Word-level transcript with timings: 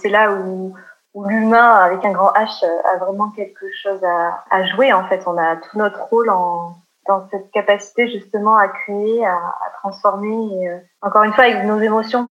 C'est 0.00 0.08
là 0.08 0.32
où, 0.32 0.74
l'humain, 1.14 1.74
avec 1.76 2.04
un 2.04 2.12
grand 2.12 2.32
H, 2.32 2.64
a 2.84 2.96
vraiment 2.96 3.30
quelque 3.30 3.66
chose 3.82 4.00
à, 4.04 4.66
jouer. 4.68 4.92
En 4.92 5.06
fait, 5.08 5.22
on 5.26 5.36
a 5.36 5.56
tout 5.56 5.78
notre 5.78 6.02
rôle 6.04 6.30
en, 6.30 6.74
dans 7.06 7.28
cette 7.30 7.50
capacité 7.50 8.10
justement 8.10 8.56
à 8.56 8.68
créer, 8.68 9.24
à, 9.26 9.52
transformer, 9.80 10.68
euh, 10.68 10.78
encore 11.02 11.24
une 11.24 11.32
fois, 11.32 11.44
avec 11.44 11.64
nos 11.64 11.80
émotions. 11.80 12.26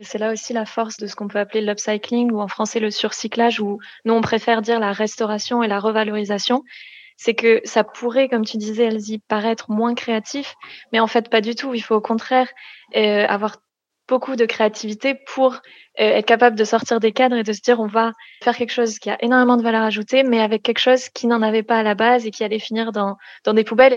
C'est 0.00 0.18
là 0.18 0.32
aussi 0.32 0.54
la 0.54 0.64
force 0.64 0.96
de 0.96 1.06
ce 1.06 1.14
qu'on 1.14 1.28
peut 1.28 1.38
appeler 1.38 1.60
l'upcycling 1.60 2.30
ou 2.32 2.40
en 2.40 2.48
français 2.48 2.80
le 2.80 2.90
surcyclage, 2.90 3.60
où 3.60 3.78
nous 4.06 4.14
on 4.14 4.22
préfère 4.22 4.62
dire 4.62 4.80
la 4.80 4.92
restauration 4.92 5.62
et 5.62 5.68
la 5.68 5.78
revalorisation. 5.78 6.64
C'est 7.18 7.34
que 7.34 7.60
ça 7.64 7.84
pourrait, 7.84 8.30
comme 8.30 8.46
tu 8.46 8.56
disais, 8.56 8.84
Elsie, 8.84 9.18
paraître 9.18 9.70
moins 9.70 9.94
créatif, 9.94 10.54
mais 10.90 11.00
en 11.00 11.06
fait 11.06 11.28
pas 11.28 11.42
du 11.42 11.54
tout. 11.54 11.74
Il 11.74 11.82
faut 11.82 11.96
au 11.96 12.00
contraire 12.00 12.48
euh, 12.96 13.26
avoir 13.26 13.56
beaucoup 14.10 14.36
de 14.36 14.44
créativité 14.44 15.14
pour 15.14 15.54
euh, 15.54 15.58
être 15.96 16.26
capable 16.26 16.56
de 16.56 16.64
sortir 16.64 17.00
des 17.00 17.12
cadres 17.12 17.36
et 17.36 17.44
de 17.44 17.52
se 17.52 17.62
dire 17.62 17.80
on 17.80 17.86
va 17.86 18.12
faire 18.42 18.56
quelque 18.56 18.72
chose 18.72 18.98
qui 18.98 19.08
a 19.08 19.16
énormément 19.22 19.56
de 19.56 19.62
valeur 19.62 19.82
ajoutée, 19.84 20.24
mais 20.24 20.40
avec 20.40 20.62
quelque 20.62 20.80
chose 20.80 21.08
qui 21.08 21.26
n'en 21.28 21.40
avait 21.40 21.62
pas 21.62 21.78
à 21.78 21.82
la 21.82 21.94
base 21.94 22.26
et 22.26 22.30
qui 22.30 22.44
allait 22.44 22.58
finir 22.58 22.92
dans, 22.92 23.16
dans 23.44 23.54
des 23.54 23.64
poubelles. 23.64 23.96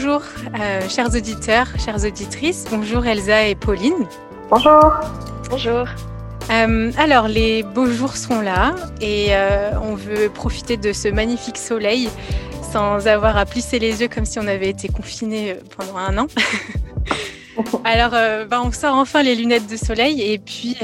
Bonjour, 0.00 0.22
euh, 0.60 0.88
chers 0.88 1.12
auditeurs, 1.12 1.66
chères 1.76 2.04
auditrices. 2.04 2.66
Bonjour 2.70 3.04
Elsa 3.04 3.48
et 3.48 3.56
Pauline. 3.56 4.06
Bonjour. 4.48 4.92
Bonjour. 5.50 5.86
Euh, 6.50 6.92
alors, 6.96 7.26
les 7.26 7.64
beaux 7.64 7.90
jours 7.90 8.16
sont 8.16 8.40
là 8.40 8.76
et 9.00 9.30
euh, 9.30 9.72
on 9.82 9.96
veut 9.96 10.28
profiter 10.28 10.76
de 10.76 10.92
ce 10.92 11.08
magnifique 11.08 11.58
soleil 11.58 12.10
sans 12.70 13.08
avoir 13.08 13.36
à 13.36 13.44
plisser 13.44 13.80
les 13.80 14.00
yeux 14.00 14.06
comme 14.06 14.24
si 14.24 14.38
on 14.38 14.46
avait 14.46 14.68
été 14.68 14.86
confinés 14.86 15.56
pendant 15.76 15.96
un 15.96 16.16
an. 16.16 16.26
Alors, 17.82 18.12
bah, 18.46 18.62
on 18.64 18.70
sort 18.70 18.94
enfin 18.94 19.24
les 19.24 19.34
lunettes 19.34 19.68
de 19.68 19.76
soleil 19.76 20.22
et 20.22 20.38
puis 20.38 20.76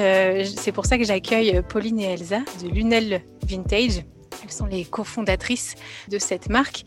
c'est 0.56 0.72
pour 0.72 0.86
ça 0.86 0.98
que 0.98 1.04
j'accueille 1.04 1.62
Pauline 1.68 2.00
et 2.00 2.14
Elsa 2.14 2.40
de 2.64 2.68
Lunel 2.68 3.22
Vintage. 3.46 4.02
Elles 4.42 4.50
sont 4.50 4.66
les 4.66 4.84
cofondatrices 4.84 5.76
de 6.10 6.18
cette 6.18 6.48
marque 6.48 6.84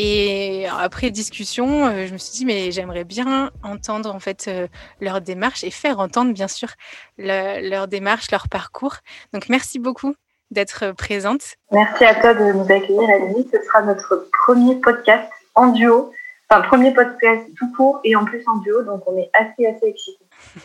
et 0.00 0.68
après 0.68 1.10
discussion, 1.10 1.86
euh, 1.86 2.06
je 2.06 2.12
me 2.12 2.18
suis 2.18 2.30
dit, 2.30 2.44
mais 2.44 2.70
j'aimerais 2.70 3.02
bien 3.02 3.50
entendre 3.64 4.14
en 4.14 4.20
fait 4.20 4.46
euh, 4.46 4.68
leur 5.00 5.20
démarche 5.20 5.64
et 5.64 5.72
faire 5.72 5.98
entendre 5.98 6.32
bien 6.32 6.46
sûr 6.46 6.68
leur 7.18 7.88
démarche, 7.88 8.30
leur 8.30 8.48
parcours. 8.48 8.94
Donc 9.32 9.48
merci 9.48 9.80
beaucoup 9.80 10.14
d'être 10.52 10.92
présente. 10.92 11.56
Merci 11.72 12.04
à 12.04 12.14
toi 12.14 12.32
de 12.32 12.52
nous 12.52 12.62
accueillir, 12.62 13.10
Aline. 13.10 13.44
Ce 13.52 13.60
sera 13.60 13.82
notre 13.82 14.28
premier 14.46 14.76
podcast 14.76 15.28
en 15.56 15.72
duo, 15.72 16.12
enfin 16.48 16.62
premier 16.62 16.94
podcast 16.94 17.42
tout 17.58 17.72
court 17.76 17.98
et 18.04 18.14
en 18.14 18.24
plus 18.24 18.44
en 18.46 18.58
duo, 18.58 18.84
donc 18.84 19.02
on 19.08 19.18
est 19.18 19.30
assez 19.34 19.66
assez 19.66 19.86
excités. 19.86 20.24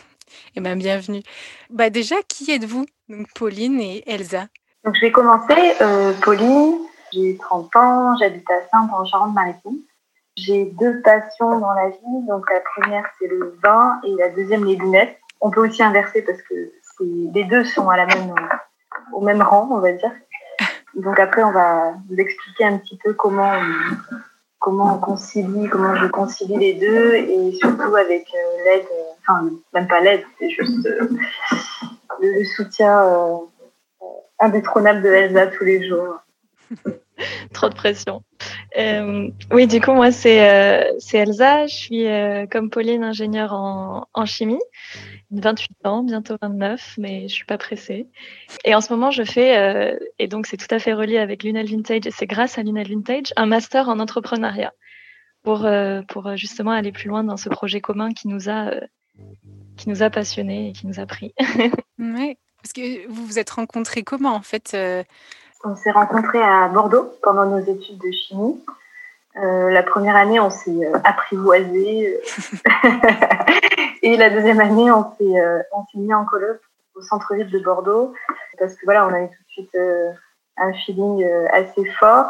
Eh 0.56 0.60
bien, 0.60 0.76
bienvenue. 0.76 1.22
Bah 1.70 1.90
déjà, 1.90 2.16
qui 2.28 2.50
êtes-vous? 2.50 2.86
Donc 3.08 3.26
Pauline 3.34 3.80
et 3.80 4.04
Elsa. 4.06 4.46
Donc 4.84 4.94
je 4.94 5.00
vais 5.00 5.12
commencer. 5.12 5.74
Euh, 5.80 6.12
Pauline, 6.22 6.78
j'ai 7.14 7.36
30 7.36 7.76
ans, 7.76 8.16
j'habite 8.18 8.50
à 8.50 8.60
Sainte 8.70 8.90
en 8.92 9.04
Charente-Maritime. 9.04 9.78
J'ai 10.36 10.64
deux 10.64 11.00
passions 11.02 11.60
dans 11.60 11.72
la 11.72 11.90
vie. 11.90 12.26
Donc 12.28 12.50
la 12.50 12.60
première 12.60 13.04
c'est 13.18 13.28
le 13.28 13.56
vin 13.62 14.00
et 14.04 14.14
la 14.16 14.30
deuxième 14.30 14.64
les 14.64 14.76
lunettes. 14.76 15.16
On 15.40 15.50
peut 15.50 15.66
aussi 15.66 15.82
inverser 15.82 16.22
parce 16.22 16.42
que 16.42 16.54
les 17.00 17.44
deux 17.44 17.64
sont 17.64 17.86
au 19.12 19.20
même 19.20 19.42
rang, 19.42 19.68
on 19.70 19.78
va 19.78 19.92
dire. 19.92 20.12
Donc 20.94 21.18
après 21.18 21.42
on 21.42 21.52
va 21.52 21.94
vous 22.08 22.16
expliquer 22.16 22.64
un 22.64 22.78
petit 22.78 22.98
peu 23.02 23.14
comment 23.14 23.52
on, 23.52 24.16
comment 24.64 24.94
on 24.94 24.98
concilie, 24.98 25.68
comment 25.68 25.94
je 25.96 26.06
concilie 26.06 26.56
les 26.56 26.74
deux 26.74 27.14
et 27.14 27.52
surtout 27.52 27.94
avec 27.96 28.26
euh, 28.34 28.64
l'aide, 28.64 28.86
enfin 29.20 29.50
même 29.74 29.86
pas 29.88 30.00
l'aide, 30.00 30.24
c'est 30.38 30.48
juste 30.48 30.86
euh, 30.86 31.08
le, 32.20 32.44
soutien 32.44 33.04
euh, 33.04 33.36
indétrônable 34.38 35.02
de 35.02 35.08
Elsa 35.08 35.48
tous 35.48 35.64
les 35.64 35.86
jours. 35.86 36.18
Trop 37.52 37.68
de 37.68 37.74
pression. 37.74 38.22
Euh, 38.76 39.30
oui, 39.52 39.66
du 39.66 39.80
coup, 39.80 39.92
moi, 39.92 40.10
c'est 40.10 40.48
euh, 40.48 40.98
Elsa. 41.12 41.66
Je 41.66 41.74
suis, 41.74 42.06
euh, 42.06 42.46
comme 42.50 42.70
Pauline, 42.70 43.04
ingénieure 43.04 43.52
en, 43.52 44.06
en, 44.12 44.26
chimie. 44.26 44.60
28 45.30 45.86
ans, 45.86 46.02
bientôt 46.02 46.36
29, 46.40 46.94
mais 46.98 47.28
je 47.28 47.34
suis 47.34 47.44
pas 47.44 47.58
pressée. 47.58 48.08
Et 48.64 48.74
en 48.74 48.80
ce 48.80 48.92
moment, 48.92 49.10
je 49.10 49.24
fais, 49.24 49.98
et 50.18 50.28
donc 50.28 50.46
c'est 50.46 50.56
tout 50.56 50.72
à 50.72 50.78
fait 50.78 50.92
relié 50.92 51.18
avec 51.18 51.42
Lunel 51.42 51.66
Vintage, 51.66 52.06
et 52.06 52.10
c'est 52.12 52.26
grâce 52.26 52.56
à 52.56 52.62
Lunel 52.62 52.88
Vintage, 52.88 53.32
un 53.36 53.46
master 53.46 53.88
en 53.88 53.98
entrepreneuriat 53.98 54.72
pour, 55.42 55.66
pour 56.08 56.36
justement 56.36 56.70
aller 56.70 56.92
plus 56.92 57.08
loin 57.08 57.24
dans 57.24 57.36
ce 57.36 57.48
projet 57.48 57.80
commun 57.80 58.12
qui 58.12 58.28
nous 58.28 58.48
a, 58.48 58.70
qui 59.76 59.88
nous 59.88 60.04
a 60.04 60.10
passionnés 60.10 60.68
et 60.68 60.72
qui 60.72 60.86
nous 60.86 61.00
a 61.00 61.06
pris. 61.06 61.34
oui, 61.98 62.36
parce 62.62 62.72
que 62.72 63.08
vous 63.08 63.26
vous 63.26 63.38
êtes 63.40 63.50
rencontrés 63.50 64.04
comment 64.04 64.34
en 64.34 64.42
fait 64.42 64.76
on 65.64 65.76
s'est 65.76 65.90
rencontrés 65.90 66.42
à 66.42 66.68
Bordeaux 66.68 67.12
pendant 67.22 67.46
nos 67.46 67.60
études 67.60 67.98
de 67.98 68.10
chimie. 68.10 68.62
Euh, 69.36 69.70
la 69.70 69.82
première 69.82 70.16
année, 70.16 70.38
on 70.38 70.50
s'est 70.50 70.70
euh, 70.70 70.96
apprivoisé. 71.02 72.20
et 74.02 74.16
la 74.16 74.30
deuxième 74.30 74.60
année, 74.60 74.90
on 74.92 75.12
s'est, 75.16 75.40
euh, 75.40 75.60
on 75.72 75.84
s'est 75.86 75.98
mis 75.98 76.14
en 76.14 76.24
colloque 76.24 76.60
au 76.94 77.02
centre-ville 77.02 77.50
de 77.50 77.58
Bordeaux. 77.58 78.14
Parce 78.58 78.74
que 78.74 78.84
voilà, 78.84 79.06
on 79.06 79.12
avait 79.12 79.28
tout 79.28 79.42
de 79.42 79.50
suite 79.50 79.78
un 80.56 80.72
feeling 80.72 81.24
assez 81.52 81.84
fort. 81.98 82.26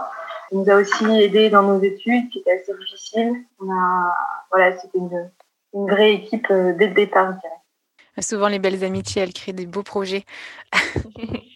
Il 0.50 0.60
nous 0.60 0.70
a 0.70 0.76
aussi 0.76 1.04
aidé 1.20 1.50
dans 1.50 1.62
nos 1.62 1.82
études, 1.82 2.30
qui 2.30 2.38
étaient 2.38 2.52
assez 2.62 2.72
difficiles. 2.78 3.34
On 3.60 3.70
a, 3.70 4.14
voilà, 4.50 4.76
c'était 4.78 4.98
une, 4.98 5.30
une 5.74 5.90
vraie 5.90 6.14
équipe 6.14 6.50
dès 6.50 6.88
le 6.88 6.94
départ, 6.94 7.34
je 7.34 7.40
dirais. 7.40 8.22
Souvent, 8.22 8.48
les 8.48 8.58
belles 8.58 8.82
amitiés, 8.84 9.22
elles 9.22 9.34
créent 9.34 9.52
des 9.52 9.66
beaux 9.66 9.82
projets. 9.82 10.24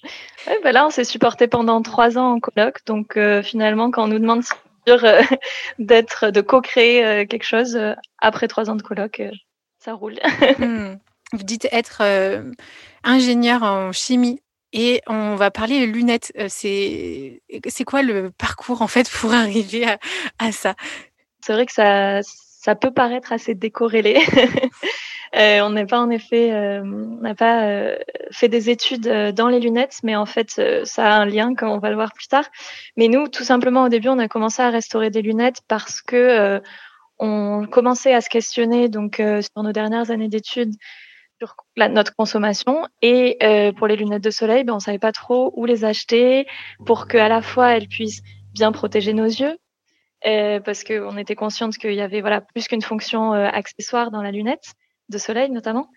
bah 0.62 0.72
là, 0.72 0.86
on 0.86 0.90
s'est 0.90 1.04
supporté 1.04 1.48
pendant 1.48 1.82
trois 1.82 2.18
ans 2.18 2.32
en 2.34 2.40
colloque. 2.40 2.84
Donc, 2.86 3.16
euh, 3.16 3.42
finalement, 3.42 3.90
quand 3.90 4.04
on 4.04 4.08
nous 4.08 4.18
demande 4.18 4.42
euh, 4.88 5.22
d'être, 5.78 6.30
de 6.30 6.40
co-créer 6.40 7.04
euh, 7.04 7.26
quelque 7.26 7.44
chose 7.44 7.78
après 8.18 8.48
trois 8.48 8.70
ans 8.70 8.76
de 8.76 8.82
colloque, 8.82 9.22
ça 9.78 9.94
roule. 9.94 10.18
Hmm. 10.58 10.96
Vous 11.34 11.44
dites 11.44 11.68
être 11.72 12.02
ingénieur 13.04 13.62
en 13.62 13.92
chimie. 13.92 14.40
Et 14.72 15.02
on 15.06 15.34
va 15.34 15.50
parler 15.50 15.86
lunettes. 15.86 16.32
C'est, 16.48 17.42
c'est 17.68 17.84
quoi 17.84 18.02
le 18.02 18.30
parcours 18.30 18.80
en 18.80 18.86
fait 18.86 19.10
pour 19.10 19.32
arriver 19.34 19.86
à, 19.86 19.98
à 20.38 20.52
ça? 20.52 20.74
C'est 21.44 21.52
vrai 21.52 21.66
que 21.66 21.72
ça, 21.72 22.20
ça 22.22 22.74
peut 22.74 22.90
paraître 22.90 23.32
assez 23.32 23.54
décorrélé. 23.54 24.20
Euh, 25.36 25.60
on 25.60 25.70
n'est 25.70 25.86
pas 25.86 26.00
en 26.00 26.10
effet, 26.10 26.52
euh, 26.52 26.82
on 26.82 27.20
n'a 27.20 27.34
pas 27.34 27.64
euh, 27.64 27.98
fait 28.30 28.48
des 28.48 28.70
études 28.70 29.08
dans 29.34 29.48
les 29.48 29.60
lunettes, 29.60 29.98
mais 30.02 30.16
en 30.16 30.26
fait, 30.26 30.60
ça 30.84 31.06
a 31.06 31.20
un 31.20 31.26
lien, 31.26 31.54
comme 31.54 31.68
on 31.68 31.78
va 31.78 31.90
le 31.90 31.96
voir 31.96 32.12
plus 32.12 32.28
tard. 32.28 32.44
Mais 32.96 33.08
nous, 33.08 33.28
tout 33.28 33.44
simplement, 33.44 33.84
au 33.84 33.88
début, 33.88 34.08
on 34.08 34.18
a 34.18 34.28
commencé 34.28 34.62
à 34.62 34.70
restaurer 34.70 35.10
des 35.10 35.22
lunettes 35.22 35.60
parce 35.68 36.00
que 36.02 36.60
on 37.18 37.66
commençait 37.66 38.14
à 38.14 38.20
se 38.20 38.30
questionner, 38.30 38.88
donc 38.88 39.16
sur 39.16 39.62
nos 39.62 39.72
dernières 39.72 40.10
années 40.10 40.28
d'études, 40.28 40.74
sur 41.38 41.56
notre 41.76 42.14
consommation. 42.14 42.86
Et 43.02 43.38
pour 43.76 43.86
les 43.86 43.96
lunettes 43.96 44.24
de 44.24 44.30
soleil, 44.30 44.64
ben, 44.64 44.74
on 44.74 44.80
savait 44.80 44.98
pas 44.98 45.12
trop 45.12 45.52
où 45.56 45.66
les 45.66 45.84
acheter 45.84 46.46
pour 46.86 47.06
qu'à 47.08 47.28
la 47.28 47.42
fois 47.42 47.70
elles 47.76 47.88
puissent 47.88 48.22
bien 48.54 48.72
protéger 48.72 49.12
nos 49.12 49.26
yeux, 49.26 49.58
parce 50.22 50.84
qu'on 50.84 51.16
était 51.18 51.34
consciente 51.34 51.76
qu'il 51.76 51.94
y 51.94 52.00
avait 52.00 52.20
voilà 52.20 52.40
plus 52.40 52.66
qu'une 52.66 52.82
fonction 52.82 53.32
accessoire 53.32 54.10
dans 54.10 54.22
la 54.22 54.30
lunette 54.30 54.74
de 55.08 55.18
soleil 55.18 55.50
notamment, 55.50 55.88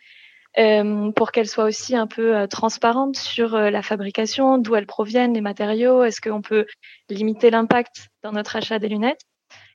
euh, 0.57 1.11
pour 1.11 1.31
qu'elle 1.31 1.47
soit 1.47 1.63
aussi 1.63 1.95
un 1.95 2.07
peu 2.07 2.35
euh, 2.35 2.47
transparente 2.47 3.15
sur 3.15 3.55
euh, 3.55 3.69
la 3.69 3.81
fabrication, 3.81 4.57
d'où 4.57 4.75
elles 4.75 4.85
proviennent, 4.85 5.33
les 5.33 5.41
matériaux, 5.41 6.03
est-ce 6.03 6.19
qu'on 6.19 6.41
peut 6.41 6.65
limiter 7.09 7.49
l'impact 7.49 8.09
dans 8.21 8.33
notre 8.33 8.57
achat 8.57 8.77
des 8.77 8.89
lunettes? 8.89 9.21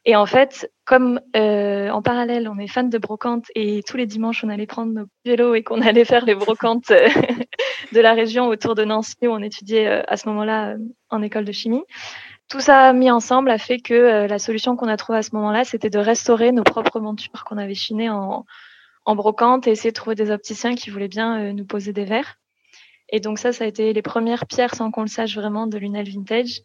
Et 0.04 0.14
en 0.14 0.26
fait, 0.26 0.70
comme 0.84 1.20
en 1.34 2.00
parallèle, 2.00 2.48
on 2.48 2.58
est 2.60 2.68
fan 2.68 2.88
de 2.88 2.96
brocante 2.96 3.46
et 3.56 3.82
tous 3.82 3.96
les 3.96 4.06
dimanches, 4.06 4.44
on 4.44 4.48
allait 4.48 4.66
prendre 4.66 4.92
nos 4.92 5.06
vélos 5.24 5.56
et 5.56 5.64
qu'on 5.64 5.82
allait 5.82 6.04
faire 6.04 6.24
les 6.24 6.36
brocantes 6.36 6.92
de 7.92 8.00
la 8.00 8.14
région 8.14 8.46
autour 8.46 8.76
de 8.76 8.84
Nancy 8.84 9.16
où 9.22 9.30
on 9.30 9.42
étudiait 9.42 10.04
à 10.06 10.16
ce 10.16 10.28
moment-là 10.28 10.76
en 11.10 11.22
école 11.22 11.44
de 11.44 11.50
chimie. 11.50 11.82
Tout 12.48 12.60
ça 12.60 12.92
mis 12.92 13.10
ensemble 13.10 13.50
a 13.50 13.58
fait 13.58 13.80
que 13.80 14.28
la 14.28 14.38
solution 14.38 14.76
qu'on 14.76 14.86
a 14.86 14.96
trouvée 14.96 15.18
à 15.18 15.22
ce 15.22 15.34
moment-là, 15.34 15.64
c'était 15.64 15.90
de 15.90 15.98
restaurer 15.98 16.52
nos 16.52 16.62
propres 16.62 17.00
montures 17.00 17.42
qu'on 17.44 17.58
avait 17.58 17.74
chinées 17.74 18.08
en, 18.08 18.46
en 19.06 19.14
brocante 19.14 19.66
et 19.66 19.70
essayer 19.70 19.90
de 19.90 19.94
trouver 19.94 20.16
des 20.16 20.30
opticiens 20.30 20.74
qui 20.74 20.90
voulaient 20.90 21.08
bien 21.08 21.40
euh, 21.40 21.52
nous 21.52 21.64
poser 21.64 21.92
des 21.92 22.04
verres. 22.04 22.38
Et 23.08 23.20
donc 23.20 23.38
ça, 23.38 23.52
ça 23.52 23.64
a 23.64 23.66
été 23.68 23.92
les 23.92 24.02
premières 24.02 24.46
pierres, 24.46 24.74
sans 24.74 24.90
qu'on 24.90 25.02
le 25.02 25.06
sache 25.06 25.36
vraiment, 25.36 25.68
de 25.68 25.78
Lunel 25.78 26.10
Vintage. 26.10 26.62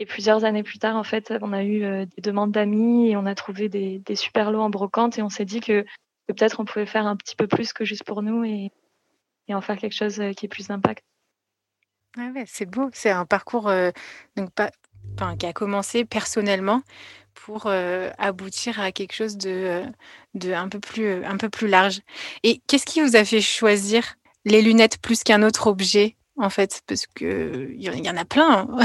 Et 0.00 0.04
plusieurs 0.04 0.44
années 0.44 0.64
plus 0.64 0.78
tard, 0.78 0.96
en 0.96 1.04
fait, 1.04 1.32
on 1.40 1.52
a 1.52 1.62
eu 1.62 1.84
euh, 1.84 2.04
des 2.04 2.22
demandes 2.22 2.50
d'amis 2.50 3.10
et 3.10 3.16
on 3.16 3.24
a 3.24 3.34
trouvé 3.36 3.68
des, 3.68 4.02
super 4.16 4.50
lots 4.50 4.60
en 4.60 4.68
brocante 4.68 5.16
et 5.16 5.22
on 5.22 5.30
s'est 5.30 5.44
dit 5.44 5.60
que, 5.60 5.86
peut-être 6.26 6.58
on 6.58 6.64
pouvait 6.64 6.86
faire 6.86 7.06
un 7.06 7.14
petit 7.14 7.36
peu 7.36 7.46
plus 7.46 7.72
que 7.72 7.84
juste 7.84 8.02
pour 8.02 8.20
nous 8.20 8.44
et, 8.44 8.72
en 9.48 9.60
faire 9.60 9.78
quelque 9.78 9.94
chose 9.94 10.20
euh, 10.20 10.32
qui 10.32 10.46
ait 10.46 10.48
plus 10.48 10.66
d'impact. 10.66 11.04
Ah 12.18 12.30
c'est 12.46 12.66
beau. 12.66 12.90
C'est 12.92 13.10
un 13.10 13.26
parcours 13.26 13.70
donc 14.36 14.50
pas, 14.52 14.70
qui 15.38 15.46
a 15.46 15.52
commencé 15.52 16.06
personnellement 16.06 16.82
pour 17.44 17.70
aboutir 18.18 18.80
à 18.80 18.92
quelque 18.92 19.12
chose 19.12 19.36
de, 19.36 19.82
de 20.34 20.52
un, 20.52 20.68
peu 20.68 20.80
plus, 20.80 21.24
un 21.24 21.36
peu 21.36 21.48
plus 21.48 21.68
large. 21.68 22.00
Et 22.42 22.60
qu'est-ce 22.66 22.86
qui 22.86 23.00
vous 23.00 23.16
a 23.16 23.24
fait 23.24 23.40
choisir 23.40 24.14
les 24.44 24.62
lunettes 24.62 24.98
plus 25.00 25.22
qu'un 25.22 25.42
autre 25.42 25.66
objet, 25.66 26.16
en 26.38 26.50
fait? 26.50 26.82
Parce 26.86 27.06
qu'il 27.06 27.74
y, 27.76 27.84
y 27.84 28.10
en 28.10 28.16
a 28.16 28.24
plein. 28.24 28.68
Hein. 28.70 28.78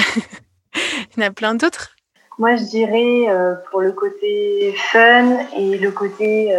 Il 1.16 1.22
y 1.22 1.24
en 1.24 1.28
a 1.28 1.32
plein 1.32 1.56
d'autres. 1.56 1.96
Moi, 2.38 2.56
je 2.56 2.64
dirais 2.64 3.60
pour 3.70 3.82
le 3.82 3.92
côté 3.92 4.74
fun 4.92 5.40
et 5.58 5.78
le 5.78 5.92
côté 5.92 6.58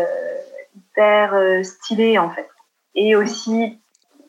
hyper 0.76 1.64
stylé, 1.64 2.18
en 2.18 2.30
fait. 2.30 2.48
Et 2.94 3.16
aussi, 3.16 3.78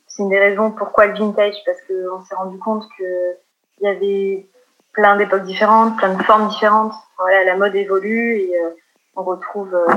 c'est 0.07 0.23
une 0.23 0.29
des 0.29 0.39
raisons 0.39 0.71
pourquoi 0.71 1.07
le 1.07 1.17
vintage, 1.17 1.55
parce 1.65 1.79
qu'on 1.81 2.23
s'est 2.23 2.35
rendu 2.35 2.57
compte 2.59 2.85
qu'il 2.95 3.35
y 3.81 3.87
avait 3.87 4.47
plein 4.93 5.17
d'époques 5.17 5.43
différentes, 5.43 5.97
plein 5.97 6.13
de 6.13 6.23
formes 6.23 6.47
différentes. 6.47 6.93
Voilà, 7.17 7.43
la 7.43 7.57
mode 7.57 7.75
évolue 7.75 8.37
et 8.37 8.59
euh, 8.61 8.69
on 9.15 9.23
retrouve 9.23 9.73
euh, 9.73 9.87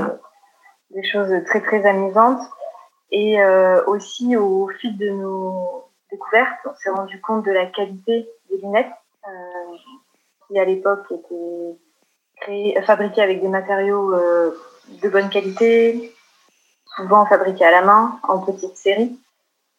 des 0.91 1.03
choses 1.03 1.31
très 1.45 1.61
très 1.61 1.85
amusantes. 1.85 2.41
Et 3.11 3.41
euh, 3.41 3.83
aussi 3.85 4.35
au 4.35 4.67
fil 4.79 4.97
de 4.97 5.09
nos 5.09 5.85
découvertes, 6.11 6.59
on 6.65 6.75
s'est 6.75 6.89
rendu 6.89 7.21
compte 7.21 7.45
de 7.45 7.51
la 7.51 7.67
qualité 7.67 8.27
des 8.49 8.57
lunettes 8.57 8.91
qui 10.47 10.57
à 10.57 10.63
l'époque 10.63 11.05
étaient 11.11 11.75
créées, 12.39 12.81
fabriquées 12.83 13.21
avec 13.21 13.41
des 13.41 13.49
matériaux 13.49 14.13
de 14.13 15.09
bonne 15.09 15.29
qualité, 15.29 16.13
souvent 16.95 17.25
fabriqués 17.25 17.65
à 17.65 17.71
la 17.71 17.81
main 17.81 18.17
en 18.23 18.39
petite 18.39 18.77
série. 18.77 19.19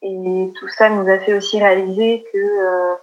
Et 0.03 0.53
tout 0.55 0.69
ça 0.69 0.91
nous 0.91 1.09
a 1.09 1.19
fait 1.19 1.33
aussi 1.33 1.59
réaliser 1.59 2.27
que 2.31 2.99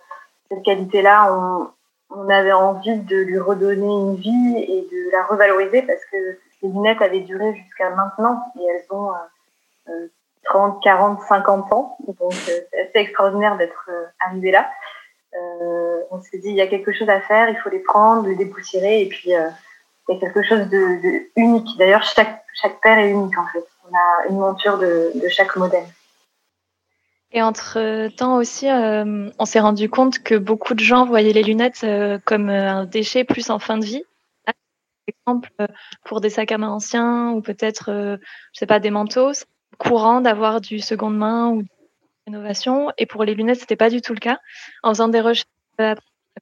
cette 0.50 0.62
qualité-là, 0.62 1.34
on, 1.34 1.70
on 2.16 2.30
avait 2.30 2.52
envie 2.54 2.98
de 2.98 3.18
lui 3.18 3.40
redonner 3.40 3.86
une 3.86 4.16
vie 4.16 4.58
et 4.58 4.88
de 4.92 5.12
la 5.12 5.24
revaloriser 5.26 5.82
parce 5.82 6.04
que 6.12 6.18
les 6.62 6.70
lunettes 6.70 7.02
avaient 7.02 7.22
duré 7.22 7.56
jusqu'à 7.56 7.90
maintenant 7.92 8.42
et 8.60 8.64
elles 8.64 8.86
ont 8.90 9.12
30, 10.46 10.82
40, 10.84 11.22
50 11.28 11.74
ans. 11.74 11.98
Donc 12.08 12.34
euh, 12.34 12.36
c'est 12.72 12.80
assez 12.80 13.00
extraordinaire 13.00 13.58
d'être 13.58 13.90
euh, 13.90 14.06
arrivé 14.20 14.52
là. 14.52 14.70
Euh, 15.34 16.02
on 16.12 16.22
s'est 16.22 16.38
dit 16.38 16.50
il 16.50 16.56
y 16.56 16.62
a 16.62 16.68
quelque 16.68 16.94
chose 16.94 17.10
à 17.10 17.20
faire, 17.20 17.50
il 17.50 17.58
faut 17.58 17.70
les 17.70 17.80
prendre, 17.80 18.28
les 18.28 18.36
dépoussiérer 18.36 19.02
et 19.02 19.10
puis 19.10 19.24
il 19.26 19.32
y 19.32 19.36
a 19.36 20.20
quelque 20.20 20.44
chose 20.44 20.70
de, 20.70 21.30
unique. 21.36 21.78
D'ailleurs 21.78 22.04
chaque, 22.04 22.44
chaque 22.54 22.80
paire 22.82 23.00
est 23.00 23.10
unique 23.10 23.38
en 23.38 23.48
fait. 23.48 23.66
On 23.90 23.94
a 23.94 24.30
une 24.30 24.40
monture 24.40 24.78
de 24.78 25.28
chaque 25.30 25.56
modèle. 25.58 25.86
Et 27.36 27.42
entre-temps 27.42 28.38
aussi, 28.38 28.70
euh, 28.70 29.30
on 29.38 29.46
s'est 29.46 29.60
rendu 29.60 29.90
compte 29.90 30.20
que 30.20 30.36
beaucoup 30.36 30.74
de 30.74 30.80
gens 30.80 31.06
voyaient 31.06 31.34
les 31.34 31.44
lunettes 31.44 31.82
euh, 31.84 32.18
comme 32.24 32.50
euh, 32.50 32.72
un 32.72 32.86
déchet 32.86 33.26
plus 33.26 33.50
en 33.50 33.60
fin 33.60 33.78
de 33.78 33.84
vie. 33.84 34.04
Par 34.46 34.54
exemple, 35.08 35.52
pour 36.06 36.22
des 36.22 36.30
sacs 36.30 36.54
à 36.54 36.58
main 36.58 36.70
anciens 36.70 37.32
ou 37.32 37.42
peut-être, 37.42 37.92
je 37.92 38.58
sais 38.60 38.66
pas, 38.66 38.80
des 38.80 38.90
manteaux, 38.90 39.34
c'est 39.34 39.46
courant 39.78 40.22
d'avoir 40.22 40.62
du 40.62 40.80
seconde 40.80 41.18
main 41.18 41.50
ou 41.50 41.64
de 41.64 41.68
rénovation. 42.26 42.90
Et 42.98 43.06
pour 43.06 43.26
les 43.26 43.36
lunettes, 43.36 43.60
c'était 43.60 43.76
pas 43.76 43.90
du 43.90 44.02
tout 44.02 44.14
le 44.14 44.20
cas. 44.20 44.40
En 44.82 44.92
faisant 44.92 45.10
des 45.10 45.20
recherches, 45.20 45.46
on 45.78 45.84
a 45.84 45.96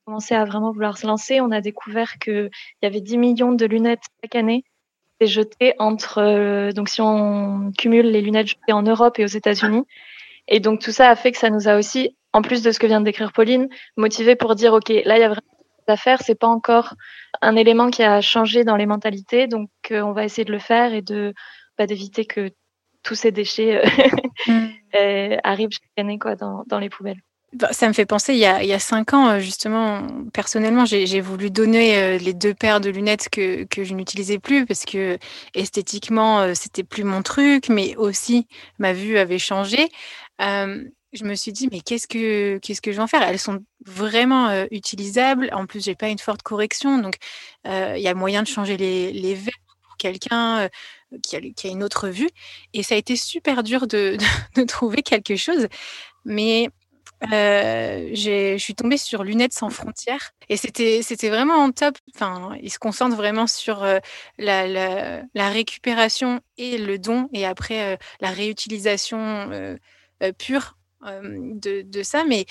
commencé 0.05 0.35
à 0.35 0.45
vraiment 0.45 0.71
vouloir 0.71 0.99
se 0.99 1.07
lancer. 1.07 1.41
On 1.41 1.49
a 1.49 1.59
découvert 1.59 2.19
qu'il 2.19 2.51
y 2.83 2.85
avait 2.85 3.01
10 3.01 3.17
millions 3.17 3.51
de 3.51 3.65
lunettes 3.65 4.03
chaque 4.21 4.35
année 4.35 4.63
jetées 5.21 5.73
entre, 5.79 6.71
donc 6.73 6.89
si 6.89 7.01
on 7.01 7.71
cumule 7.77 8.07
les 8.07 8.21
lunettes 8.21 8.47
jetées 8.47 8.73
en 8.73 8.81
Europe 8.83 9.19
et 9.19 9.23
aux 9.23 9.27
États-Unis, 9.27 9.85
et 10.47 10.59
donc 10.59 10.81
tout 10.81 10.91
ça 10.91 11.09
a 11.09 11.15
fait 11.15 11.31
que 11.31 11.37
ça 11.37 11.49
nous 11.49 11.67
a 11.67 11.77
aussi, 11.77 12.17
en 12.33 12.41
plus 12.41 12.61
de 12.61 12.71
ce 12.71 12.79
que 12.79 12.87
vient 12.87 12.99
de 12.99 13.05
décrire 13.05 13.31
Pauline, 13.31 13.69
motivé 13.97 14.35
pour 14.35 14.55
dire 14.55 14.73
ok, 14.73 14.89
là 14.89 15.17
il 15.17 15.21
y 15.21 15.23
a 15.23 15.29
vraiment 15.29 15.41
à 15.87 15.97
faire, 15.97 16.21
c'est 16.21 16.35
pas 16.35 16.47
encore 16.47 16.93
un 17.41 17.55
élément 17.55 17.89
qui 17.89 18.03
a 18.03 18.21
changé 18.21 18.63
dans 18.63 18.77
les 18.77 18.85
mentalités, 18.85 19.47
donc 19.47 19.69
euh, 19.91 20.01
on 20.01 20.13
va 20.13 20.23
essayer 20.23 20.45
de 20.45 20.51
le 20.51 20.59
faire 20.59 20.93
et 20.93 21.01
de 21.01 21.33
bah, 21.77 21.87
d'éviter 21.87 22.25
que 22.25 22.51
tous 23.03 23.15
ces 23.15 23.31
déchets 23.31 23.83
euh, 23.83 24.07
mm. 24.47 24.69
euh, 24.95 25.37
arrivent 25.43 25.71
chaque 25.71 25.91
année 25.97 26.19
quoi 26.19 26.35
dans, 26.35 26.63
dans 26.67 26.79
les 26.79 26.89
poubelles. 26.89 27.19
Bah, 27.53 27.71
ça 27.71 27.87
me 27.87 27.93
fait 27.93 28.05
penser, 28.07 28.33
il 28.33 28.39
y, 28.39 28.45
a, 28.45 28.79
cinq 28.79 29.13
ans, 29.13 29.39
justement, 29.39 30.07
personnellement, 30.33 30.85
j'ai 30.85 31.21
voulu 31.21 31.51
donner 31.51 32.17
les 32.17 32.33
deux 32.33 32.55
paires 32.55 32.81
de 32.81 32.89
lunettes 32.89 33.29
que, 33.29 33.67
je 33.77 33.93
n'utilisais 33.93 34.39
plus 34.39 34.65
parce 34.65 34.85
que 34.85 35.19
esthétiquement, 35.53 36.55
c'était 36.55 36.83
plus 36.83 37.03
mon 37.03 37.21
truc, 37.21 37.69
mais 37.69 37.95
aussi 37.95 38.47
ma 38.79 38.93
vue 38.93 39.17
avait 39.17 39.39
changé 39.39 39.89
je 41.13 41.25
me 41.25 41.35
suis 41.35 41.51
dit, 41.53 41.69
mais 41.71 41.81
qu'est-ce 41.81 42.07
que, 42.07 42.57
que 42.57 42.91
je 42.91 42.97
vais 42.97 43.03
en 43.03 43.07
faire? 43.07 43.21
Elles 43.21 43.39
sont 43.39 43.63
vraiment 43.85 44.65
utilisables. 44.71 45.49
En 45.53 45.65
plus, 45.65 45.83
j'ai 45.83 45.95
pas 45.95 46.09
une 46.09 46.17
forte 46.19 46.41
correction, 46.41 46.97
donc 46.97 47.17
il 47.65 47.99
y 47.99 48.07
a 48.07 48.13
moyen 48.15 48.41
de 48.43 48.47
changer 48.47 48.77
les, 48.77 49.35
verres 49.35 49.53
pour 49.83 49.97
quelqu'un 49.97 50.69
qui, 51.21 51.35
a, 51.35 51.41
qui, 51.55 51.67
a, 51.67 51.69
une 51.69 51.83
autre 51.83 52.09
vue. 52.09 52.29
Et 52.73 52.83
ça 52.83 52.95
a 52.95 52.97
été 52.97 53.15
super 53.15 53.63
dur 53.63 53.87
de, 53.87 54.17
de, 54.55 54.63
trouver 54.63 55.03
quelque 55.03 55.35
chose. 55.35 55.67
Mais 56.25 56.69
je 57.31 58.55
suis 58.57 58.75
tombée 58.75 58.97
sur 58.97 59.23
Lunettes 59.23 59.53
sans 59.53 59.69
frontières 59.69 60.31
et 60.49 60.57
c'était 60.57 61.01
c'était 61.01 61.29
vraiment 61.29 61.71
top. 61.71 61.97
Enfin, 62.15 62.55
ils 62.61 62.71
se 62.71 62.79
concentrent 62.79 63.15
vraiment 63.15 63.47
sur 63.47 63.83
la, 64.37 64.67
la, 64.67 65.21
la, 65.33 65.49
récupération 65.49 66.41
et 66.57 66.77
le 66.77 66.97
don 66.99 67.29
et 67.33 67.45
après 67.45 67.97
la 68.19 68.29
réutilisation 68.29 69.49
euh, 69.51 69.77
pure 70.37 70.77
de, 71.01 71.81
de, 71.81 72.03
ça. 72.03 72.23
Mais 72.23 72.45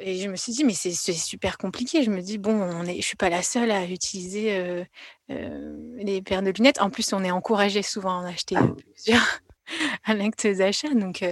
et 0.00 0.18
je 0.18 0.28
me 0.28 0.36
suis 0.36 0.52
dit, 0.52 0.64
mais 0.64 0.74
c'est 0.74 0.92
super 0.92 1.58
compliqué. 1.58 2.02
Je 2.04 2.10
me 2.10 2.20
dis, 2.20 2.38
bon, 2.38 2.52
on 2.52 2.84
est, 2.84 3.00
je 3.00 3.06
suis 3.06 3.16
pas 3.16 3.28
la 3.28 3.42
seule 3.42 3.70
à 3.70 3.84
utiliser 3.84 4.84
les 5.28 6.22
paires 6.22 6.42
de 6.42 6.50
lunettes. 6.50 6.80
En 6.80 6.90
plus, 6.90 7.12
on 7.12 7.24
est 7.24 7.30
encouragé 7.30 7.82
souvent 7.82 8.20
à 8.20 8.22
en 8.22 8.24
acheter 8.24 8.56
plusieurs 8.94 9.40
à 10.04 10.14
l'acte 10.14 10.46
d'achat. 10.46 10.94
Donc, 10.94 11.24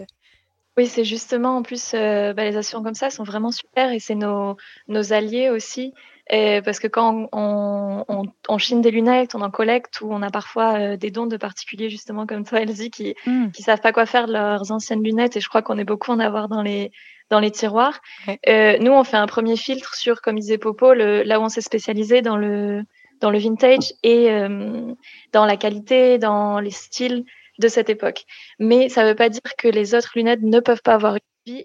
oui, 0.79 0.87
c'est 0.87 1.05
justement, 1.05 1.59
en 1.59 1.63
plus, 1.63 1.93
bah, 1.93 2.33
les 2.45 2.57
assurances 2.57 2.85
comme 2.85 2.95
ça 2.95 3.11
sont 3.11 3.25
vraiment 3.25 3.53
super 3.53 3.93
et 3.93 3.99
c'est 3.99 4.15
nos, 4.15 4.57
nos 4.89 5.13
alliés 5.13 5.51
aussi. 5.51 5.93
Et 6.31 6.61
parce 6.63 6.79
que 6.79 6.89
quand 6.89 7.29
on, 7.33 8.05
on, 8.09 8.25
on, 8.49 8.59
chine 8.59 8.83
des 8.83 8.91
lunettes, 8.91 9.35
on 9.35 9.41
en 9.41 9.51
collecte 9.51 10.03
ou 10.03 10.13
on 10.13 10.21
a 10.21 10.31
parfois 10.31 10.79
euh, 10.79 10.97
des 10.97 11.11
dons 11.11 11.27
de 11.27 11.39
particuliers 11.39 11.89
justement 11.89 12.27
comme 12.27 12.45
toi 12.45 12.61
Elsie 12.61 12.91
qui 12.91 13.15
mmh. 13.27 13.51
qui 13.51 13.63
savent 13.63 13.81
pas 13.81 13.93
quoi 13.93 14.05
faire 14.05 14.27
de 14.27 14.35
leurs 14.35 14.71
anciennes 14.71 15.03
lunettes 15.03 15.37
et 15.39 15.41
je 15.41 15.49
crois 15.49 15.63
qu'on 15.63 15.79
est 15.79 15.85
beaucoup 15.85 16.11
en 16.11 16.19
avoir 16.19 16.49
dans 16.49 16.61
les 16.61 16.93
dans 17.31 17.41
les 17.41 17.51
tiroirs. 17.51 18.01
Euh, 18.47 18.77
nous 18.79 18.93
on 18.93 19.05
fait 19.05 19.17
un 19.17 19.27
premier 19.27 19.57
filtre 19.57 19.95
sur 19.95 20.21
comme 20.21 20.39
disait 20.39 20.59
Popo 20.59 20.93
le, 20.93 21.23
là 21.23 21.41
où 21.41 21.45
on 21.45 21.49
s'est 21.49 21.63
spécialisé 21.63 22.21
dans 22.21 22.37
le 22.37 22.83
dans 23.21 23.31
le 23.31 23.39
vintage 23.39 23.95
et 24.03 24.31
euh, 24.31 24.93
dans 25.33 25.47
la 25.47 25.57
qualité, 25.57 26.19
dans 26.19 26.61
les 26.61 26.71
styles 26.71 27.25
de 27.59 27.69
cette 27.69 27.91
époque. 27.91 28.25
Mais 28.59 28.89
ça 28.89 29.03
ne 29.03 29.09
veut 29.09 29.15
pas 29.15 29.29
dire 29.29 29.41
que 29.57 29.69
les 29.69 29.95
autres 29.95 30.13
lunettes 30.15 30.43
ne 30.43 30.61
peuvent 30.61 30.83
pas 30.83 30.95
avoir 30.95 31.17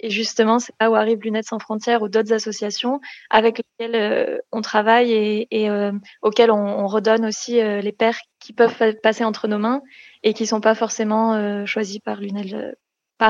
et 0.01 0.09
justement, 0.09 0.59
c'est 0.59 0.73
là 0.79 0.89
où 0.89 0.95
arrive 0.95 1.19
Lunettes 1.21 1.47
sans 1.47 1.59
frontières 1.59 2.01
ou 2.01 2.09
d'autres 2.09 2.33
associations 2.33 3.01
avec 3.29 3.59
lesquelles 3.59 3.95
euh, 3.95 4.37
on 4.51 4.61
travaille 4.61 5.11
et, 5.49 5.69
euh, 5.69 5.91
auxquelles 6.21 6.51
on, 6.51 6.87
redonne 6.87 7.25
aussi 7.25 7.59
euh, 7.59 7.81
les 7.81 7.91
paires 7.91 8.19
qui 8.39 8.53
peuvent 8.53 8.75
passer 9.01 9.23
entre 9.23 9.47
nos 9.47 9.57
mains 9.57 9.81
et 10.23 10.33
qui 10.33 10.45
sont 10.45 10.61
pas 10.61 10.75
forcément 10.75 11.65
choisis 11.65 11.99
par 11.99 12.19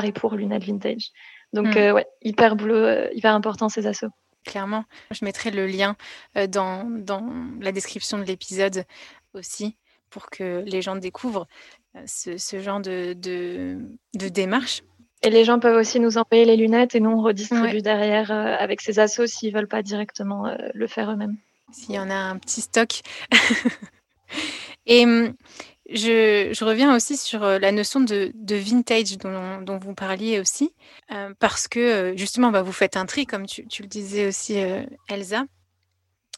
et 0.06 0.12
pour 0.12 0.36
lunettes 0.36 0.64
vintage. 0.64 1.12
Donc, 1.54 1.76
hmm. 1.76 1.94
ouais, 1.94 2.08
hyper 2.24 2.56
boulot, 2.56 3.12
hyper 3.14 3.34
important 3.34 3.70
ces 3.70 3.86
assos. 3.86 4.10
Clairement, 4.44 4.84
je 5.12 5.24
mettrai 5.24 5.52
le 5.52 5.68
lien 5.68 5.96
dans, 6.50 6.84
dans 6.90 7.26
la 7.62 7.72
description 7.72 8.18
de 8.18 8.24
l'épisode 8.24 8.86
aussi 9.34 9.78
pour 10.14 10.30
que 10.30 10.64
les 10.68 10.84
gens 10.84 10.96
découvrent 10.96 11.48
ce, 12.06 12.38
ce 12.38 12.62
genre 12.62 12.80
de, 12.80 13.14
de, 13.14 13.80
de 14.14 14.30
démarche. 14.30 14.84
Et 15.24 15.30
les 15.30 15.44
gens 15.44 15.60
peuvent 15.60 15.78
aussi 15.78 16.00
nous 16.00 16.18
envoyer 16.18 16.46
les 16.46 16.56
lunettes 16.56 16.96
et 16.96 17.00
nous 17.00 17.10
on 17.10 17.22
redistribue 17.22 17.82
derrière 17.82 18.30
euh, 18.30 18.56
avec 18.60 18.82
ces 18.82 19.00
assos 19.00 19.26
s'ils 19.26 19.54
veulent 19.54 19.70
pas 19.70 19.82
directement 19.82 20.46
euh, 20.48 20.56
le 20.74 20.86
faire 20.86 21.10
eux-mêmes. 21.10 21.38
S'il 21.72 21.96
y 21.96 22.00
en 22.00 22.10
a 22.10 22.16
un 22.16 22.38
petit 22.38 22.62
stock. 22.62 23.00
et 24.86 25.06
hum, 25.06 25.34
je, 25.90 26.50
je, 26.54 26.66
reviens 26.66 26.94
aussi 26.94 27.18
sur 27.18 27.44
euh, 27.44 27.58
la 27.58 27.72
notion 27.72 28.02
de, 28.02 28.32
de 28.36 28.56
vintage 28.56 29.18
dont, 29.18 29.62
dont, 29.62 29.80
vous 29.80 29.96
parliez 29.96 30.40
aussi, 30.40 30.76
parce 31.40 31.68
que 31.68 32.14
justement, 32.16 32.52
bah, 32.52 32.62
vous 32.62 32.72
faites 32.72 32.98
un 32.98 33.06
tri, 33.06 33.26
comme 33.26 33.46
tu, 33.46 33.66
tu 33.68 33.82
le 33.82 33.88
disais 33.88 34.28
aussi, 34.28 34.58
Elsa 35.08 35.46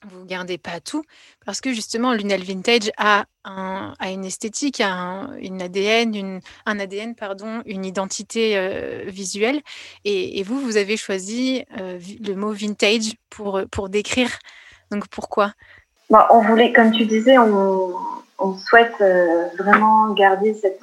vous 0.08 0.26
gardez 0.26 0.58
pas 0.58 0.80
tout 0.80 1.04
parce 1.46 1.62
que 1.62 1.74
justement 1.74 2.14
Lunel 2.14 2.44
Vintage 2.44 2.92
a, 2.98 3.26
un, 3.44 3.94
a 4.00 4.12
une 4.12 4.26
esthétique, 4.26 4.82
a 4.82 5.28
une 5.40 5.62
ADN, 5.62 6.16
une, 6.16 6.40
un 6.66 6.80
ADN 6.80 7.16
pardon, 7.16 7.62
une 7.66 7.86
identité 7.86 8.58
euh, 8.58 9.04
visuelle 9.08 9.62
et, 10.04 10.44
vous 10.44 10.60
vous 10.60 10.78
avez 10.78 10.98
choisi 10.98 11.66
euh, 11.80 12.00
le 12.24 12.36
mot 12.36 12.52
vintage 12.52 13.16
pour 13.30 13.62
pour 13.72 13.90
décrire. 13.90 14.30
Donc 14.92 15.08
pourquoi? 15.08 15.54
Bah, 16.10 16.28
On 16.30 16.42
voulait, 16.42 16.72
comme 16.72 16.92
tu 16.92 17.06
disais, 17.06 17.38
on, 17.40 17.96
on 18.38 18.58
souhaite 18.58 18.94
euh, 19.02 19.48
vraiment 19.58 20.14
garder 20.14 20.54
cette 20.54 20.82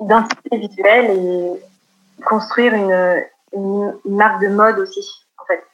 identité 0.00 0.56
visuelle 0.58 1.10
et 1.10 2.24
construire 2.24 2.74
une, 2.74 3.24
une, 3.52 3.94
marque 4.04 4.40
de 4.42 4.48
mode 4.48 4.78
aussi. 4.78 5.24
En 5.38 5.44
fait, 5.46 5.64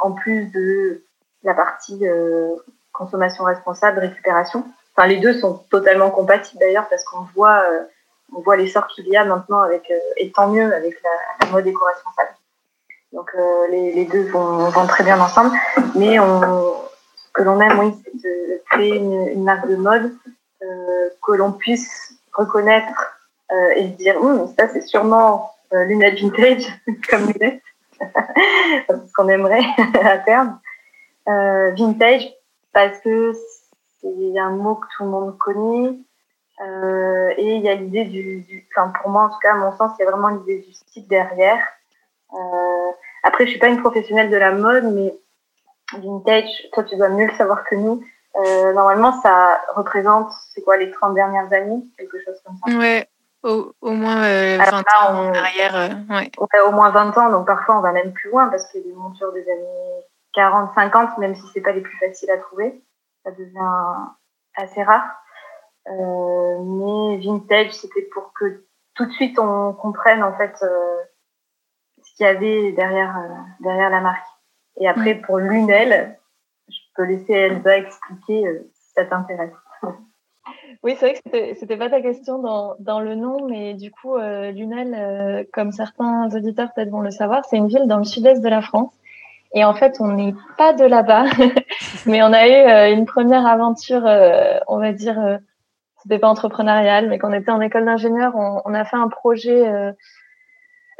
en 0.00 0.12
plus 0.12 0.46
de 0.52 1.02
la 1.44 1.54
partie 1.54 2.06
euh, 2.06 2.54
consommation 2.92 3.44
responsable, 3.44 4.00
récupération. 4.00 4.64
Enfin, 4.96 5.08
les 5.08 5.18
deux 5.18 5.38
sont 5.38 5.64
totalement 5.70 6.10
compatibles 6.10 6.60
d'ailleurs 6.60 6.88
parce 6.88 7.04
qu'on 7.04 7.22
voit, 7.34 7.62
euh, 7.70 7.82
on 8.34 8.40
voit 8.40 8.56
l'essor 8.56 8.86
qu'il 8.88 9.08
y 9.08 9.16
a 9.16 9.24
maintenant 9.24 9.62
avec, 9.62 9.90
euh, 9.90 9.98
et 10.18 10.30
tant 10.30 10.48
mieux 10.48 10.72
avec 10.74 11.00
la, 11.02 11.46
mode 11.50 11.66
éco-responsable. 11.66 12.30
Donc 13.12 13.30
les, 13.70 13.92
les, 13.92 14.06
deux 14.06 14.22
vont, 14.30 14.70
vont, 14.70 14.86
très 14.86 15.04
bien 15.04 15.20
ensemble. 15.20 15.54
Mais 15.94 16.18
on, 16.18 16.40
ce 17.16 17.30
que 17.34 17.42
l'on 17.42 17.60
aime, 17.60 17.78
oui, 17.78 17.94
c'est 18.02 18.22
de 18.22 18.62
créer 18.70 18.96
une, 18.96 19.28
une, 19.28 19.44
marque 19.44 19.68
de 19.68 19.76
mode 19.76 20.14
que 20.60 21.32
l'on 21.32 21.52
puisse 21.52 22.14
reconnaître 22.32 23.18
et 23.76 23.82
se 23.82 23.96
dire, 23.98 24.16
hum, 24.16 24.50
ça 24.58 24.66
c'est 24.68 24.80
sûrement 24.80 25.52
lunettes 25.72 26.22
vintage 26.22 26.72
comme 27.10 27.26
lunettes, 27.26 27.62
ce 28.00 29.12
qu'on 29.14 29.28
aimerait 29.28 29.66
à 30.02 30.16
terme. 30.16 30.58
Euh, 31.28 31.70
vintage 31.72 32.28
parce 32.72 32.98
que 32.98 33.32
c'est 34.00 34.38
un 34.38 34.50
mot 34.50 34.76
que 34.76 34.86
tout 34.96 35.04
le 35.04 35.10
monde 35.10 35.38
connaît. 35.38 35.98
Euh, 36.60 37.34
et 37.36 37.56
il 37.56 37.62
y 37.62 37.68
a 37.68 37.74
l'idée 37.74 38.04
du, 38.04 38.66
enfin 38.70 38.92
pour 39.00 39.10
moi 39.10 39.24
en 39.24 39.28
tout 39.28 39.38
cas, 39.42 39.52
à 39.52 39.56
mon 39.56 39.76
sens, 39.76 39.92
il 39.98 40.04
y 40.04 40.06
a 40.06 40.10
vraiment 40.10 40.28
l'idée 40.28 40.60
du 40.60 40.72
style 40.72 41.06
derrière. 41.08 41.60
Euh, 42.34 42.90
après, 43.22 43.44
je 43.44 43.50
suis 43.50 43.58
pas 43.58 43.68
une 43.68 43.80
professionnelle 43.80 44.30
de 44.30 44.36
la 44.36 44.52
mode, 44.52 44.84
mais 44.84 45.14
vintage, 45.98 46.68
toi 46.72 46.84
tu 46.84 46.96
dois 46.96 47.08
mieux 47.08 47.26
le 47.26 47.34
savoir 47.34 47.64
que 47.64 47.74
nous. 47.74 48.02
Euh, 48.36 48.72
normalement, 48.72 49.20
ça 49.20 49.60
représente, 49.74 50.32
c'est 50.54 50.62
quoi, 50.62 50.76
les 50.76 50.90
30 50.90 51.14
dernières 51.14 51.52
années, 51.52 51.82
quelque 51.98 52.18
chose 52.24 52.40
comme 52.44 52.56
ça? 52.64 52.78
Ouais, 52.78 53.06
au, 53.42 53.72
au 53.80 53.90
moins 53.90 54.24
euh, 54.24 54.58
20 54.58 54.78
ans 54.78 55.18
en 55.18 55.34
arrière. 55.34 55.76
Euh, 55.76 55.88
ouais. 56.10 56.30
ouais. 56.38 56.60
au 56.66 56.72
moins 56.72 56.90
20 56.90 57.18
ans, 57.18 57.30
donc 57.30 57.46
parfois 57.46 57.78
on 57.78 57.80
va 57.80 57.92
même 57.92 58.12
plus 58.12 58.30
loin 58.30 58.48
parce 58.48 58.74
a 58.74 58.78
des 58.78 58.92
montures 58.92 59.32
des 59.32 59.42
années 59.42 60.06
40, 60.34 60.74
50, 60.74 61.18
même 61.18 61.34
si 61.34 61.42
c'est 61.52 61.60
pas 61.60 61.72
les 61.72 61.80
plus 61.80 61.96
faciles 61.98 62.30
à 62.30 62.38
trouver. 62.38 62.82
Ça 63.24 63.30
devient 63.32 64.12
assez 64.56 64.82
rare. 64.82 65.22
Euh, 65.88 66.58
mais 66.60 67.18
vintage, 67.18 67.72
c'était 67.72 68.08
pour 68.12 68.32
que 68.34 68.64
tout 68.94 69.06
de 69.06 69.12
suite 69.12 69.38
on 69.38 69.72
comprenne 69.72 70.22
en 70.22 70.36
fait 70.36 70.54
euh, 70.62 70.96
ce 72.02 72.14
qu'il 72.14 72.26
y 72.26 72.28
avait 72.28 72.72
derrière 72.72 73.16
euh, 73.16 73.34
derrière 73.60 73.90
la 73.90 74.00
marque. 74.00 74.26
Et 74.76 74.88
après 74.88 75.16
pour 75.16 75.38
Lunel, 75.38 76.18
je 76.68 76.78
peux 76.94 77.04
laisser 77.04 77.32
Elsa 77.32 77.78
expliquer 77.78 78.62
si 78.72 78.92
ça 78.94 79.04
t'intéresse. 79.04 79.52
Oui, 80.82 80.96
c'est 80.98 81.10
vrai 81.10 81.20
que 81.20 81.54
c'était 81.58 81.76
pas 81.76 81.90
ta 81.90 82.00
question 82.00 82.40
dans, 82.40 82.74
dans 82.80 82.98
le 82.98 83.14
nom, 83.14 83.46
mais 83.48 83.74
du 83.74 83.92
coup, 83.92 84.16
euh, 84.16 84.50
Lunel, 84.50 85.46
comme 85.52 85.70
certains 85.70 86.34
auditeurs 86.34 86.72
peut-être 86.74 86.90
vont 86.90 87.00
le 87.00 87.12
savoir, 87.12 87.44
c'est 87.44 87.56
une 87.56 87.68
ville 87.68 87.86
dans 87.86 87.98
le 87.98 88.04
sud-est 88.04 88.40
de 88.40 88.48
la 88.48 88.62
France 88.62 88.92
et 89.54 89.64
en 89.64 89.74
fait, 89.74 89.96
on 90.00 90.08
n'est 90.08 90.34
pas 90.56 90.72
de 90.72 90.84
là-bas, 90.84 91.24
mais 92.06 92.22
on 92.22 92.32
a 92.32 92.48
eu 92.48 92.52
euh, 92.52 92.96
une 92.96 93.04
première 93.04 93.46
aventure, 93.46 94.06
euh, 94.06 94.58
on 94.66 94.78
va 94.78 94.92
dire, 94.92 95.20
euh, 95.20 95.36
c'était 96.02 96.18
pas 96.18 96.28
entrepreneurial, 96.28 97.08
mais 97.08 97.18
quand 97.18 97.30
on 97.30 97.34
était 97.34 97.50
en 97.50 97.60
école 97.60 97.84
d'ingénieur, 97.84 98.34
on, 98.34 98.74
a 98.74 98.84
fait 98.84 98.96
un 98.96 99.08
projet, 99.08 99.92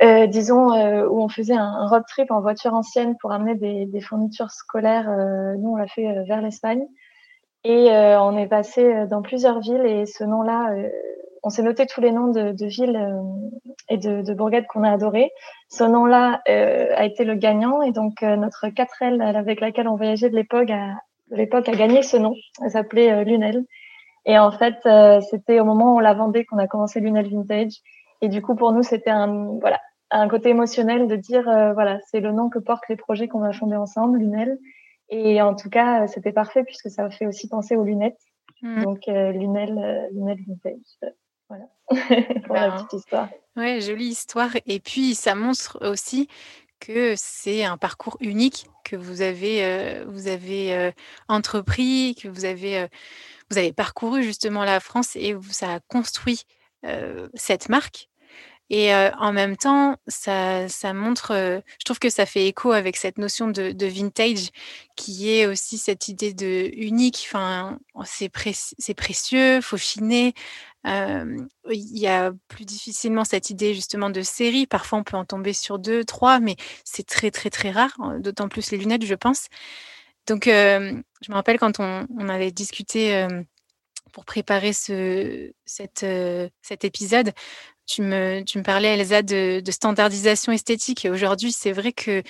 euh, 0.01 0.27
disons, 0.29 0.69
où 1.09 1.21
on 1.21 1.29
faisait 1.29 1.57
un, 1.57 1.87
road 1.89 2.05
trip 2.07 2.31
en 2.31 2.41
voiture 2.41 2.73
ancienne 2.75 3.17
pour 3.21 3.33
amener 3.33 3.57
des, 3.57 3.87
des 3.87 4.01
fournitures 4.01 4.53
scolaires. 4.53 5.11
nous, 5.59 5.71
on 5.71 5.77
l'a 5.77 5.89
fait 5.89 6.23
vers 6.29 6.41
l'Espagne. 6.41 6.87
Et 7.65 7.91
on 7.91 8.37
est 8.39 8.47
passé 8.47 9.07
dans 9.09 9.23
plusieurs 9.23 9.59
villes 9.59 9.87
et 9.87 10.07
ce 10.07 10.23
nom-là 10.23 10.71
on 11.43 11.51
s'est 11.51 11.63
noté 11.63 11.87
tous 11.87 12.01
les 12.01 12.13
noms 12.13 12.29
de, 12.29 12.53
de 12.53 12.67
villes 12.67 12.97
euh, 12.97 13.21
et 13.89 13.99
de, 13.99 14.23
de 14.23 14.35
bourgades 14.35 14.67
qu'on 14.67 14.85
a 14.85 14.93
adorées. 14.93 15.31
Ce 15.69 15.85
nom-là 15.85 16.41
euh, 16.49 16.93
a 16.95 17.05
été 17.05 17.25
le 17.25 17.35
gagnant 17.35 17.83
et 17.83 17.93
donc 17.93 18.23
euh, 18.23 18.37
notre 18.37 18.69
4L 18.69 19.21
avec 19.23 19.61
laquelle 19.61 19.89
on 19.89 19.97
voyageait 19.97 20.31
de 20.31 20.37
l'époque 20.37 20.71
a, 20.71 20.95
l'époque 21.31 21.69
a 21.69 21.73
gagné 21.73 22.03
ce 22.03 22.17
nom. 22.17 22.35
Elle 22.63 22.71
s'appelait 22.71 23.25
Lunel. 23.25 23.65
Et 24.25 24.39
en 24.39 24.53
fait, 24.53 24.77
c'était 25.31 25.59
au 25.59 25.65
moment 25.65 25.95
où 25.95 25.97
on 25.97 26.01
la 26.01 26.15
vendait 26.15 26.45
qu'on 26.45 26.59
a 26.59 26.69
commencé 26.69 27.01
Lunel 27.01 27.29
Vintage. 27.29 27.73
Et 28.21 28.29
du 28.29 28.41
coup, 28.41 28.55
pour 28.55 28.71
nous, 28.71 28.85
c'était 28.85 29.11
un 29.11 29.59
voilà 29.61 29.81
un 30.13 30.29
côté 30.29 30.51
émotionnel 30.51 31.09
de 31.09 31.17
dire 31.17 31.43
voilà 31.43 31.99
c'est 32.07 32.21
le 32.21 32.31
nom 32.31 32.49
que 32.49 32.61
portent 32.61 32.89
les 32.89 32.95
projets 32.95 33.27
qu'on 33.27 33.41
va 33.41 33.53
fonder 33.53 33.75
ensemble, 33.75 34.19
Lunel. 34.19 34.59
Et 35.09 35.43
en 35.43 35.57
tout 35.57 35.71
cas, 35.71 36.07
c'était 36.07 36.31
parfait 36.31 36.63
puisque 36.63 36.89
ça 36.89 37.11
fait 37.11 37.27
aussi 37.27 37.49
penser 37.49 37.75
aux 37.75 37.83
lunettes. 37.83 38.21
Mmh. 38.63 38.85
Donc 38.85 39.01
Lunel, 39.09 40.09
Lunel 40.13 40.39
Vintage. 40.47 41.13
Voilà, 41.53 41.67
pour 42.47 42.55
la 42.55 42.71
petite 42.73 42.93
histoire. 42.95 43.29
Ouais, 43.57 43.81
jolie 43.81 44.07
histoire. 44.07 44.51
Et 44.67 44.81
puis, 44.81 45.15
ça 45.15 45.35
montre 45.35 45.79
aussi 45.87 46.29
que 46.81 47.15
c'est 47.17 47.65
un 47.65 47.77
parcours 47.77 48.17
unique 48.21 48.67
que 48.85 48.97
vous 48.97 49.23
avez, 49.23 49.65
euh, 49.65 50.05
vous 50.09 50.27
avez 50.27 50.75
euh, 50.75 50.91
entrepris, 51.29 52.17
que 52.21 52.29
vous 52.29 52.45
avez, 52.45 52.79
euh, 52.79 52.87
vous 53.51 53.59
avez 53.59 53.73
parcouru 53.73 54.23
justement 54.23 54.65
la 54.65 54.81
France 54.81 55.15
et 55.15 55.37
ça 55.51 55.75
a 55.75 55.81
construit 55.81 56.43
cette 57.35 57.69
marque. 57.69 58.09
Et 58.75 58.91
en 58.95 59.35
même 59.35 59.59
temps, 59.59 59.99
ça, 60.09 60.67
montre, 60.95 61.63
je 61.79 61.85
trouve 61.85 61.99
que 61.99 62.09
ça 62.09 62.25
fait 62.25 62.47
écho 62.47 62.73
avec 62.73 62.97
cette 62.97 63.19
notion 63.19 63.49
de, 63.49 63.87
vintage 63.87 64.49
qui 64.97 65.31
est 65.31 65.45
aussi 65.45 65.77
cette 65.77 66.09
idée 66.09 66.33
de 66.33 66.71
unique. 66.75 67.27
Enfin, 67.29 67.79
c'est, 68.07 68.31
c'est 68.79 68.95
précieux, 68.95 69.61
faut 69.61 69.77
chiner. 69.77 70.33
il 70.87 71.99
y 71.99 72.07
a 72.07 72.33
plus 72.49 72.65
difficilement 72.65 73.25
cette 73.25 73.51
idée 73.51 73.75
justement 73.75 74.09
de 74.09 74.23
série. 74.23 74.67
Parfois, 74.67 75.01
on 75.01 75.05
peut 75.05 75.19
en 75.19 75.27
tomber 75.27 75.53
sur 75.53 75.79
deux, 75.79 76.03
trois, 76.03 76.41
mais 76.41 76.57
c'est 76.83 77.07
très, 77.07 77.31
très, 77.31 77.51
très 77.51 77.73
rare, 77.73 77.93
hein, 77.99 78.21
d'autant 78.21 78.49
plus 78.49 78.71
les 78.71 78.79
lunettes, 78.79 79.05
je 79.05 79.15
pense. 79.15 79.49
Donc, 80.27 80.45
je 80.47 81.03
me 81.29 81.35
rappelle 81.35 81.59
quand 81.59 81.79
on, 81.79 82.29
avait 82.31 82.53
discuté 82.53 83.27
pour 84.13 84.25
préparer 84.25 84.73
cet 84.73 86.05
épisode, 86.85 87.33
tu 87.87 88.03
me, 88.03 88.43
tu 88.45 88.59
me 88.59 88.63
parlais, 88.63 88.95
Elsa, 88.99 89.23
de, 89.23 89.61
de 89.61 89.71
standardisation 89.73 90.53
esthétique. 90.53 91.05
Et 91.05 91.11
aujourd'hui, 91.11 91.53
c'est 91.53 91.73
vrai 91.73 91.93
que 91.93 92.23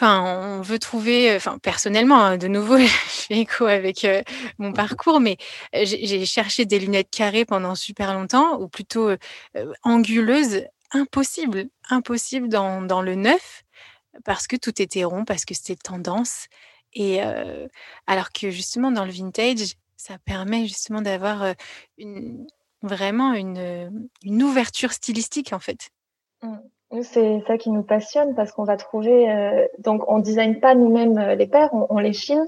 Enfin, 0.00 0.22
on 0.22 0.60
veut 0.62 0.78
trouver, 0.78 1.34
enfin 1.34 1.58
personnellement, 1.58 2.22
hein, 2.22 2.36
de 2.36 2.46
nouveau, 2.46 2.78
je 2.78 2.86
fais 2.86 3.38
écho 3.40 3.66
avec 3.66 4.04
euh, 4.04 4.22
mon 4.58 4.72
parcours, 4.72 5.18
mais 5.18 5.38
euh, 5.74 5.80
j'ai 5.84 6.24
cherché 6.24 6.66
des 6.66 6.78
lunettes 6.78 7.10
carrées 7.10 7.44
pendant 7.44 7.74
super 7.74 8.14
longtemps, 8.14 8.60
ou 8.60 8.68
plutôt 8.68 9.08
euh, 9.08 9.16
anguleuses, 9.82 10.62
impossible, 10.92 11.64
impossible 11.90 12.48
dans, 12.48 12.80
dans, 12.80 13.02
le 13.02 13.16
neuf, 13.16 13.64
parce 14.24 14.46
que 14.46 14.54
tout 14.54 14.80
était 14.80 15.02
rond, 15.02 15.24
parce 15.24 15.44
que 15.44 15.54
c'était 15.54 15.74
tendance. 15.74 16.46
Et 16.94 17.20
alors 18.06 18.30
que 18.32 18.50
justement 18.50 18.90
dans 18.90 19.04
le 19.04 19.12
vintage, 19.12 19.74
ça 19.96 20.16
permet 20.18 20.66
justement 20.66 21.02
d'avoir 21.02 21.54
une, 21.98 22.46
vraiment 22.82 23.34
une, 23.34 24.08
une, 24.24 24.42
ouverture 24.42 24.92
stylistique 24.92 25.52
en 25.52 25.58
fait. 25.58 25.90
Mmh. 26.42 27.02
c'est 27.02 27.42
ça 27.46 27.58
qui 27.58 27.70
nous 27.70 27.82
passionne 27.82 28.34
parce 28.36 28.52
qu'on 28.52 28.64
va 28.64 28.76
trouver, 28.76 29.30
euh, 29.30 29.66
donc 29.78 30.04
on 30.06 30.20
design 30.20 30.60
pas 30.60 30.76
nous-mêmes 30.76 31.18
euh, 31.18 31.34
les 31.34 31.48
paires, 31.48 31.70
on, 31.72 31.86
on, 31.90 31.98
les 31.98 32.12
chine, 32.12 32.46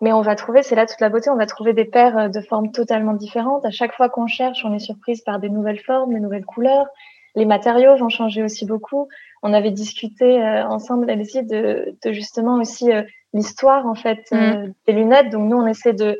mais 0.00 0.12
on 0.12 0.22
va 0.22 0.36
trouver, 0.36 0.62
c'est 0.62 0.76
là 0.76 0.86
toute 0.86 1.00
la 1.00 1.08
beauté, 1.08 1.30
on 1.30 1.36
va 1.36 1.46
trouver 1.46 1.72
des 1.72 1.84
paires 1.84 2.30
de 2.30 2.40
formes 2.40 2.70
totalement 2.70 3.14
différentes. 3.14 3.64
À 3.64 3.70
chaque 3.70 3.92
fois 3.94 4.08
qu'on 4.08 4.28
cherche, 4.28 4.64
on 4.64 4.72
est 4.72 4.78
surprise 4.78 5.22
par 5.22 5.40
des 5.40 5.48
nouvelles 5.48 5.80
formes, 5.80 6.14
des 6.14 6.20
nouvelles 6.20 6.44
couleurs, 6.44 6.86
Les 7.34 7.44
matériaux 7.44 7.96
vont 7.96 8.08
changer 8.08 8.42
aussi 8.42 8.66
beaucoup. 8.66 9.08
On 9.42 9.52
avait 9.52 9.70
discuté 9.70 10.40
ensemble, 10.68 11.10
Elsie, 11.10 11.44
de, 11.44 11.96
de 12.04 12.12
justement 12.12 12.56
aussi 12.56 12.90
l'histoire 13.32 13.86
en 13.86 13.94
fait 13.94 14.30
mm. 14.32 14.72
des 14.86 14.92
lunettes. 14.92 15.30
Donc 15.30 15.48
nous, 15.48 15.56
on 15.56 15.66
essaie 15.66 15.92
de, 15.92 16.18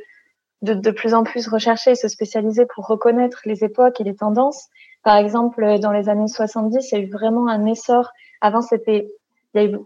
de, 0.63 0.75
de 0.75 0.91
plus 0.91 1.15
en 1.15 1.25
plus 1.25 1.49
rechercher 1.49 1.93
et 1.93 1.95
se 1.95 2.09
spécialiser 2.09 2.67
pour 2.67 2.87
reconnaître 2.87 3.41
les 3.45 3.65
époques 3.65 4.01
et 4.01 4.05
les 4.05 4.15
tendances. 4.15 4.69
Par 5.03 5.17
exemple, 5.17 5.79
dans 5.81 5.93
les 5.93 6.09
années 6.09 6.29
70, 6.29 6.91
il 6.91 6.95
y 6.95 7.01
a 7.01 7.05
eu 7.05 7.11
vraiment 7.11 7.49
un 7.49 7.67
essor. 7.67 8.11
Avant, 8.41 8.63
c'était, 8.63 9.09
il 9.55 9.61
y 9.61 9.65
a 9.65 9.69
eu 9.69 9.77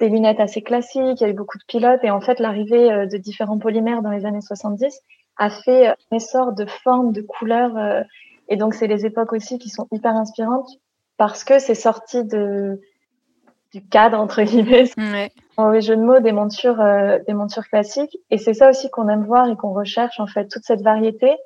des 0.00 0.08
lunettes 0.08 0.40
assez 0.40 0.62
classiques, 0.62 1.20
il 1.20 1.22
y 1.22 1.24
a 1.24 1.28
eu 1.28 1.34
beaucoup 1.34 1.58
de 1.58 1.64
pilotes, 1.66 2.04
et 2.04 2.10
en 2.10 2.20
fait, 2.20 2.38
l'arrivée 2.40 2.92
euh, 2.92 3.06
de 3.06 3.16
différents 3.16 3.58
polymères 3.58 4.02
dans 4.02 4.10
les 4.10 4.26
années 4.26 4.42
70 4.42 5.00
a 5.38 5.50
fait 5.50 5.88
un 5.88 5.96
essor 6.12 6.52
de 6.52 6.66
formes, 6.66 7.12
de 7.12 7.22
couleurs, 7.22 7.76
euh, 7.76 8.02
et 8.48 8.56
donc 8.56 8.74
c'est 8.74 8.86
les 8.86 9.06
époques 9.06 9.32
aussi 9.32 9.58
qui 9.58 9.70
sont 9.70 9.88
hyper 9.92 10.12
inspirantes 10.12 10.68
parce 11.16 11.44
que 11.44 11.58
c'est 11.58 11.74
sorti 11.74 12.24
de 12.24 12.80
du 13.76 13.86
cadre 13.86 14.18
entre 14.18 14.42
guillemets, 14.42 14.90
ouais. 14.96 15.30
les 15.72 15.80
jeux 15.82 15.96
de 15.96 16.02
mots 16.02 16.20
des 16.20 16.32
montures, 16.32 16.80
euh, 16.80 17.18
des 17.26 17.34
montures 17.34 17.66
classiques, 17.68 18.16
et 18.30 18.38
c'est 18.38 18.54
ça 18.54 18.70
aussi 18.70 18.88
qu'on 18.90 19.08
aime 19.08 19.24
voir 19.24 19.50
et 19.50 19.56
qu'on 19.56 19.74
recherche 19.74 20.18
en 20.18 20.26
fait 20.26 20.48
toute 20.48 20.64
cette 20.64 20.82
variété 20.82 21.36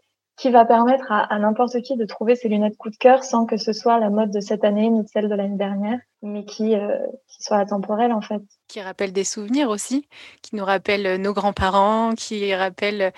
qui 0.41 0.51
va 0.51 0.65
permettre 0.65 1.13
à, 1.13 1.39
n'importe 1.39 1.83
qui 1.83 1.97
de 1.97 2.07
trouver 2.07 2.35
ses 2.35 2.49
lunettes 2.49 2.79
coup 2.79 2.89
de 2.89 2.97
cœur 2.97 3.25
sans 3.25 3.45
que 3.45 3.59
ce 3.59 3.75
soit 3.75 3.99
la 3.99 4.09
mode 4.09 4.31
de 4.31 4.41
cette 4.41 4.65
année 4.65 4.89
ni 4.89 5.07
celle 5.07 5.29
de 5.29 5.35
l'année 5.35 5.59
dernière, 5.59 5.99
mais 6.23 6.47
qui, 6.47 6.75
euh, 6.75 6.97
qui 7.29 7.43
soit 7.43 7.59
atemporelle 7.59 8.13
en 8.13 8.23
fait. 8.23 8.41
Qui 8.67 8.81
rappelle 8.81 9.13
des 9.13 9.25
souvenirs 9.25 9.69
aussi, 9.69 10.09
qui 10.41 10.57
nous 10.57 10.65
rappelle 10.65 11.07
euh, 11.07 11.19
nos 11.19 11.35
grands-parents, 11.35 12.15
qui 12.15 12.55
rappelle 12.55 13.03
euh, 13.03 13.11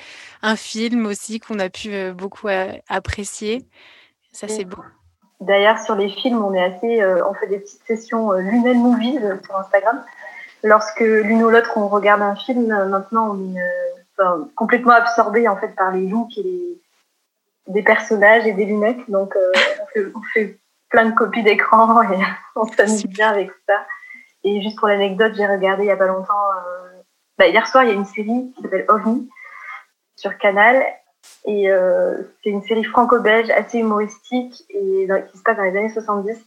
un 0.43 0.57
film 0.57 1.07
aussi 1.07 1.39
qu'on 1.39 1.61
a 1.61 1.69
pu 1.69 1.93
beaucoup 2.13 2.49
apprécier. 2.89 3.69
Ça, 4.33 4.49
c'est 4.49 4.65
beau. 4.65 4.83
D'ailleurs, 5.43 5.79
sur 5.79 5.95
les 5.95 6.09
films, 6.09 6.45
on 6.45 6.55
est 6.55 6.63
assez, 6.63 7.05
on 7.05 7.35
fait 7.35 7.47
des 7.49 7.59
petites 7.59 7.85
sessions 7.87 8.33
lunettes 8.33 8.77
movies 8.77 9.21
sur 9.45 9.57
Instagram. 9.57 10.03
Lorsque 10.63 11.01
l'une 11.01 11.43
ou 11.43 11.51
l'autre 11.51 11.73
on 11.77 11.89
regarde 11.89 12.23
un 12.23 12.37
film, 12.37 12.69
maintenant 12.89 13.37
on 13.37 13.57
est 13.57 13.61
complètement 14.55 14.93
absorbé 14.93 15.49
en 15.49 15.57
fait 15.57 15.75
par 15.75 15.91
les 15.91 16.07
looks 16.07 16.39
et 16.39 16.43
les, 16.43 16.81
des 17.69 17.83
personnages 17.83 18.47
et 18.47 18.53
des 18.53 18.65
lunettes. 18.65 19.09
Donc, 19.09 19.37
euh, 19.37 20.13
on, 20.15 20.23
fait, 20.35 20.59
plein 20.89 21.07
de 21.07 21.15
copies 21.15 21.43
d'écran 21.43 22.03
et 22.13 22.19
on 22.57 22.65
s'amuse 22.67 23.07
bien 23.07 23.31
avec 23.31 23.51
ça. 23.67 23.87
Et 24.45 24.61
juste 24.61 24.79
pour 24.79 24.89
l'anecdote, 24.89 25.33
j'ai 25.37 25.47
regardé 25.47 25.85
il 25.85 25.87
n'y 25.87 25.93
a 25.93 25.97
pas 25.97 26.07
longtemps, 26.07 26.51
euh, 26.57 27.01
bah, 27.39 27.47
hier 27.47 27.67
soir, 27.67 27.85
il 27.85 27.89
y 27.89 27.93
a 27.93 27.95
une 27.95 28.05
série 28.05 28.53
qui 28.55 28.63
s'appelle 28.63 28.85
OVNI 28.89 29.31
sur 30.17 30.37
Canal. 30.39 30.83
Et 31.45 31.71
euh, 31.71 32.23
c'est 32.43 32.51
une 32.51 32.63
série 32.63 32.85
franco-belge 32.85 33.51
assez 33.51 33.79
humoristique 33.79 34.65
et 34.71 35.09
qui 35.31 35.39
se 35.39 35.43
passe 35.43 35.57
dans 35.57 35.65
les 35.65 35.77
années 35.77 35.93
70. 35.93 36.39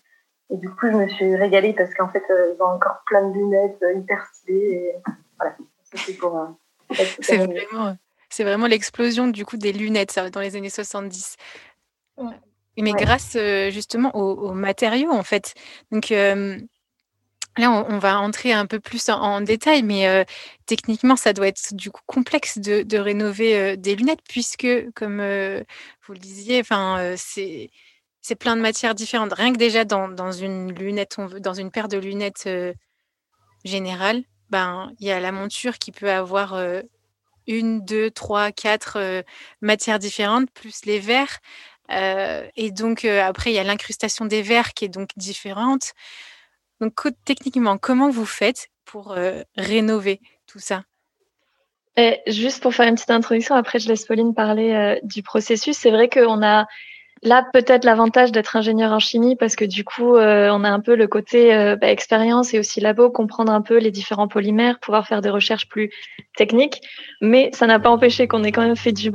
Et 0.51 0.58
du 0.58 0.70
coup, 0.70 0.88
je 0.88 0.98
me 0.98 1.08
suis 1.08 1.36
régalée 1.36 1.74
parce 1.74 1.94
qu'en 1.94 2.10
fait, 2.10 2.24
ils 2.29 2.62
ont 2.62 2.67
encore 2.67 3.01
plein 3.05 3.27
de 3.27 3.34
lunettes 3.34 3.84
hyper 3.96 4.25
stylées. 4.34 4.74
Et 4.74 4.96
voilà, 5.38 5.55
c'est 5.94 6.13
pour. 6.13 6.58
c'est 7.22 7.38
vraiment 7.38 7.96
c'est 8.36 8.44
vraiment 8.44 8.67
l'explosion 8.67 9.27
du 9.27 9.46
coup 9.46 9.55
des 9.55 9.72
lunettes 9.72 10.20
dans 10.34 10.41
les 10.41 10.58
années 10.58 10.70
70. 10.70 11.38
Mais 12.77 12.91
grâce 12.91 13.38
euh, 13.38 13.72
justement 13.72 14.13
aux, 14.13 14.51
matériaux 14.51 15.12
en 15.12 15.24
fait. 15.24 15.53
Donc 15.91 16.12
euh, 16.12 16.60
là, 17.57 17.71
on, 17.71 17.97
va 18.00 18.19
entrer 18.19 18.53
un 18.53 18.65
peu 18.65 18.79
plus 18.79 19.09
en, 19.09 19.41
détail, 19.41 19.83
mais 19.83 20.07
euh, 20.07 20.24
techniquement, 20.65 21.15
ça 21.15 21.33
doit 21.33 21.47
être 21.47 21.74
du 21.74 21.91
coup 21.91 22.01
complexe 22.05 22.57
de, 22.57 22.97
rénover 22.97 23.77
des 23.77 23.95
lunettes 23.95 24.21
puisque, 24.27 24.67
comme 24.95 25.17
vous 25.17 26.13
le 26.13 26.19
disiez, 26.19 26.59
enfin 26.62 27.15
c'est 27.17 28.35
plein 28.39 28.55
de 28.55 28.62
matières 28.62 28.95
différentes. 28.95 29.33
Rien 29.33 29.53
que 29.53 29.57
déjà 29.57 29.85
dans, 29.85 30.31
une 30.31 31.71
paire 31.71 31.88
de 31.88 31.97
lunettes 31.97 32.50
générale, 33.63 34.24
ben 34.50 34.91
il 35.00 35.07
y 35.07 35.12
a 35.12 35.19
la 35.19 35.31
monture 35.31 35.77
qui 35.77 35.91
peut 35.91 36.12
avoir 36.12 36.55
une, 37.47 37.84
deux, 37.86 38.12
trois, 38.12 38.51
quatre 38.51 38.97
euh, 38.97 39.21
matières 39.62 39.99
différentes, 39.99 40.49
plus 40.51 40.86
les 40.86 40.99
verres. 40.99 41.39
Euh, 41.91 42.47
et 42.56 42.71
donc, 42.71 43.06
euh, 43.06 43.21
après, 43.21 43.51
il 43.51 43.56
y 43.56 43.60
a 43.60 43.63
l'incrustation 43.63 44.25
des 44.25 44.41
verres 44.41 44.73
qui 44.73 44.86
est 44.86 44.89
donc 44.89 45.10
différente. 45.17 45.93
Donc, 46.81 46.93
techniquement, 47.23 47.77
comment 47.77 48.09
vous 48.09 48.25
faites 48.25 48.69
pour 48.85 49.15
rénover 49.55 50.21
tout 50.47 50.59
ça? 50.59 50.83
Juste 52.27 52.61
pour 52.61 52.73
faire 52.73 52.88
une 52.88 52.95
petite 52.95 53.11
introduction, 53.11 53.55
après 53.55 53.79
je 53.79 53.88
laisse 53.88 54.05
Pauline 54.05 54.33
parler 54.33 54.99
du 55.03 55.23
processus. 55.23 55.77
C'est 55.77 55.91
vrai 55.91 56.09
qu'on 56.09 56.43
a 56.43 56.67
Là, 57.25 57.43
peut-être 57.53 57.85
l'avantage 57.85 58.31
d'être 58.31 58.55
ingénieur 58.55 58.91
en 58.91 58.99
chimie 58.99 59.35
parce 59.35 59.55
que 59.55 59.65
du 59.65 59.83
coup, 59.83 60.15
euh, 60.15 60.47
on 60.51 60.63
a 60.63 60.69
un 60.69 60.79
peu 60.79 60.95
le 60.95 61.07
côté 61.07 61.55
euh, 61.55 61.75
bah, 61.75 61.89
expérience 61.89 62.53
et 62.53 62.59
aussi 62.59 62.79
labo, 62.79 63.09
comprendre 63.09 63.51
un 63.51 63.61
peu 63.61 63.79
les 63.79 63.89
différents 63.89 64.27
polymères, 64.27 64.79
pouvoir 64.79 65.07
faire 65.07 65.21
des 65.21 65.31
recherches 65.31 65.67
plus 65.67 65.89
techniques. 66.38 66.81
Mais 67.21 67.49
ça 67.51 67.65
n'a 67.65 67.79
pas 67.79 67.89
empêché 67.89 68.27
qu'on 68.27 68.43
ait 68.43 68.51
quand 68.51 68.61
même 68.61 68.75
fait 68.75 68.91
du 68.91 69.11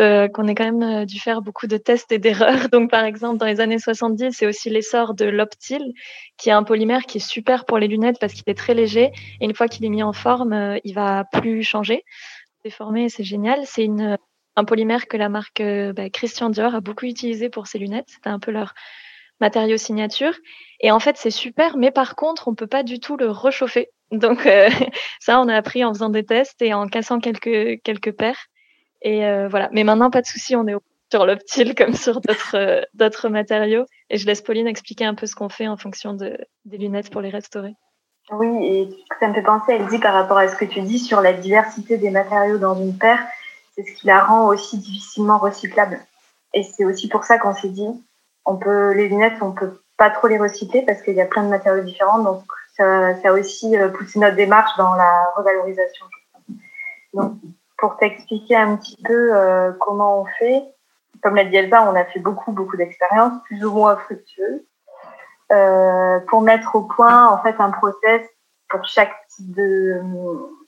euh, 0.00 0.26
qu'on 0.26 0.48
ait 0.48 0.56
quand 0.56 0.72
même 0.72 1.06
dû 1.06 1.20
faire 1.20 1.40
beaucoup 1.40 1.68
de 1.68 1.76
tests 1.76 2.10
et 2.10 2.18
d'erreurs. 2.18 2.68
Donc, 2.72 2.90
par 2.90 3.04
exemple, 3.04 3.38
dans 3.38 3.46
les 3.46 3.60
années 3.60 3.78
70, 3.78 4.32
c'est 4.32 4.46
aussi 4.46 4.68
l'essor 4.68 5.14
de 5.14 5.26
l'Optil, 5.26 5.92
qui 6.38 6.48
est 6.48 6.52
un 6.52 6.64
polymère 6.64 7.02
qui 7.02 7.18
est 7.18 7.26
super 7.26 7.64
pour 7.64 7.78
les 7.78 7.86
lunettes 7.86 8.18
parce 8.18 8.32
qu'il 8.32 8.42
est 8.48 8.58
très 8.58 8.74
léger 8.74 9.12
et 9.40 9.44
une 9.44 9.54
fois 9.54 9.68
qu'il 9.68 9.84
est 9.84 9.88
mis 9.88 10.02
en 10.02 10.12
forme, 10.12 10.80
il 10.82 10.94
va 10.94 11.24
plus 11.32 11.62
changer 11.62 12.02
déformer, 12.64 13.08
c'est 13.08 13.24
génial. 13.24 13.60
C'est 13.64 13.84
une 13.84 14.16
un 14.56 14.64
polymère 14.64 15.08
que 15.08 15.16
la 15.16 15.28
marque 15.28 15.60
euh, 15.60 15.92
bah, 15.92 16.10
Christian 16.10 16.50
Dior 16.50 16.74
a 16.74 16.80
beaucoup 16.80 17.06
utilisé 17.06 17.48
pour 17.48 17.66
ses 17.66 17.78
lunettes. 17.78 18.08
C'était 18.08 18.28
un 18.28 18.38
peu 18.38 18.50
leur 18.50 18.74
matériau 19.40 19.76
signature. 19.76 20.34
Et 20.80 20.90
en 20.90 21.00
fait, 21.00 21.16
c'est 21.16 21.30
super, 21.30 21.76
mais 21.76 21.90
par 21.90 22.16
contre, 22.16 22.48
on 22.48 22.54
peut 22.54 22.66
pas 22.66 22.82
du 22.82 23.00
tout 23.00 23.16
le 23.16 23.30
réchauffer. 23.30 23.88
Donc 24.10 24.46
euh, 24.46 24.68
ça, 25.20 25.40
on 25.40 25.48
a 25.48 25.54
appris 25.54 25.84
en 25.84 25.92
faisant 25.92 26.10
des 26.10 26.24
tests 26.24 26.60
et 26.62 26.74
en 26.74 26.86
cassant 26.86 27.18
quelques 27.18 27.82
quelques 27.82 28.12
paires. 28.12 28.46
Et 29.02 29.26
euh, 29.26 29.48
voilà. 29.48 29.68
Mais 29.72 29.84
maintenant, 29.84 30.10
pas 30.10 30.20
de 30.20 30.26
souci, 30.26 30.54
on 30.54 30.66
est 30.66 30.74
sur 31.12 31.26
l'optile 31.26 31.74
comme 31.74 31.94
sur 31.94 32.20
d'autres 32.20 32.86
d'autres 32.94 33.28
matériaux. 33.28 33.86
Et 34.10 34.18
je 34.18 34.26
laisse 34.26 34.42
Pauline 34.42 34.66
expliquer 34.66 35.04
un 35.04 35.14
peu 35.14 35.26
ce 35.26 35.34
qu'on 35.34 35.48
fait 35.48 35.68
en 35.68 35.76
fonction 35.76 36.14
de, 36.14 36.38
des 36.64 36.78
lunettes 36.78 37.10
pour 37.10 37.20
les 37.20 37.30
restaurer. 37.30 37.74
Oui, 38.30 38.66
et 38.66 38.88
ça 39.18 39.28
me 39.28 39.34
fait 39.34 39.42
penser, 39.42 39.72
elle 39.72 39.86
dit 39.88 39.98
par 39.98 40.14
rapport 40.14 40.38
à 40.38 40.46
ce 40.46 40.54
que 40.54 40.64
tu 40.64 40.80
dis 40.82 41.00
sur 41.00 41.20
la 41.20 41.32
diversité 41.32 41.98
des 41.98 42.10
matériaux 42.10 42.56
dans 42.56 42.80
une 42.80 42.96
paire 42.96 43.18
c'est 43.74 43.84
ce 43.84 43.94
qui 43.94 44.06
la 44.06 44.24
rend 44.24 44.46
aussi 44.46 44.78
difficilement 44.78 45.38
recyclable. 45.38 46.00
Et 46.54 46.62
c'est 46.62 46.84
aussi 46.84 47.08
pour 47.08 47.24
ça 47.24 47.38
qu'on 47.38 47.54
s'est 47.54 47.68
dit, 47.68 47.88
on 48.44 48.56
peut, 48.56 48.92
les 48.92 49.08
lunettes, 49.08 49.40
on 49.40 49.52
peut 49.52 49.80
pas 49.96 50.10
trop 50.10 50.28
les 50.28 50.38
recycler 50.38 50.82
parce 50.82 51.02
qu'il 51.02 51.14
y 51.14 51.20
a 51.20 51.26
plein 51.26 51.44
de 51.44 51.48
matériaux 51.48 51.82
différents. 51.82 52.18
Donc, 52.18 52.44
ça, 52.76 53.14
ça 53.20 53.28
a 53.28 53.32
aussi 53.32 53.76
euh, 53.76 53.88
poussé 53.88 54.18
notre 54.18 54.36
démarche 54.36 54.76
dans 54.76 54.94
la 54.94 55.30
revalorisation. 55.36 56.06
Donc, 57.14 57.34
pour 57.78 57.96
t'expliquer 57.96 58.56
un 58.56 58.76
petit 58.76 58.96
peu 59.02 59.34
euh, 59.34 59.72
comment 59.80 60.22
on 60.22 60.26
fait, 60.38 60.62
comme 61.22 61.34
l'a 61.34 61.44
dit 61.44 61.56
Elsa, 61.56 61.82
on 61.90 61.94
a 61.94 62.04
fait 62.04 62.20
beaucoup, 62.20 62.52
beaucoup 62.52 62.76
d'expériences, 62.76 63.42
plus 63.44 63.64
ou 63.64 63.72
moins 63.72 63.96
fructueuses, 63.96 64.62
euh, 65.52 66.20
pour 66.28 66.42
mettre 66.42 66.74
au 66.76 66.82
point, 66.82 67.28
en 67.28 67.42
fait, 67.42 67.56
un 67.58 67.70
process 67.70 68.22
pour 68.68 68.84
chaque 68.84 69.14
type 69.28 69.54
de, 69.54 70.00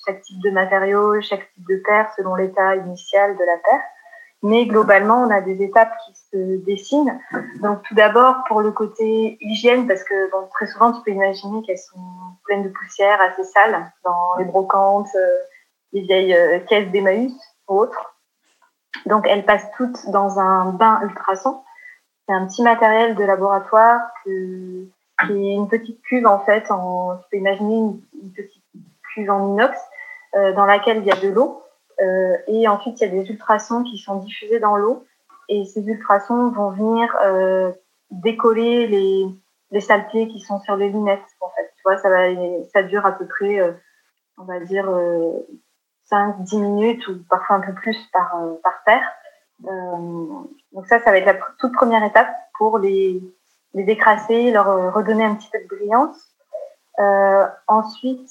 chaque 0.06 0.22
type 0.22 0.40
de 0.42 0.50
matériau, 0.50 1.20
chaque 1.20 1.52
type 1.52 1.66
de 1.68 1.76
paire 1.76 2.12
selon 2.16 2.34
l'état 2.34 2.76
initial 2.76 3.36
de 3.36 3.44
la 3.44 3.56
paire. 3.56 3.82
Mais 4.44 4.66
globalement, 4.66 5.22
on 5.22 5.30
a 5.30 5.40
des 5.40 5.62
étapes 5.62 5.94
qui 6.04 6.14
se 6.14 6.64
dessinent. 6.66 7.18
Donc 7.62 7.82
tout 7.84 7.94
d'abord 7.94 8.44
pour 8.46 8.60
le 8.60 8.72
côté 8.72 9.38
hygiène, 9.40 9.86
parce 9.86 10.04
que 10.04 10.30
très 10.50 10.66
souvent 10.66 10.92
tu 10.92 11.00
peux 11.02 11.12
imaginer 11.12 11.62
qu'elles 11.62 11.78
sont 11.78 11.98
pleines 12.44 12.62
de 12.62 12.68
poussière, 12.68 13.18
assez 13.22 13.42
sales, 13.42 13.90
dans 14.04 14.36
les 14.38 14.44
brocantes, 14.44 15.08
euh, 15.14 15.38
les 15.94 16.02
vieilles 16.02 16.34
euh, 16.34 16.58
caisses 16.60 16.90
d'Emmaüs 16.90 17.32
ou 17.68 17.78
autres. 17.78 18.14
Donc 19.06 19.26
elles 19.26 19.46
passent 19.46 19.70
toutes 19.78 20.10
dans 20.10 20.38
un 20.38 20.72
bain 20.72 21.00
ultrason. 21.02 21.62
C'est 22.28 22.34
un 22.34 22.46
petit 22.46 22.62
matériel 22.62 23.14
de 23.14 23.24
laboratoire 23.24 24.00
qui 24.24 24.30
est 24.30 25.54
une 25.54 25.68
petite 25.68 26.02
cuve 26.02 26.26
en 26.26 26.40
fait. 26.40 26.64
Tu 26.64 26.74
peux 27.30 27.36
imaginer 27.38 27.76
une 27.76 28.32
petite 28.36 28.62
cuve 29.14 29.30
en 29.30 29.54
inox 29.54 29.78
dans 30.34 30.64
laquelle 30.64 30.98
il 30.98 31.04
y 31.04 31.10
a 31.10 31.16
de 31.16 31.28
l'eau. 31.28 31.62
Euh, 32.00 32.36
et 32.48 32.66
ensuite, 32.68 33.00
il 33.00 33.04
y 33.04 33.06
a 33.06 33.22
des 33.22 33.30
ultrasons 33.30 33.84
qui 33.84 33.98
sont 33.98 34.16
diffusés 34.16 34.60
dans 34.60 34.76
l'eau. 34.76 35.04
Et 35.48 35.64
ces 35.64 35.86
ultrasons 35.86 36.50
vont 36.50 36.70
venir 36.70 37.14
euh, 37.24 37.70
décoller 38.10 38.86
les, 38.86 39.26
les 39.70 39.80
saletés 39.80 40.28
qui 40.28 40.40
sont 40.40 40.58
sur 40.60 40.76
les 40.76 40.88
lunettes. 40.88 41.20
En 41.40 41.50
fait, 41.50 41.72
tu 41.76 41.82
vois, 41.84 41.98
ça, 41.98 42.08
va, 42.08 42.26
ça 42.72 42.82
dure 42.82 43.04
à 43.06 43.12
peu 43.12 43.26
près, 43.26 43.60
on 44.38 44.44
va 44.44 44.60
dire, 44.60 44.90
5-10 46.10 46.60
minutes 46.60 47.06
ou 47.08 47.18
parfois 47.28 47.56
un 47.56 47.60
peu 47.60 47.74
plus 47.74 47.98
par, 48.12 48.34
par 48.62 48.82
paire. 48.84 49.06
donc 49.60 50.86
ça, 50.86 50.98
ça 51.00 51.10
va 51.10 51.18
être 51.18 51.26
la 51.26 51.38
toute 51.58 51.74
première 51.74 52.02
étape 52.02 52.28
pour 52.58 52.78
les, 52.78 53.22
les 53.74 53.84
décrasser, 53.84 54.50
leur 54.50 54.94
redonner 54.94 55.24
un 55.24 55.34
petit 55.34 55.50
peu 55.50 55.58
de 55.62 55.76
brillance. 55.76 56.34
Euh, 57.00 57.46
ensuite, 57.66 58.30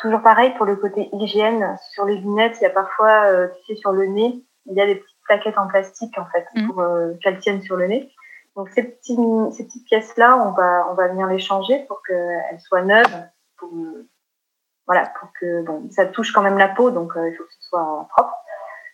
Toujours 0.00 0.22
pareil 0.22 0.54
pour 0.56 0.66
le 0.66 0.76
côté 0.76 1.08
hygiène. 1.12 1.76
Sur 1.90 2.04
les 2.04 2.16
lunettes, 2.16 2.58
il 2.60 2.64
y 2.64 2.66
a 2.66 2.70
parfois, 2.70 3.26
euh, 3.26 3.48
tu 3.48 3.74
sais, 3.74 3.80
sur 3.80 3.92
le 3.92 4.06
nez, 4.06 4.44
il 4.66 4.74
y 4.74 4.80
a 4.80 4.86
des 4.86 4.96
petites 4.96 5.18
plaquettes 5.24 5.58
en 5.58 5.66
plastique 5.66 6.16
en 6.18 6.26
fait 6.26 6.46
mm. 6.54 6.68
pour 6.68 6.80
euh, 6.80 7.12
qu'elles 7.22 7.38
tiennent 7.38 7.62
sur 7.62 7.76
le 7.76 7.86
nez. 7.86 8.10
Donc 8.56 8.68
ces, 8.70 8.82
petits, 8.82 9.16
ces 9.52 9.64
petites 9.64 9.86
pièces-là, 9.86 10.36
on 10.36 10.50
va, 10.50 10.86
on 10.90 10.94
va 10.94 11.08
venir 11.08 11.26
les 11.26 11.38
changer 11.38 11.84
pour 11.86 12.02
qu'elles 12.02 12.60
soient 12.60 12.82
neuves, 12.82 13.28
pour, 13.56 13.70
voilà, 14.86 15.12
pour 15.20 15.28
que 15.40 15.62
bon, 15.62 15.88
ça 15.90 16.06
touche 16.06 16.32
quand 16.32 16.42
même 16.42 16.58
la 16.58 16.68
peau, 16.68 16.90
donc 16.90 17.12
il 17.14 17.36
faut 17.36 17.44
que 17.44 17.52
ce 17.52 17.68
soit 17.68 18.08
propre. 18.10 18.34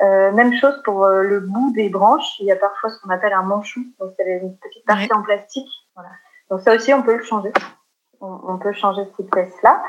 Euh, 0.02 0.32
même 0.32 0.52
chose 0.54 0.80
pour 0.84 1.04
euh, 1.04 1.22
le 1.22 1.40
bout 1.40 1.72
des 1.72 1.88
branches. 1.88 2.38
Il 2.40 2.46
y 2.46 2.52
a 2.52 2.56
parfois 2.56 2.90
ce 2.90 3.00
qu'on 3.00 3.10
appelle 3.10 3.32
un 3.32 3.42
manchou. 3.42 3.80
Donc, 4.00 4.12
c'est 4.18 4.38
une 4.38 4.56
petite 4.58 4.84
partie 4.84 5.12
en 5.12 5.22
plastique. 5.22 5.70
Voilà. 5.94 6.10
Donc, 6.50 6.60
ça 6.60 6.74
aussi, 6.74 6.92
on 6.92 7.02
peut 7.02 7.16
le 7.16 7.22
changer. 7.22 7.52
On, 8.20 8.40
on 8.44 8.58
peut 8.58 8.72
changer 8.72 9.02
cette 9.16 9.30
pièce-là. 9.30 9.82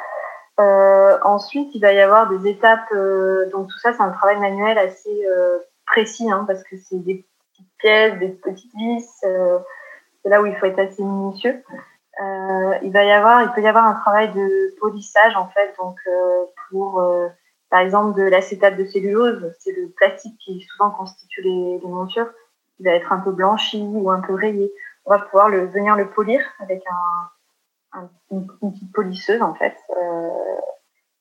Euh, 0.59 1.17
ensuite, 1.23 1.69
il 1.73 1.81
va 1.81 1.93
y 1.93 1.99
avoir 1.99 2.29
des 2.29 2.49
étapes. 2.49 2.87
Euh, 2.93 3.49
donc, 3.49 3.67
tout 3.69 3.77
ça, 3.79 3.93
c'est 3.93 4.01
un 4.01 4.11
travail 4.11 4.39
manuel 4.39 4.77
assez 4.77 5.25
euh, 5.25 5.59
précis, 5.85 6.29
hein, 6.31 6.45
parce 6.47 6.63
que 6.63 6.77
c'est 6.77 7.03
des 7.03 7.25
petites 7.51 7.77
pièces, 7.77 8.19
des 8.19 8.29
petites 8.29 8.73
vis. 8.75 9.05
c'est 9.21 10.29
là 10.29 10.41
où 10.41 10.45
il 10.45 10.55
faut 10.55 10.65
être 10.65 10.79
assez 10.79 11.03
minutieux. 11.03 11.61
il 12.81 12.91
va 12.91 13.03
y 13.03 13.11
avoir, 13.11 13.43
il 13.43 13.51
peut 13.51 13.61
y 13.61 13.67
avoir 13.67 13.85
un 13.85 13.93
travail 13.95 14.31
de 14.33 14.75
polissage, 14.79 15.35
en 15.35 15.47
fait, 15.49 15.75
donc 15.77 15.97
pour 16.69 17.03
par 17.69 17.79
exemple 17.79 18.17
de 18.17 18.23
l'acétate 18.23 18.77
de 18.77 18.85
cellulose, 18.85 19.53
c'est 19.59 19.71
le 19.71 19.89
plastique 19.89 20.37
qui 20.39 20.61
souvent 20.61 20.91
constitue 20.91 21.41
les, 21.41 21.79
les, 21.79 21.87
montures, 21.87 22.29
il 22.79 22.85
va 22.85 22.93
être 22.93 23.11
un 23.11 23.19
peu 23.19 23.31
blanchi 23.31 23.81
ou 23.81 24.09
un 24.11 24.21
peu 24.21 24.33
rayé. 24.33 24.71
On 25.05 25.11
va 25.11 25.19
pouvoir 25.19 25.49
le, 25.49 25.67
venir 25.67 25.95
le 25.95 26.09
polir 26.09 26.41
avec 26.59 26.83
un, 26.89 27.29
un, 27.95 28.09
une, 28.31 28.47
petite 28.47 28.91
polisseuse 28.93 29.41
en 29.41 29.53
fait, 29.55 29.75
euh, 29.97 30.29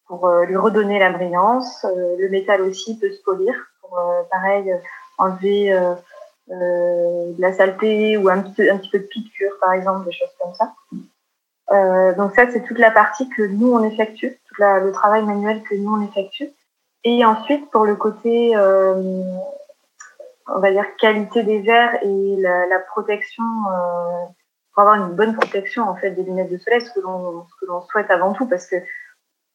pour 0.06 0.26
euh, 0.26 0.44
lui 0.44 0.56
redonner 0.56 0.98
la 0.98 1.10
brillance. 1.10 1.84
Euh, 1.84 2.16
le 2.18 2.28
métal 2.28 2.62
aussi 2.62 2.98
peut 2.98 3.10
se 3.10 3.22
polir 3.22 3.54
pour 3.80 3.98
pareil 4.30 4.74
enlever 5.18 5.70
de 6.48 7.40
la 7.40 7.52
saleté 7.52 8.16
ou 8.16 8.28
un 8.28 8.40
petit, 8.40 8.88
peu 8.90 8.98
de 8.98 9.04
piqûre 9.04 9.52
par 9.60 9.72
exemple, 9.72 10.06
des 10.06 10.12
choses 10.12 10.34
comme 10.40 10.54
ça. 10.54 10.72
Donc 12.16 12.34
ça, 12.34 12.50
c'est 12.50 12.64
toute 12.64 12.78
la 12.78 12.90
partie 12.90 13.28
que 13.28 13.42
nous, 13.42 13.72
on 13.72 13.84
effectue, 13.84 14.38
tout 14.48 14.54
le 14.58 14.90
travail 14.90 15.22
manuel 15.22 15.62
que 15.62 15.74
nous, 15.74 15.94
on 15.94 16.02
effectue. 16.02 16.48
Et 17.04 17.24
ensuite, 17.24 17.70
pour 17.70 17.84
le 17.84 17.94
côté, 17.94 18.56
on 18.56 20.58
va 20.58 20.70
dire, 20.70 20.96
qualité 20.96 21.44
des 21.44 21.60
verres 21.60 22.02
et 22.02 22.36
la, 22.38 22.78
protection, 22.90 23.44
pour 24.74 24.82
avoir 24.82 24.96
une 24.96 25.14
bonne 25.14 25.34
protection 25.34 25.88
en 25.88 25.94
fait 25.94 26.10
des 26.10 26.24
lunettes 26.24 26.50
de 26.50 26.58
soleil, 26.58 26.82
ce 26.82 26.92
que 26.92 27.00
l'on 27.00 27.46
ce 27.48 27.60
que 27.60 27.66
l'on 27.66 27.80
souhaite 27.82 28.10
avant 28.10 28.32
tout, 28.32 28.46
parce 28.46 28.66
que 28.66 28.76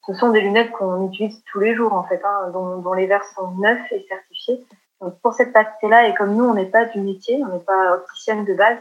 ce 0.08 0.14
sont 0.14 0.30
des 0.30 0.42
lunettes 0.42 0.72
qu'on 0.72 1.08
utilise 1.08 1.44
tous 1.52 1.60
les 1.60 1.76
jours 1.76 1.94
en 1.94 2.04
fait, 2.04 2.22
hein, 2.24 2.50
dont, 2.54 2.78
dont 2.78 2.94
les 2.94 3.06
verres 3.06 3.26
sont 3.36 3.52
neufs 3.58 3.92
et 3.92 4.06
certifiés. 4.08 4.66
Donc 5.02 5.20
pour 5.22 5.34
cette 5.34 5.54
partie-là, 5.54 6.08
et 6.08 6.16
comme 6.16 6.36
nous, 6.36 6.46
on 6.46 6.54
n'est 6.54 6.66
pas 6.66 6.86
du 6.86 7.02
métier, 7.02 7.42
on 7.44 7.54
n'est 7.54 7.64
pas 7.64 7.96
opticienne 7.96 8.46
de 8.46 8.54
base, 8.54 8.78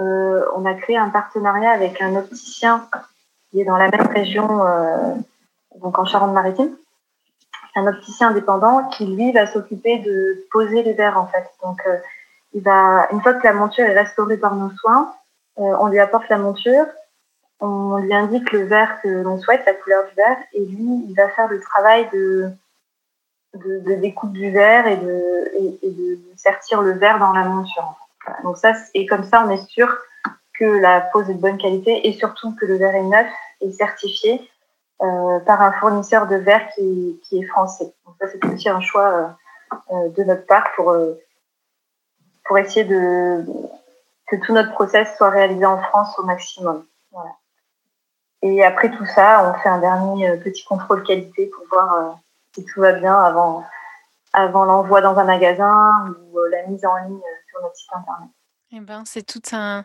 euh, 0.00 0.44
on 0.54 0.64
a 0.64 0.74
créé 0.74 0.96
un 0.96 1.10
partenariat 1.10 1.70
avec 1.70 2.00
un 2.00 2.16
opticien 2.16 2.88
qui 3.50 3.60
est 3.60 3.64
dans 3.64 3.76
la 3.76 3.88
même 3.88 4.06
région, 4.06 4.64
euh, 4.66 5.14
donc 5.80 5.98
en 5.98 6.04
Charente-Maritime. 6.04 6.76
Un 7.74 7.86
opticien 7.86 8.28
indépendant 8.28 8.88
qui 8.88 9.06
lui 9.06 9.32
va 9.32 9.46
s'occuper 9.46 9.98
de 9.98 10.46
poser 10.50 10.82
les 10.82 10.92
verres 10.92 11.18
en 11.18 11.26
fait. 11.26 11.50
Donc 11.62 11.80
euh, 11.86 11.96
il 12.54 12.62
va, 12.62 13.08
une 13.12 13.22
fois 13.22 13.34
que 13.34 13.46
la 13.46 13.54
monture 13.54 13.84
est 13.84 13.98
restaurée 13.98 14.36
par 14.36 14.54
nos 14.54 14.70
soins, 14.70 15.14
on 15.56 15.86
lui 15.88 15.98
apporte 16.00 16.28
la 16.28 16.38
monture, 16.38 16.86
on 17.60 17.98
lui 17.98 18.14
indique 18.14 18.50
le 18.52 18.64
verre 18.64 19.00
que 19.02 19.08
l'on 19.08 19.38
souhaite, 19.38 19.64
la 19.66 19.74
couleur 19.74 20.04
du 20.08 20.14
verre, 20.14 20.38
et 20.52 20.60
lui 20.60 21.04
il 21.08 21.14
va 21.14 21.28
faire 21.28 21.48
le 21.48 21.60
travail 21.60 22.08
de 22.12 22.52
de, 23.54 23.80
de 23.80 23.94
découpe 23.94 24.32
du 24.32 24.50
verre 24.50 24.86
et 24.86 24.96
de, 24.96 25.78
et, 25.82 25.90
de 25.90 26.18
sertir 26.36 26.82
le 26.82 26.92
verre 26.92 27.18
dans 27.18 27.32
la 27.32 27.44
monture. 27.44 27.94
Donc 28.44 28.56
ça, 28.56 28.72
et 28.94 29.06
comme 29.06 29.24
ça, 29.24 29.44
on 29.46 29.50
est 29.50 29.66
sûr 29.68 29.94
que 30.54 30.64
la 30.64 31.00
pose 31.00 31.28
est 31.28 31.34
de 31.34 31.40
bonne 31.40 31.58
qualité 31.58 32.06
et 32.06 32.12
surtout 32.12 32.54
que 32.54 32.66
le 32.66 32.76
verre 32.76 32.94
est 32.94 33.02
neuf 33.02 33.26
et 33.60 33.72
certifié 33.72 34.48
euh, 35.02 35.40
par 35.40 35.60
un 35.60 35.72
fournisseur 35.72 36.26
de 36.28 36.36
verre 36.36 36.68
qui, 36.74 37.20
qui 37.24 37.42
est 37.42 37.46
français. 37.46 37.92
Donc 38.06 38.14
ça, 38.20 38.26
c'est 38.28 38.44
aussi 38.46 38.68
un 38.68 38.80
choix 38.80 39.36
euh, 39.90 40.08
de 40.10 40.22
notre 40.24 40.46
part 40.46 40.68
pour, 40.76 40.90
euh, 40.90 41.14
pour 42.44 42.58
essayer 42.58 42.84
de 42.84 43.44
que 44.32 44.46
tout 44.46 44.54
notre 44.54 44.72
process 44.72 45.14
soit 45.18 45.28
réalisé 45.28 45.66
en 45.66 45.78
France 45.78 46.18
au 46.18 46.22
maximum. 46.22 46.86
Et 48.40 48.64
après 48.64 48.90
tout 48.90 49.04
ça, 49.04 49.44
on 49.44 49.62
fait 49.62 49.68
un 49.68 49.78
dernier 49.78 50.30
euh, 50.30 50.36
petit 50.38 50.64
contrôle 50.64 51.04
qualité 51.04 51.46
pour 51.46 51.64
voir 51.70 51.92
euh, 51.92 52.10
si 52.54 52.64
tout 52.64 52.80
va 52.80 52.92
bien 52.92 53.14
avant, 53.14 53.64
avant 54.32 54.64
l'envoi 54.64 55.02
dans 55.02 55.16
un 55.18 55.24
magasin 55.24 56.16
ou 56.32 56.38
euh, 56.38 56.48
la 56.50 56.66
mise 56.66 56.84
en 56.84 56.96
ligne 56.96 57.20
sur 57.50 57.60
notre 57.60 57.76
site 57.76 57.90
internet. 57.94 58.30
Eh 58.72 58.80
ben, 58.80 59.04
c'est 59.04 59.22
tout 59.22 59.42
un, 59.52 59.84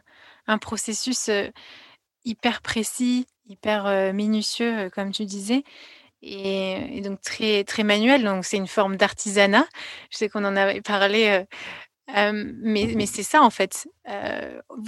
processus 0.61 1.29
hyper 2.23 2.61
précis, 2.61 3.27
hyper 3.47 4.13
minutieux, 4.13 4.89
comme 4.91 5.11
tu 5.11 5.25
disais, 5.25 5.65
et, 6.21 6.97
et, 6.97 7.01
donc 7.01 7.19
très, 7.21 7.65
très 7.65 7.83
manuel. 7.83 8.23
Donc, 8.23 8.45
c'est 8.45 8.55
une 8.55 8.65
forme 8.65 8.95
d'artisanat. 8.95 9.65
Je 10.09 10.17
sais 10.17 10.29
qu'on 10.29 10.45
en 10.45 10.55
avait 10.55 10.81
parlé, 10.81 11.45
mais, 12.07 12.93
mais 12.95 13.05
c'est 13.05 13.23
ça, 13.23 13.41
en 13.41 13.49
fait. 13.49 13.87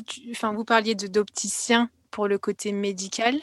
Tu, 0.07 0.31
enfin, 0.31 0.53
vous 0.53 0.65
parliez 0.65 0.95
d'opticien 0.95 1.89
pour 2.11 2.27
le 2.27 2.37
côté 2.37 2.71
médical, 2.71 3.39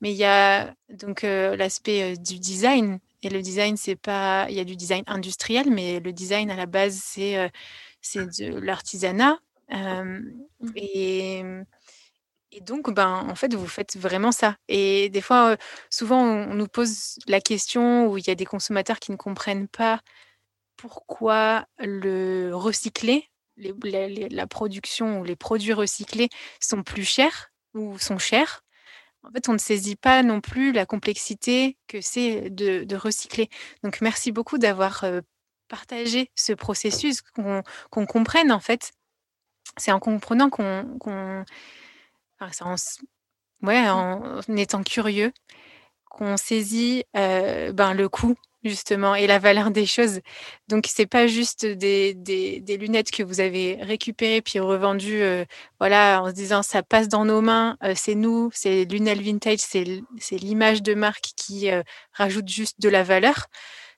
mais 0.00 0.12
il 0.12 0.16
y 0.16 0.24
a 0.24 0.74
donc 0.90 1.22
l'aspect 1.22 2.16
du 2.16 2.38
design. 2.38 2.98
Et 3.22 3.30
le 3.30 3.40
design, 3.40 3.76
c'est 3.76 3.96
pas. 3.96 4.46
Il 4.48 4.56
y 4.56 4.60
a 4.60 4.64
du 4.64 4.76
design 4.76 5.04
industriel, 5.06 5.70
mais 5.70 6.00
le 6.00 6.12
design 6.12 6.50
à 6.50 6.56
la 6.56 6.66
base, 6.66 7.00
c'est 7.04 7.50
de 8.16 8.58
l'artisanat. 8.58 9.38
Euh, 9.72 10.20
et, 10.76 11.42
et, 12.52 12.60
donc, 12.60 12.92
ben, 12.92 13.26
en 13.28 13.34
fait, 13.34 13.54
vous 13.54 13.66
faites 13.66 13.96
vraiment 13.96 14.32
ça. 14.32 14.56
Et 14.68 15.08
des 15.08 15.20
fois, 15.20 15.56
souvent, 15.90 16.22
on 16.22 16.54
nous 16.54 16.66
pose 16.66 17.18
la 17.26 17.40
question 17.40 18.06
où 18.08 18.18
il 18.18 18.26
y 18.26 18.30
a 18.30 18.34
des 18.34 18.44
consommateurs 18.44 18.98
qui 18.98 19.12
ne 19.12 19.16
comprennent 19.16 19.68
pas 19.68 20.00
pourquoi 20.82 21.64
le 21.78 22.50
recyclé, 22.52 23.30
les, 23.56 23.72
les, 23.84 24.28
la 24.28 24.46
production 24.48 25.20
ou 25.20 25.24
les 25.24 25.36
produits 25.36 25.72
recyclés 25.72 26.28
sont 26.58 26.82
plus 26.82 27.04
chers 27.04 27.52
ou 27.74 28.00
sont 28.00 28.18
chers? 28.18 28.64
En 29.22 29.30
fait, 29.30 29.48
on 29.48 29.52
ne 29.52 29.58
saisit 29.58 29.94
pas 29.94 30.24
non 30.24 30.40
plus 30.40 30.72
la 30.72 30.84
complexité 30.84 31.78
que 31.86 32.00
c'est 32.00 32.50
de, 32.50 32.82
de, 32.82 32.96
recycler. 32.96 33.48
Donc, 33.84 34.00
merci 34.00 34.32
beaucoup 34.32 34.58
d'avoir 34.58 35.04
euh, 35.04 35.20
partagé 35.68 36.32
ce 36.34 36.52
processus, 36.52 37.22
qu'on 37.22 37.62
qu 37.92 38.06
comprenne 38.06 38.50
en 38.50 38.58
fait 38.58 38.90
c'est 39.78 39.92
en 39.92 40.00
comprenant 40.00 40.50
qu'on, 40.50 40.84
enfin, 42.40 42.74
en, 42.74 42.74
ouais, 43.66 43.88
en, 43.88 44.40
en, 44.48 44.56
étant 44.56 44.82
curieux, 44.82 45.32
qu'on 46.10 46.36
saisit 46.36 47.04
euh, 47.16 47.72
ben, 47.72 47.94
le 47.94 48.08
coût 48.08 48.34
justement 48.64 49.14
et 49.14 49.26
la 49.26 49.38
valeur 49.38 49.70
des 49.70 49.86
choses. 49.86 50.20
Donc 50.68 50.86
c'est 50.88 51.06
pas 51.06 51.26
juste 51.26 51.66
des, 51.66 52.14
des, 52.14 52.76
lunettes 52.76 53.10
que 53.10 53.22
vous 53.22 53.40
avez 53.40 53.78
récupérées 53.82 54.42
puis 54.42 54.58
revendues, 54.58 55.22
euh, 55.22 55.44
voilà, 55.78 56.22
en 56.22 56.28
se 56.28 56.32
disant 56.32 56.62
ça 56.62 56.82
passe 56.82 57.08
dans 57.08 57.24
nos 57.24 57.40
mains, 57.40 57.76
euh, 57.82 57.94
c'est 57.96 58.14
nous, 58.14 58.50
c'est 58.52 58.84
Lunel 58.84 59.22
Vintage, 59.22 59.58
c'est, 59.58 59.84
l'image 60.32 60.82
de 60.82 60.94
marque 60.94 61.30
qui 61.36 61.70
euh, 61.70 61.82
rajoute 62.12 62.48
juste 62.48 62.80
de 62.80 62.88
la 62.88 63.02
valeur. 63.02 63.46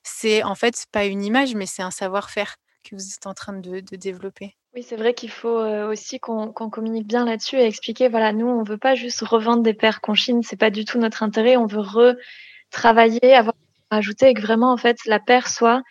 C'est 0.03 0.43
en 0.43 0.55
fait 0.55 0.85
pas 0.91 1.05
une 1.05 1.23
image, 1.23 1.55
mais 1.55 1.65
c'est 1.65 1.81
un 1.81 1.91
savoir-faire 1.91 2.55
que 2.83 2.95
vous 2.95 3.01
êtes 3.01 3.25
en 3.25 3.33
train 3.33 3.53
de, 3.53 3.79
de 3.79 3.95
développer. 3.95 4.55
Oui, 4.75 4.83
c'est 4.83 4.97
vrai 4.97 5.13
qu'il 5.13 5.31
faut 5.31 5.57
aussi 5.57 6.19
qu'on 6.19 6.51
qu 6.51 6.69
communique 6.69 7.07
bien 7.07 7.25
là-dessus 7.25 7.55
et 7.55 7.65
expliquer, 7.65 8.09
voilà, 8.09 8.33
nous, 8.33 8.45
on 8.45 8.61
veut 8.63 8.77
pas 8.77 8.93
juste 8.93 9.21
revendre 9.21 9.63
des 9.63 9.73
paires 9.73 10.01
qu'on 10.01 10.13
chine, 10.15 10.43
c'est 10.43 10.57
pas 10.57 10.69
du 10.69 10.83
tout 10.83 10.99
notre 10.99 11.23
intérêt. 11.23 11.55
On 11.55 11.65
veut 11.65 11.79
retravailler, 11.79 13.33
avoir 13.33 13.55
rajouté 13.95 14.29
et 14.29 14.33
que 14.33 14.41
vraiment, 14.41 14.71
en 14.71 14.77
fait, 14.77 14.97
la 15.05 15.19
paire 15.19 15.47
soit 15.47 15.81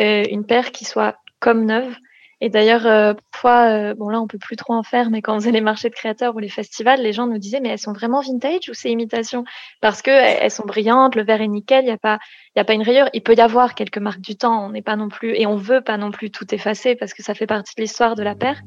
euh, 0.00 0.24
une 0.30 0.46
paire 0.46 0.70
qui 0.72 0.84
soit 0.84 1.16
comme 1.40 1.64
neuve 1.64 1.94
et 2.44 2.48
d'ailleurs, 2.48 2.86
euh, 2.88 3.14
parfois, 3.30 3.70
euh, 3.70 3.94
bon 3.94 4.08
là, 4.08 4.20
on 4.20 4.26
peut 4.26 4.36
plus 4.36 4.56
trop 4.56 4.74
en 4.74 4.82
faire, 4.82 5.10
mais 5.10 5.22
quand 5.22 5.36
on 5.36 5.38
faisait 5.38 5.52
les 5.52 5.60
marchés 5.60 5.88
de 5.90 5.94
créateurs 5.94 6.34
ou 6.34 6.40
les 6.40 6.48
festivals, 6.48 7.00
les 7.00 7.12
gens 7.12 7.28
nous 7.28 7.38
disaient, 7.38 7.60
mais 7.60 7.68
elles 7.68 7.78
sont 7.78 7.92
vraiment 7.92 8.20
vintage 8.20 8.68
ou 8.68 8.74
c'est 8.74 8.90
imitation? 8.90 9.44
Parce 9.80 10.02
que 10.02 10.10
elles 10.10 10.50
sont 10.50 10.64
brillantes, 10.64 11.14
le 11.14 11.22
verre 11.22 11.40
est 11.40 11.46
nickel, 11.46 11.84
il 11.84 11.86
n'y 11.86 11.92
a 11.92 11.98
pas, 11.98 12.18
il 12.56 12.60
a 12.60 12.64
pas 12.64 12.72
une 12.72 12.82
rayure. 12.82 13.08
Il 13.12 13.22
peut 13.22 13.36
y 13.36 13.40
avoir 13.40 13.76
quelques 13.76 13.98
marques 13.98 14.20
du 14.22 14.34
temps. 14.34 14.66
On 14.66 14.70
n'est 14.70 14.82
pas 14.82 14.96
non 14.96 15.08
plus 15.08 15.36
et 15.36 15.46
on 15.46 15.54
veut 15.54 15.82
pas 15.82 15.96
non 15.98 16.10
plus 16.10 16.32
tout 16.32 16.52
effacer 16.52 16.96
parce 16.96 17.14
que 17.14 17.22
ça 17.22 17.34
fait 17.34 17.46
partie 17.46 17.76
de 17.76 17.82
l'histoire 17.82 18.16
de 18.16 18.24
la 18.24 18.34
paire. 18.34 18.60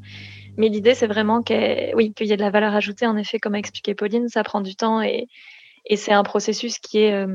Mais 0.56 0.70
l'idée, 0.70 0.94
c'est 0.94 1.06
vraiment 1.06 1.42
qu'il 1.42 1.92
oui, 1.94 2.14
qu'il 2.14 2.28
y 2.28 2.32
ait 2.32 2.38
de 2.38 2.42
la 2.42 2.48
valeur 2.48 2.74
ajoutée. 2.74 3.06
En 3.06 3.18
effet, 3.18 3.38
comme 3.38 3.56
a 3.56 3.58
expliqué 3.58 3.94
Pauline, 3.94 4.30
ça 4.30 4.42
prend 4.42 4.62
du 4.62 4.74
temps 4.74 5.02
et, 5.02 5.28
et 5.86 5.96
c'est 5.96 6.12
un 6.12 6.24
processus 6.24 6.78
qui 6.78 6.98
est 6.98 7.14
euh, 7.14 7.26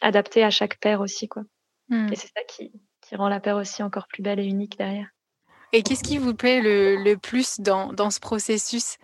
adapté 0.00 0.44
à 0.44 0.50
chaque 0.50 0.78
paire 0.78 1.00
aussi, 1.00 1.28
quoi. 1.28 1.42
Mmh. 1.88 2.12
Et 2.12 2.16
c'est 2.16 2.28
ça 2.28 2.42
qui, 2.48 2.72
qui 3.00 3.16
rend 3.16 3.28
la 3.28 3.40
paire 3.40 3.56
aussi 3.56 3.82
encore 3.82 4.06
plus 4.08 4.22
belle 4.22 4.40
et 4.40 4.44
unique 4.44 4.78
derrière. 4.78 5.08
Et 5.72 5.82
qu'est-ce 5.82 6.04
qui 6.04 6.18
vous 6.18 6.34
plaît 6.34 6.60
le, 6.60 6.96
le 6.96 7.16
plus 7.16 7.60
dans, 7.60 7.92
dans, 7.92 8.10
ce 8.10 8.20
processus? 8.20 8.96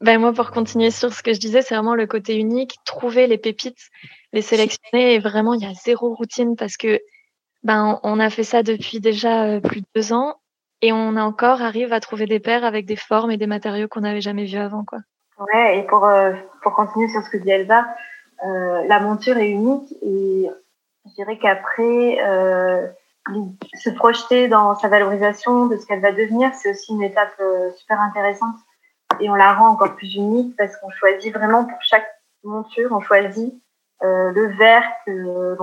Ben 0.00 0.18
moi, 0.18 0.32
pour 0.32 0.50
continuer 0.50 0.90
sur 0.90 1.12
ce 1.12 1.22
que 1.22 1.32
je 1.32 1.40
disais, 1.40 1.62
c'est 1.62 1.74
vraiment 1.74 1.94
le 1.94 2.06
côté 2.06 2.36
unique, 2.36 2.76
trouver 2.84 3.26
les 3.26 3.38
pépites, 3.38 3.88
les 4.32 4.42
sélectionner. 4.42 5.14
Et 5.14 5.18
vraiment, 5.18 5.54
il 5.54 5.62
y 5.62 5.66
a 5.66 5.74
zéro 5.74 6.14
routine 6.14 6.56
parce 6.56 6.76
que 6.76 7.00
ben 7.62 8.00
on 8.02 8.20
a 8.20 8.30
fait 8.30 8.44
ça 8.44 8.62
depuis 8.62 9.00
déjà 9.00 9.60
plus 9.60 9.80
de 9.80 9.86
deux 9.94 10.12
ans. 10.12 10.36
et 10.82 10.92
on 10.92 11.16
a 11.16 11.22
encore 11.22 11.60
arrive 11.60 11.92
à 11.92 12.00
trouver 12.00 12.26
des 12.26 12.40
paires 12.40 12.64
avec 12.64 12.86
des 12.86 12.96
formes 12.96 13.30
et 13.30 13.36
des 13.36 13.46
matériaux 13.46 13.88
qu'on 13.88 14.00
n'avait 14.00 14.22
jamais 14.22 14.44
vus 14.44 14.56
avant, 14.56 14.84
quoi. 14.84 15.00
Ouais, 15.40 15.78
et 15.78 15.82
pour, 15.86 16.04
euh, 16.04 16.32
pour 16.62 16.74
continuer 16.74 17.08
sur 17.08 17.22
ce 17.22 17.30
que 17.30 17.38
dit 17.38 17.50
Elsa, 17.50 17.80
euh, 17.80 17.84
la 18.42 19.00
monture 19.00 19.36
est 19.38 19.50
unique 19.50 19.92
et 20.02 20.50
je 21.06 21.14
dirais 21.14 21.38
qu'après, 21.38 22.18
euh, 22.24 22.86
se 23.74 23.90
projeter 23.90 24.48
dans 24.48 24.74
sa 24.74 24.88
valorisation 24.88 25.66
de 25.66 25.76
ce 25.76 25.86
qu'elle 25.86 26.00
va 26.00 26.12
devenir, 26.12 26.52
c'est 26.54 26.70
aussi 26.70 26.92
une 26.92 27.02
étape 27.02 27.34
euh, 27.40 27.70
super 27.72 28.00
intéressante 28.00 28.56
et 29.20 29.28
on 29.28 29.34
la 29.34 29.52
rend 29.54 29.68
encore 29.68 29.96
plus 29.96 30.14
unique 30.14 30.56
parce 30.56 30.76
qu'on 30.76 30.90
choisit 30.90 31.32
vraiment 31.34 31.64
pour 31.64 31.80
chaque 31.82 32.06
monture, 32.44 32.90
on 32.92 33.00
choisit 33.00 33.54
euh, 34.02 34.30
le 34.30 34.46
verre 34.56 34.84
que, 35.06 35.56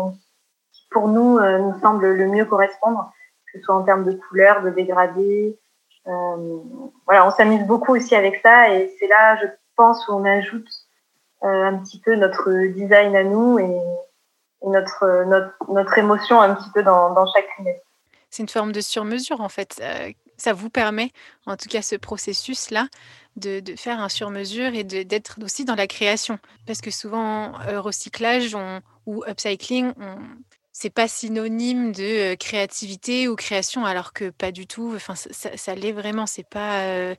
qui 0.72 0.88
pour 0.92 1.08
nous 1.08 1.38
euh, 1.38 1.58
nous 1.60 1.80
semble 1.80 2.12
le 2.12 2.28
mieux 2.28 2.46
correspondre, 2.46 3.12
que 3.46 3.60
ce 3.60 3.66
soit 3.66 3.76
en 3.76 3.84
termes 3.84 4.04
de 4.04 4.14
couleur, 4.14 4.62
de 4.62 4.70
dégradé. 4.70 5.58
Euh, 6.08 6.58
voilà, 7.06 7.28
on 7.28 7.32
s'amuse 7.32 7.64
beaucoup 7.64 7.96
aussi 7.96 8.16
avec 8.16 8.40
ça 8.42 8.74
et 8.74 8.94
c'est 9.00 9.08
là, 9.08 9.38
je 9.38 9.48
pense, 9.76 10.08
où 10.08 10.14
on 10.14 10.26
ajoute 10.26 10.68
euh, 10.68 10.77
un 11.42 11.78
petit 11.78 12.00
peu 12.00 12.16
notre 12.16 12.52
design 12.74 13.16
à 13.16 13.24
nous 13.24 13.60
et, 13.60 13.80
notre, 14.64 15.26
notre, 15.28 15.54
notre 15.70 15.98
émotion 15.98 16.42
un 16.42 16.56
petit 16.56 16.70
peu 16.74 16.84
dans, 16.84 17.14
dans 17.14 17.26
chaque 17.32 17.48
lunette. 17.58 17.84
C'est 18.30 18.44
une 18.44 18.50
forme 18.50 18.72
de 18.72 18.82
sur-mesure 18.82 19.42
en 19.42 19.50
fait. 19.50 19.80
Euh, 19.82 20.12
ça 20.38 20.54
vous 20.54 20.70
permet, 20.70 21.12
en 21.46 21.58
tout 21.58 21.70
cas 21.70 21.82
ce 21.82 21.96
processus-là, 21.96 22.88
de, 23.36 23.60
de, 23.60 23.76
faire 23.76 24.00
un 24.00 24.10
sur-mesure 24.10 24.74
et 24.74 24.84
d'être 24.84 25.38
aussi 25.44 25.66
dans 25.66 25.76
la 25.76 25.88
création. 25.88 26.40
Parce 26.66 26.82
que 26.82 26.92
souvent, 26.92 27.60
euh, 27.68 27.80
recyclage 27.82 28.56
ou 29.06 29.24
upcycling, 29.28 29.94
on, 30.00 30.18
c'est 30.80 30.92
pas 30.92 31.08
synonyme 31.08 31.92
de 31.92 32.36
créativité 32.36 33.28
ou 33.28 33.36
création, 33.36 33.84
alors 33.84 34.14
que 34.14 34.30
pas 34.30 34.52
du 34.52 34.68
tout. 34.68 34.94
Enfin, 34.96 35.16
ça, 35.16 35.74
l'est 35.74 35.92
vraiment. 35.92 36.28
C'est 36.28 36.48
pas 36.48 37.16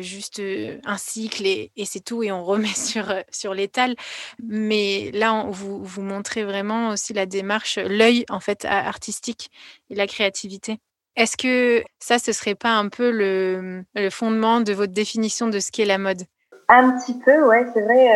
juste 0.00 0.40
un 0.84 0.96
cycle 0.96 1.44
et, 1.44 1.72
c'est 1.86 2.04
tout 2.04 2.22
et 2.22 2.30
on 2.30 2.44
remet 2.52 2.68
sur 2.68 3.12
sur 3.32 3.52
l'étal. 3.52 3.96
Mais 4.40 5.10
là, 5.12 5.44
vous 5.48 5.82
vous 5.82 6.02
montrez 6.02 6.44
vraiment 6.44 6.90
aussi 6.90 7.12
la 7.12 7.26
démarche, 7.26 7.78
l'œil 7.78 8.24
en 8.28 8.38
fait 8.38 8.64
artistique 8.64 9.50
et 9.90 9.96
la 9.96 10.06
créativité. 10.06 10.78
Est-ce 11.16 11.36
que 11.36 11.82
ça, 11.98 12.20
ce 12.20 12.30
serait 12.30 12.54
pas 12.54 12.76
un 12.76 12.88
peu 12.88 13.10
le, 13.10 13.82
le 13.96 14.10
fondement 14.10 14.60
de 14.60 14.72
votre 14.72 14.92
définition 14.92 15.48
de 15.48 15.58
ce 15.58 15.72
qu'est 15.72 15.84
la 15.84 15.98
mode? 15.98 16.22
Un 16.68 16.92
petit 16.92 17.18
peu, 17.18 17.44
ouais, 17.44 17.66
c'est 17.74 17.82
vrai. 17.82 18.08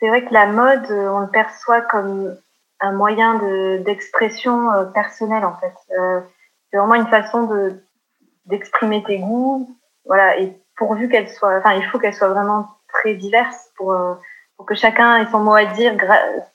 C'est 0.00 0.08
vrai 0.08 0.24
que 0.24 0.32
la 0.32 0.46
mode, 0.46 0.90
on 0.90 1.20
le 1.20 1.30
perçoit 1.30 1.82
comme 1.82 2.38
un 2.82 2.92
moyen 2.92 3.38
d'expression 3.78 4.70
euh, 4.72 4.84
personnelle 4.84 5.44
en 5.44 5.56
fait. 5.56 5.74
Euh, 5.98 6.20
c'est 6.70 6.76
vraiment 6.78 6.94
une 6.94 7.08
façon 7.08 7.44
de 7.44 7.82
d'exprimer 8.46 9.04
tes 9.04 9.18
goûts, 9.18 9.68
voilà. 10.04 10.38
Et 10.38 10.56
pourvu 10.76 11.08
qu'elle 11.08 11.28
soit, 11.28 11.58
enfin, 11.58 11.74
il 11.74 11.84
faut 11.84 11.98
qu'elle 11.98 12.14
soit 12.14 12.28
vraiment 12.28 12.66
très 12.88 13.14
diverse 13.14 13.70
pour 13.76 13.92
euh, 13.92 14.14
pour 14.56 14.66
que 14.66 14.74
chacun 14.74 15.16
ait 15.18 15.30
son 15.30 15.40
mot 15.40 15.54
à 15.54 15.64
dire 15.64 15.96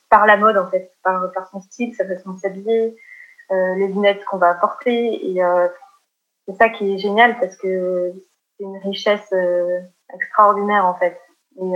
par 0.10 0.26
la 0.26 0.38
mode 0.38 0.58
en 0.58 0.70
fait, 0.70 0.92
par 1.04 1.32
par 1.34 1.48
son 1.48 1.62
style, 1.62 1.96
sa 1.96 2.06
façon 2.06 2.34
de 2.34 2.40
s'habiller, 2.40 2.96
euh, 3.50 3.76
les 3.76 3.88
lunettes 3.88 4.26
qu'on 4.26 4.38
va 4.38 4.54
porter 4.56 5.26
et 5.26 5.42
euh, 5.42 5.70
c'est 6.46 6.56
ça 6.56 6.68
qui 6.68 6.94
est 6.94 6.98
génial 6.98 7.40
parce 7.40 7.56
que 7.56 8.12
c'est 8.58 8.66
une 8.66 8.78
richesse 8.80 9.32
euh, 9.32 9.80
extraordinaire 10.14 10.86
en 10.86 10.96
fait. 10.96 11.18
Et 11.60 11.74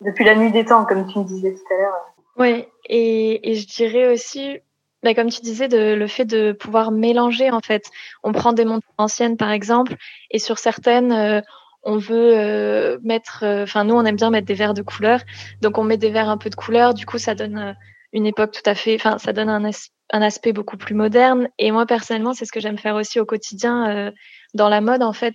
depuis 0.00 0.24
la 0.24 0.34
nuit 0.34 0.50
des 0.50 0.64
temps, 0.64 0.86
comme 0.86 1.06
tu 1.08 1.18
me 1.18 1.24
disais 1.24 1.52
tout 1.52 1.74
à 1.74 1.76
l'heure. 1.76 2.14
Oui, 2.38 2.64
et, 2.86 3.50
et, 3.50 3.54
je 3.56 3.66
dirais 3.66 4.12
aussi, 4.12 4.58
bah, 5.02 5.14
comme 5.14 5.28
tu 5.28 5.40
disais, 5.42 5.68
de, 5.68 5.94
le 5.94 6.06
fait 6.06 6.24
de 6.24 6.52
pouvoir 6.52 6.92
mélanger 6.92 7.50
en 7.50 7.60
fait. 7.60 7.90
On 8.22 8.32
prend 8.32 8.52
des 8.52 8.64
montres 8.64 8.86
anciennes 8.96 9.36
par 9.36 9.50
exemple, 9.50 9.96
et 10.30 10.38
sur 10.38 10.58
certaines, 10.58 11.12
euh, 11.12 11.40
on 11.82 11.96
veut 11.96 12.36
euh, 12.36 12.98
mettre, 13.02 13.44
enfin 13.44 13.84
nous 13.84 13.94
on 13.94 14.04
aime 14.04 14.16
bien 14.16 14.30
mettre 14.30 14.46
des 14.46 14.54
verres 14.54 14.74
de 14.74 14.82
couleur, 14.82 15.20
donc 15.62 15.78
on 15.78 15.84
met 15.84 15.96
des 15.96 16.10
verres 16.10 16.28
un 16.28 16.38
peu 16.38 16.50
de 16.50 16.54
couleur. 16.54 16.94
Du 16.94 17.06
coup, 17.06 17.18
ça 17.18 17.34
donne 17.34 17.76
une 18.12 18.26
époque 18.26 18.52
tout 18.52 18.68
à 18.70 18.74
fait, 18.74 18.94
enfin 18.94 19.18
ça 19.18 19.32
donne 19.32 19.48
un, 19.48 19.64
as 19.64 19.90
un 20.12 20.22
aspect 20.22 20.52
beaucoup 20.52 20.76
plus 20.76 20.94
moderne. 20.94 21.48
Et 21.58 21.70
moi 21.72 21.86
personnellement, 21.86 22.34
c'est 22.34 22.44
ce 22.44 22.52
que 22.52 22.60
j'aime 22.60 22.78
faire 22.78 22.94
aussi 22.94 23.18
au 23.20 23.26
quotidien 23.26 23.88
euh, 23.90 24.12
dans 24.54 24.68
la 24.68 24.80
mode. 24.80 25.02
En 25.02 25.12
fait, 25.12 25.34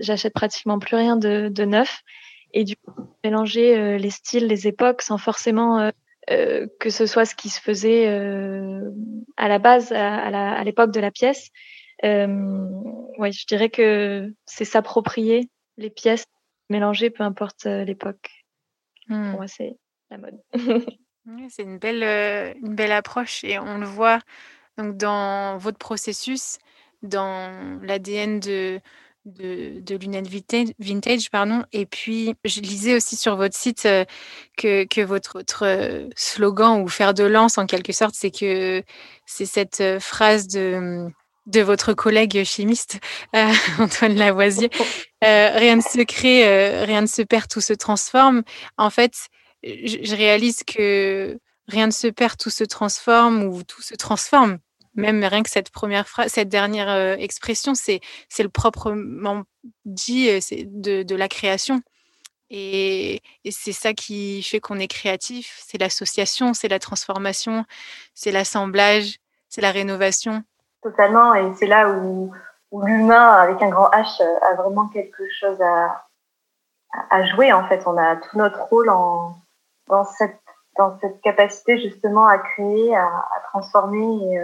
j'achète 0.00 0.34
pratiquement 0.34 0.78
plus 0.78 0.96
rien 0.96 1.16
de, 1.16 1.48
de 1.48 1.64
neuf. 1.64 2.02
Et 2.54 2.64
du 2.64 2.76
coup, 2.76 2.92
mélanger 3.24 3.76
euh, 3.76 3.98
les 3.98 4.10
styles, 4.10 4.46
les 4.46 4.66
époques, 4.66 5.02
sans 5.02 5.18
forcément 5.18 5.90
euh, 6.30 6.34
euh, 6.34 6.66
que 6.80 6.90
ce 6.90 7.06
soit 7.06 7.24
ce 7.24 7.34
qui 7.34 7.48
se 7.48 7.60
faisait 7.60 8.06
à 9.36 9.48
la 9.48 9.58
base, 9.58 9.92
à, 9.92 10.62
l'époque 10.64 10.92
de 10.92 11.00
la 11.00 11.10
pièce. 11.10 11.48
oui, 12.02 13.32
je 13.32 13.46
dirais 13.46 13.70
que 13.70 14.32
c'est 14.46 14.64
s'approprier 14.64 15.50
les 15.76 15.90
pièces, 15.90 16.24
mélanger, 16.70 17.10
peu 17.10 17.22
importe 17.22 17.64
l'époque. 17.64 18.30
Hmm. 19.08 19.30
Pour 19.30 19.38
moi, 19.40 19.46
c'est 19.46 19.76
la 20.10 20.18
mode. 20.18 20.38
c'est 21.50 21.62
une 21.62 21.78
belle, 21.78 22.02
une 22.62 22.74
belle 22.74 22.92
approche 22.92 23.44
et 23.44 23.58
on 23.58 23.78
le 23.78 23.86
voit 23.86 24.20
donc 24.76 24.96
dans 24.96 25.58
votre 25.58 25.78
processus, 25.78 26.58
dans 27.02 27.80
l'ADN 27.82 28.40
de, 28.40 28.80
de, 29.24 29.80
de, 29.80 29.96
lunettes 29.96 30.28
vintage, 30.78 31.30
pardon. 31.30 31.64
Et 31.72 31.86
puis, 31.86 32.34
je 32.44 32.60
lisais 32.60 32.96
aussi 32.96 33.16
sur 33.16 33.36
votre 33.36 33.56
site 33.56 33.86
euh, 33.86 34.04
que, 34.56 34.84
que 34.84 35.00
votre, 35.00 35.38
votre, 35.38 35.66
euh, 35.66 36.08
slogan 36.16 36.80
ou 36.82 36.88
fer 36.88 37.14
de 37.14 37.24
lance, 37.24 37.58
en 37.58 37.66
quelque 37.66 37.92
sorte, 37.92 38.14
c'est 38.14 38.30
que 38.30 38.82
c'est 39.26 39.46
cette 39.46 39.80
euh, 39.80 40.00
phrase 40.00 40.48
de, 40.48 41.08
de 41.46 41.60
votre 41.60 41.92
collègue 41.94 42.44
chimiste, 42.44 42.98
euh, 43.36 43.52
Antoine 43.78 44.16
Lavoisier. 44.16 44.70
Euh, 45.24 45.50
rien 45.52 45.74
ne 45.74 45.80
se 45.80 46.00
crée, 46.04 46.84
rien 46.84 47.00
ne 47.00 47.08
se 47.08 47.22
perd, 47.22 47.48
tout 47.48 47.60
se 47.60 47.72
transforme. 47.72 48.44
En 48.76 48.88
fait, 48.88 49.14
je, 49.64 49.96
je 50.00 50.14
réalise 50.14 50.62
que 50.62 51.36
rien 51.66 51.88
ne 51.88 51.90
se 51.90 52.06
perd, 52.06 52.36
tout 52.38 52.50
se 52.50 52.62
transforme 52.62 53.42
ou 53.42 53.64
tout 53.64 53.82
se 53.82 53.96
transforme 53.96 54.60
même 54.94 55.22
rien 55.24 55.42
que 55.42 55.50
cette 55.50 55.70
première 55.70 56.08
phrase, 56.08 56.32
cette 56.32 56.48
dernière 56.48 56.88
euh, 56.88 57.14
expression, 57.16 57.74
c'est 57.74 58.00
le 58.38 58.48
proprement 58.48 59.44
dit 59.84 60.28
euh, 60.30 60.40
de, 60.66 61.02
de, 61.02 61.16
la 61.16 61.28
création. 61.28 61.82
Et, 62.50 63.22
c'est 63.50 63.72
ça 63.72 63.92
qui 63.92 64.42
fait 64.42 64.60
qu'on 64.60 64.78
est 64.78 64.88
créatif. 64.88 65.58
C'est 65.64 65.78
l'association, 65.78 66.54
c'est 66.54 66.68
la 66.68 66.78
transformation, 66.78 67.64
c'est 68.14 68.30
l'assemblage, 68.30 69.18
c'est 69.48 69.60
la 69.60 69.70
rénovation. 69.70 70.42
Totalement. 70.82 71.34
Et 71.34 71.52
c'est 71.56 71.66
là 71.66 71.90
où, 71.90 72.32
l'humain, 72.72 73.32
avec 73.32 73.60
un 73.62 73.68
grand 73.68 73.90
H, 73.90 74.22
euh, 74.22 74.38
a 74.42 74.54
vraiment 74.54 74.88
quelque 74.88 75.24
chose 75.40 75.60
à, 75.60 76.06
à 77.10 77.26
jouer. 77.26 77.52
En 77.52 77.66
fait, 77.68 77.82
on 77.86 77.96
a 77.96 78.16
tout 78.16 78.36
notre 78.38 78.62
rôle 78.64 78.86
dans 78.86 80.04
cette 80.04 80.40
dans 80.78 80.96
cette 81.00 81.20
capacité 81.20 81.78
justement 81.78 82.26
à 82.26 82.38
créer, 82.38 82.96
à, 82.96 83.10
transformer. 83.50 84.38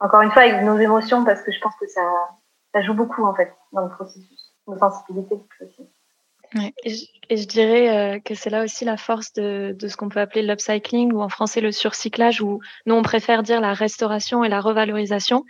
Encore 0.00 0.22
une 0.22 0.30
fois 0.30 0.42
avec 0.42 0.62
nos 0.62 0.78
émotions 0.78 1.24
parce 1.24 1.42
que 1.42 1.52
je 1.52 1.60
pense 1.60 1.74
que 1.80 1.86
ça, 1.86 2.02
ça 2.72 2.82
joue 2.82 2.94
beaucoup 2.94 3.24
en 3.24 3.34
fait 3.34 3.52
dans 3.72 3.82
le 3.82 3.90
processus, 3.90 4.54
nos 4.66 4.78
sensibilités 4.78 5.38
aussi. 5.60 5.88
Ouais. 6.54 6.72
Et, 6.84 6.90
je, 6.90 7.04
et, 7.30 7.36
je, 7.36 7.46
dirais 7.48 8.16
euh, 8.16 8.20
que 8.20 8.34
c'est 8.34 8.50
là 8.50 8.62
aussi 8.62 8.84
la 8.84 8.96
force 8.96 9.32
de, 9.32 9.74
de 9.76 9.88
ce 9.88 9.96
qu'on 9.96 10.08
peut 10.08 10.20
appeler 10.20 10.42
l'upcycling 10.42 11.12
ou 11.12 11.20
en 11.20 11.28
français 11.28 11.60
le 11.60 11.72
surcyclage 11.72 12.40
où 12.40 12.60
nous 12.86 12.94
on 12.94 13.02
préfère 13.02 13.42
dire 13.42 13.60
la 13.60 13.72
restauration 13.72 14.44
et 14.44 14.48
la 14.48 14.60
revalorisation. 14.60 15.44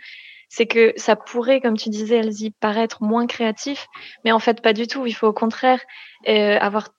C'est 0.49 0.67
que 0.67 0.93
ça 0.95 1.15
pourrait, 1.15 1.59
comme 1.59 1.75
tu 1.75 1.89
disais, 1.89 2.17
Elsie, 2.17 2.51
paraître 2.59 3.03
moins 3.03 3.27
créatif, 3.27 3.87
mais 4.23 4.31
en 4.31 4.39
fait 4.39 4.61
pas 4.61 4.73
du 4.73 4.87
tout. 4.87 5.05
Il 5.05 5.13
faut 5.13 5.27
au 5.27 5.33
contraire 5.33 5.81
euh, 6.27 6.57
avoir 6.59 6.89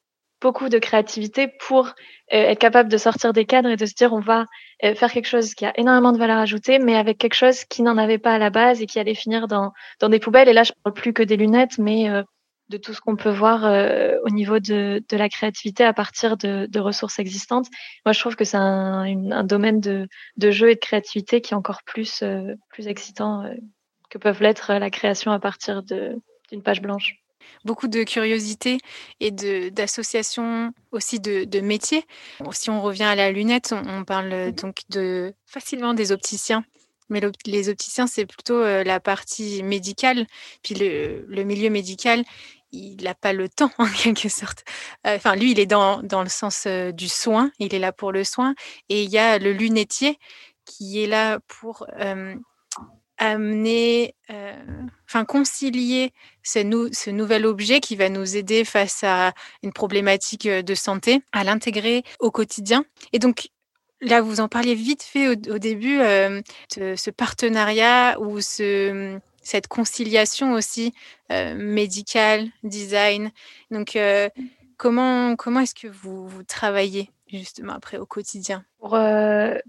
beaucoup 0.47 0.69
de 0.69 0.79
créativité 0.79 1.49
pour 1.49 1.87
euh, 1.89 1.91
être 2.31 2.61
capable 2.61 2.89
de 2.89 2.97
sortir 2.99 3.33
des 3.33 3.47
cadres 3.47 3.69
et 3.69 3.75
de 3.75 3.85
se 3.85 3.95
dire 3.95 4.13
on 4.13 4.21
va 4.21 4.45
euh, 4.85 4.95
faire 4.95 5.11
quelque 5.11 5.27
chose 5.27 5.55
qui 5.55 5.67
a 5.67 5.73
énormément 5.77 6.13
de 6.13 6.19
valeur 6.19 6.39
ajoutée, 6.39 6.79
mais 6.79 6.95
avec 6.95 7.19
quelque 7.19 7.35
chose 7.35 7.65
qui 7.65 7.83
n'en 7.83 7.99
avait 7.99 8.19
pas 8.19 8.35
à 8.35 8.39
la 8.39 8.51
base 8.51 8.81
et 8.81 8.87
qui 8.87 9.01
allait 9.01 9.17
finir 9.17 9.49
dans, 9.49 9.73
dans 9.99 10.09
des 10.09 10.21
poubelles. 10.21 10.49
Et 10.49 10.53
là, 10.53 10.63
je 10.63 10.71
parle 10.85 10.95
plus 10.95 11.13
que 11.13 11.25
des 11.25 11.37
lunettes, 11.37 11.79
mais 11.79 12.09
euh, 12.09 12.23
de 12.69 12.77
tout 12.77 12.95
ce 12.95 13.01
qu'on 13.01 13.17
peut 13.17 13.31
voir 13.31 13.65
au 14.25 14.31
niveau 14.31 14.59
de, 14.59 15.03
de 15.09 15.17
la 15.17 15.29
créativité 15.29 15.85
à 15.85 15.93
partir 15.93 16.37
de, 16.37 16.79
ressources 16.81 17.21
existantes. 17.21 17.67
Moi, 18.05 18.13
je 18.13 18.19
trouve 18.19 18.35
que 18.35 18.45
c'est 18.45 18.57
un, 18.57 19.45
domaine 19.45 19.79
de, 19.79 20.09
de 20.37 20.51
jeu 20.51 20.71
et 20.71 20.75
de 20.75 20.81
créativité 20.81 21.41
qui 21.41 21.55
est 21.55 21.57
encore 21.57 21.83
plus, 21.85 22.25
plus 22.71 22.89
excitant 22.89 23.45
que 24.11 24.19
peuvent 24.19 24.43
l'être 24.43 24.73
la 24.73 24.91
création 24.91 25.31
à 25.31 25.39
partir 25.39 25.85
d'une 25.85 26.63
page 26.65 26.83
blanche 26.83 27.15
beaucoup 27.65 27.89
de 27.89 28.03
curiosité 28.05 28.79
et 29.21 29.31
d'association 29.71 30.73
aussi 30.93 31.21
de, 31.21 31.45
de, 31.45 31.61
métiers. 31.61 32.05
Si 32.53 32.71
on 32.71 32.81
revient 32.83 33.05
à 33.05 33.15
la 33.15 33.31
lunette, 33.33 33.73
on, 33.73 33.99
on 34.01 34.05
parle 34.05 34.29
mmh 34.29 34.53
donc 34.53 34.83
de 34.91 35.35
facilement 35.47 35.95
des 35.95 36.13
opticiens. 36.13 36.65
Mais 37.09 37.21
les 37.45 37.69
opticiens, 37.69 38.07
c'est 38.07 38.27
plutôt 38.27 38.57
euh, 38.57 38.83
la 38.83 39.01
partie 39.01 39.63
médicale. 39.63 40.27
Puis 40.63 40.75
le, 40.75 41.25
le 41.29 41.45
milieu 41.45 41.71
médical, 41.71 42.25
il 42.73 42.97
n'a 43.03 43.15
pas 43.15 43.33
le 43.33 43.49
temps, 43.49 43.71
en 43.79 43.89
quelque 43.89 44.29
sorte. 44.29 44.65
Euh, 45.07 45.17
enfin, 45.17 45.37
lui, 45.37 45.53
il 45.53 45.61
est 45.61 45.67
dans, 45.67 46.03
dans 46.03 46.23
le 46.23 46.29
sens 46.29 46.65
euh, 46.67 46.93
du 46.93 47.09
soin. 47.09 47.51
Il 47.59 47.75
est 47.75 47.79
là 47.79 47.93
pour 47.93 48.13
le 48.13 48.25
soin. 48.25 48.55
Et 48.89 49.05
il 49.05 49.11
y 49.11 49.19
a 49.19 49.39
le 49.39 49.53
lunetier 49.53 50.19
qui 50.65 51.03
est 51.03 51.07
là 51.07 51.39
pour 51.47 51.87
amener, 53.19 54.15
enfin 55.09 55.25
concilier 55.25 56.13
ce, 56.43 57.11
nouvel 57.11 57.47
objet 57.47 57.81
qui 57.81 57.97
va 57.97 58.09
nous 58.09 58.37
aider 58.37 58.65
face 58.65 59.05
à 59.05 59.33
une 59.63 59.73
problématique 59.73 60.49
de 60.49 60.75
santé, 60.75 61.23
à 61.33 61.45
l'intégrer 61.45 62.03
au 62.21 62.31
quotidien. 62.31 62.85
Et 63.13 63.19
donc, 63.19 63.49
là, 64.01 64.21
vous 64.21 64.41
en 64.41 64.49
parliez 64.49 64.75
vite 64.75 65.03
fait 65.03 65.29
au, 65.29 65.59
début, 65.59 65.99
ce, 65.99 67.11
partenariat 67.11 68.21
ou 68.21 68.41
ce, 68.41 69.19
cette 69.43 69.69
conciliation 69.69 70.53
aussi 70.53 70.93
médicale, 71.31 72.49
design. 72.63 73.31
Donc, 73.71 73.99
comment, 74.77 75.37
comment 75.37 75.61
est-ce 75.61 75.75
que 75.75 75.89
vous, 75.89 76.29
vous 76.29 76.43
travaillez? 76.43 77.11
Justement 77.33 77.75
après 77.75 77.99
au 77.99 78.07
quotidien? 78.07 78.65
Pour, 78.79 78.91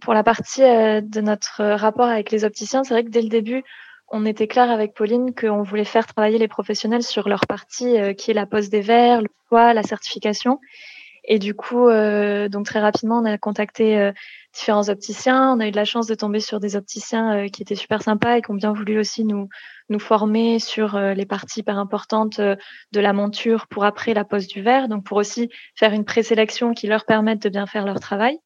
pour 0.02 0.14
la 0.14 0.24
partie 0.24 0.62
de 0.62 1.22
notre 1.22 1.64
rapport 1.64 2.08
avec 2.08 2.32
les 2.32 2.46
opticiens, 2.46 2.84
c'est 2.84 2.94
vrai 2.94 3.04
que 3.04 3.10
dès 3.10 3.22
le 3.22 3.30
début, 3.30 3.64
on 4.10 4.26
était 4.26 4.48
clair 4.48 4.72
avec 4.72 4.94
Pauline 4.94 5.34
qu'on 5.36 5.64
voulait 5.64 5.84
faire 5.84 6.08
travailler 6.08 6.38
les 6.38 6.48
professionnels 6.48 7.04
sur 7.04 7.28
leur 7.28 7.46
partie 7.46 7.98
euh, 7.98 8.14
qui 8.14 8.32
est 8.32 8.34
la 8.34 8.46
pose 8.46 8.70
des 8.70 8.82
verres, 8.82 9.22
le 9.22 9.28
choix, 9.50 9.74
la 9.74 9.84
certification. 9.84 10.60
Et 11.28 11.40
du 11.40 11.54
coup, 11.54 11.90
euh, 11.90 12.50
donc 12.50 12.66
très 12.66 12.80
rapidement, 12.80 13.20
on 13.20 13.26
a 13.26 13.38
contacté 13.38 13.98
euh, 14.00 14.12
différents 14.54 14.90
opticiens. 14.90 15.54
On 15.54 15.60
a 15.60 15.68
eu 15.68 15.72
de 15.72 15.76
la 15.76 15.86
chance 15.86 16.08
de 16.08 16.16
tomber 16.16 16.40
sur 16.40 16.60
des 16.60 16.76
opticiens 16.76 17.48
qui 17.50 17.62
étaient 17.62 17.76
super 17.76 18.02
sympas 18.02 18.38
et 18.38 18.42
qui 18.42 18.52
ont 18.52 18.56
bien 18.56 18.74
voulu 18.74 18.98
aussi 18.98 19.26
nous 19.26 19.50
nous 19.90 20.00
former 20.00 20.60
sur 20.60 21.00
les 21.00 21.26
parties 21.26 21.62
hyper 21.62 21.78
importantes 21.78 22.40
de 22.40 23.00
la 23.00 23.14
monture 23.14 23.68
pour 23.68 23.86
après 23.86 24.14
la 24.14 24.26
pose 24.26 24.48
du 24.48 24.62
verre. 24.62 24.88
Donc 24.88 25.04
pour 25.06 25.18
aussi 25.18 25.50
faire 25.76 25.94
une 25.94 26.06
présélection 26.06 26.74
qui 26.74 26.88
leur 26.88 27.06
permette 27.06 27.42
de 27.42 27.50
bien 27.50 27.68
faire 27.68 27.86
leur 27.86 28.00
travail. 28.00 28.40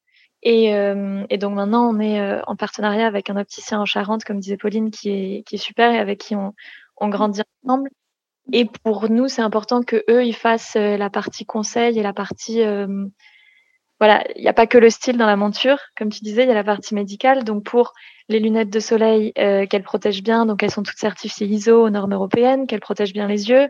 Et, 0.44 0.74
euh, 0.76 1.26
et, 1.30 1.38
donc 1.38 1.54
maintenant, 1.56 1.88
on 1.90 2.00
est 2.00 2.20
euh, 2.20 2.42
en 2.48 2.56
partenariat 2.56 3.06
avec 3.06 3.30
un 3.30 3.38
opticien 3.38 3.80
en 3.80 3.86
Charente, 3.86 4.24
comme 4.24 4.40
disait 4.40 4.58
Pauline, 4.58 4.90
qui 4.92 5.10
est, 5.10 5.44
qui 5.44 5.56
est 5.56 5.58
super 5.60 5.92
et 5.92 6.00
avec 6.00 6.20
qui 6.20 6.36
on, 6.36 6.54
on 6.98 7.10
grandit 7.10 7.42
ensemble. 7.64 7.90
Et 8.54 8.66
pour 8.84 9.10
nous, 9.10 9.28
c'est 9.28 9.42
important 9.42 9.84
que 9.84 10.04
eux, 10.10 10.26
ils 10.26 10.36
fassent 10.36 10.76
euh, 10.76 10.98
la 10.98 11.10
partie 11.10 11.46
conseil 11.46 11.98
et 11.98 12.04
la 12.04 12.14
partie 12.14 12.64
voilà, 14.00 14.24
il 14.36 14.42
n'y 14.42 14.48
a 14.48 14.54
pas 14.54 14.66
que 14.66 14.80
le 14.80 14.90
style 14.90 15.16
dans 15.16 15.28
la 15.28 15.36
monture, 15.36 15.78
comme 15.96 16.10
tu 16.10 16.22
disais, 16.22 16.42
il 16.42 16.48
y 16.48 16.52
a 16.52 16.56
la 16.56 16.64
partie 16.64 16.96
médicale. 16.96 17.44
Donc 17.44 17.64
pour 17.64 17.94
les 18.30 18.40
lunettes 18.40 18.72
de 18.72 18.80
soleil, 18.80 19.32
euh, 19.38 19.68
qu'elles 19.68 19.84
protègent 19.84 20.24
bien, 20.24 20.48
donc 20.48 20.64
elles 20.64 20.72
sont 20.72 20.82
toutes 20.82 20.98
certifiées 20.98 21.46
ISO 21.46 21.86
aux 21.86 21.92
normes 21.92 22.14
européennes, 22.14 22.66
qu'elles 22.66 22.80
protègent 22.80 23.14
bien 23.14 23.28
les 23.28 23.50
yeux. 23.50 23.70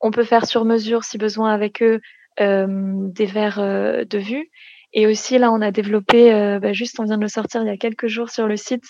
On 0.00 0.10
peut 0.10 0.24
faire 0.24 0.44
sur 0.44 0.66
mesure, 0.66 1.04
si 1.04 1.16
besoin, 1.16 1.50
avec 1.50 1.82
eux, 1.82 2.02
euh, 2.40 2.66
des 2.68 3.24
verres 3.24 3.56
de 3.58 4.18
vue. 4.18 4.50
Et 4.92 5.06
aussi, 5.06 5.38
là, 5.38 5.52
on 5.52 5.60
a 5.60 5.70
développé, 5.70 6.32
euh, 6.32 6.58
bah, 6.58 6.72
juste, 6.72 6.98
on 6.98 7.04
vient 7.04 7.16
de 7.16 7.22
le 7.22 7.28
sortir 7.28 7.62
il 7.62 7.66
y 7.68 7.70
a 7.70 7.76
quelques 7.76 8.08
jours 8.08 8.30
sur 8.30 8.46
le 8.46 8.56
site, 8.56 8.84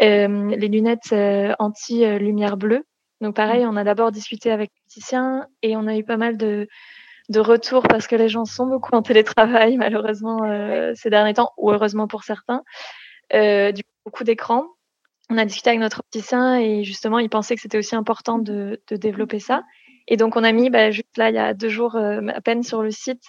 euh, 0.00 0.54
les 0.56 0.68
lunettes 0.68 1.12
euh, 1.12 1.52
anti-lumière 1.58 2.56
bleue. 2.56 2.84
Donc, 3.22 3.34
pareil, 3.34 3.64
on 3.66 3.76
a 3.76 3.84
d'abord 3.84 4.12
discuté 4.12 4.50
avec 4.50 4.70
l'opticien 4.76 5.46
et 5.62 5.76
on 5.76 5.86
a 5.86 5.96
eu 5.96 6.04
pas 6.04 6.18
mal 6.18 6.36
de, 6.36 6.68
de 7.30 7.40
retours 7.40 7.84
parce 7.84 8.06
que 8.06 8.16
les 8.16 8.28
gens 8.28 8.44
sont 8.44 8.66
beaucoup 8.66 8.94
en 8.94 9.02
télétravail, 9.02 9.76
malheureusement, 9.78 10.40
ces 10.94 11.08
derniers 11.08 11.34
temps, 11.34 11.52
ou 11.56 11.70
heureusement 11.70 12.06
pour 12.06 12.24
certains. 12.24 12.62
du 13.32 13.82
coup, 13.82 13.90
beaucoup 14.04 14.24
d'écrans. 14.24 14.66
On 15.30 15.38
a 15.38 15.46
discuté 15.46 15.70
avec 15.70 15.80
notre 15.80 16.00
opticien 16.00 16.56
et 16.56 16.84
justement, 16.84 17.18
il 17.18 17.30
pensait 17.30 17.54
que 17.54 17.62
c'était 17.62 17.78
aussi 17.78 17.94
important 17.94 18.38
de, 18.38 18.82
de, 18.90 18.96
développer 18.96 19.38
ça. 19.38 19.62
Et 20.08 20.16
donc, 20.16 20.36
on 20.36 20.44
a 20.44 20.52
mis, 20.52 20.68
bah, 20.68 20.90
juste 20.90 21.16
là, 21.16 21.30
il 21.30 21.36
y 21.36 21.38
a 21.38 21.54
deux 21.54 21.70
jours 21.70 21.96
à 21.96 22.40
peine 22.42 22.62
sur 22.62 22.82
le 22.82 22.90
site, 22.90 23.22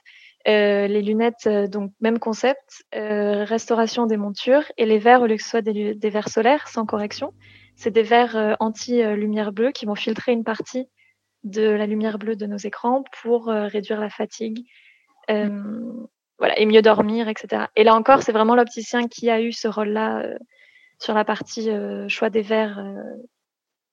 euh, 0.47 0.87
les 0.87 1.01
lunettes, 1.01 1.47
euh, 1.47 1.67
donc 1.67 1.93
même 2.01 2.19
concept, 2.19 2.83
euh, 2.95 3.45
restauration 3.45 4.07
des 4.07 4.17
montures 4.17 4.63
et 4.77 4.85
les 4.85 4.99
verres, 4.99 5.21
au 5.21 5.25
lieu 5.25 5.37
que 5.37 5.43
ce 5.43 5.49
soit 5.49 5.61
des, 5.61 5.95
des 5.95 6.09
verres 6.09 6.27
solaires 6.27 6.67
sans 6.67 6.85
correction, 6.85 7.33
c'est 7.75 7.91
des 7.91 8.03
verres 8.03 8.57
anti-lumière 8.59 9.51
bleue 9.51 9.71
qui 9.71 9.85
vont 9.85 9.95
filtrer 9.95 10.31
une 10.31 10.43
partie 10.43 10.89
de 11.43 11.69
la 11.69 11.85
lumière 11.85 12.17
bleue 12.17 12.35
de 12.35 12.45
nos 12.45 12.57
écrans 12.57 13.03
pour 13.21 13.47
réduire 13.47 13.99
la 13.99 14.09
fatigue 14.09 14.65
voilà, 15.27 16.57
et 16.57 16.65
mieux 16.65 16.81
dormir, 16.81 17.27
etc. 17.27 17.65
Et 17.75 17.83
là 17.83 17.95
encore, 17.95 18.21
c'est 18.21 18.31
vraiment 18.31 18.55
l'opticien 18.55 19.07
qui 19.07 19.29
a 19.29 19.41
eu 19.41 19.51
ce 19.51 19.67
rôle-là 19.67 20.23
sur 20.99 21.13
la 21.13 21.25
partie 21.25 21.69
choix 22.07 22.29
des 22.29 22.41
verres 22.41 22.83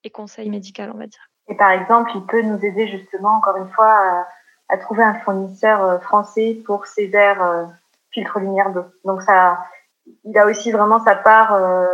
et 0.04 0.10
conseil 0.10 0.48
médical, 0.50 0.90
on 0.94 0.98
va 0.98 1.06
dire. 1.06 1.30
Et 1.48 1.56
par 1.56 1.70
exemple, 1.72 2.12
il 2.14 2.24
peut 2.26 2.42
nous 2.42 2.64
aider 2.64 2.88
justement, 2.88 3.36
encore 3.36 3.56
une 3.56 3.70
fois, 3.70 3.90
à 3.90 4.28
à 4.70 4.78
trouver 4.78 5.02
un 5.02 5.14
fournisseur 5.14 5.84
euh, 5.84 5.98
français 5.98 6.62
pour 6.64 6.86
ses 6.86 7.06
verres 7.08 7.42
euh, 7.42 7.64
filtre 8.10 8.38
lumière 8.38 8.70
bleue. 8.70 8.86
Donc 9.04 9.22
ça, 9.22 9.58
il 10.24 10.36
a 10.38 10.46
aussi 10.46 10.70
vraiment 10.70 11.02
sa 11.04 11.14
part, 11.14 11.52
euh, 11.52 11.86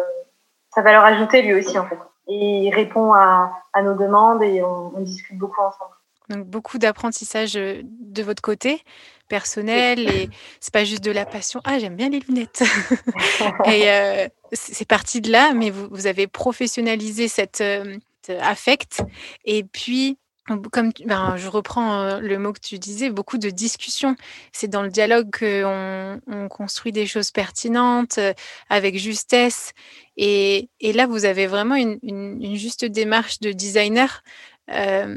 sa 0.77 0.83
valeur 0.83 1.05
ajoutée 1.05 1.43
lui 1.43 1.55
aussi 1.55 1.79
en 1.79 1.87
fait. 1.87 1.99
Et 2.29 2.67
il 2.67 2.75
répond 2.75 3.13
à, 3.13 3.51
à 3.73 3.83
nos 3.83 3.95
demandes 3.95 4.43
et 4.43 4.63
on, 4.63 4.93
on, 4.95 5.01
discute 5.01 5.39
beaucoup 5.39 5.63
ensemble. 5.63 5.93
Donc 6.29 6.47
beaucoup 6.47 6.79
d'apprentissage 6.79 7.55
de 7.55 8.23
votre 8.23 8.43
côté 8.43 8.83
personnel 9.29 10.01
et 10.01 10.29
c'est 10.61 10.73
pas 10.73 10.85
juste 10.85 11.03
de 11.03 11.11
la 11.11 11.25
passion. 11.25 11.61
Ah 11.65 11.79
j'aime 11.79 11.97
bien 11.97 12.11
les 12.11 12.21
lunettes. 12.21 12.63
et 13.65 13.91
euh, 13.91 14.29
c'est 14.53 14.87
parti 14.87 15.21
de 15.21 15.33
là, 15.33 15.55
mais 15.55 15.71
vous, 15.71 15.89
vous 15.91 16.07
avez 16.07 16.27
professionnalisé 16.27 17.29
cette 17.29 17.63
euh, 17.63 17.97
affect 18.41 19.03
et 19.45 19.65
puis 19.65 20.19
comme 20.47 20.93
ben, 21.05 21.37
je 21.37 21.49
reprends 21.49 22.01
euh, 22.03 22.21
le 22.21 22.39
mot 22.39 22.53
que 22.53 22.61
tu 22.61 22.79
disais, 22.79 23.11
beaucoup 23.11 23.39
de 23.39 23.51
discussions. 23.51 24.17
C'est 24.53 24.69
dans 24.69 24.83
le 24.83 24.91
dialogue 24.91 25.31
qu'on 25.37 26.21
on 26.27 26.49
construit 26.49 26.93
des 26.93 27.07
choses 27.07 27.31
pertinentes, 27.31 28.19
euh, 28.19 28.33
avec 28.69 28.99
justesse. 28.99 29.73
Et, 30.17 30.71
et, 30.81 30.93
là, 30.93 31.07
vous 31.07 31.25
avez 31.25 31.47
vraiment 31.47 31.75
une, 31.75 31.99
une, 32.03 32.57
juste 32.57 32.85
démarche 32.85 33.41
de 33.41 33.53
designer. 33.53 34.23
Euh, 34.71 35.17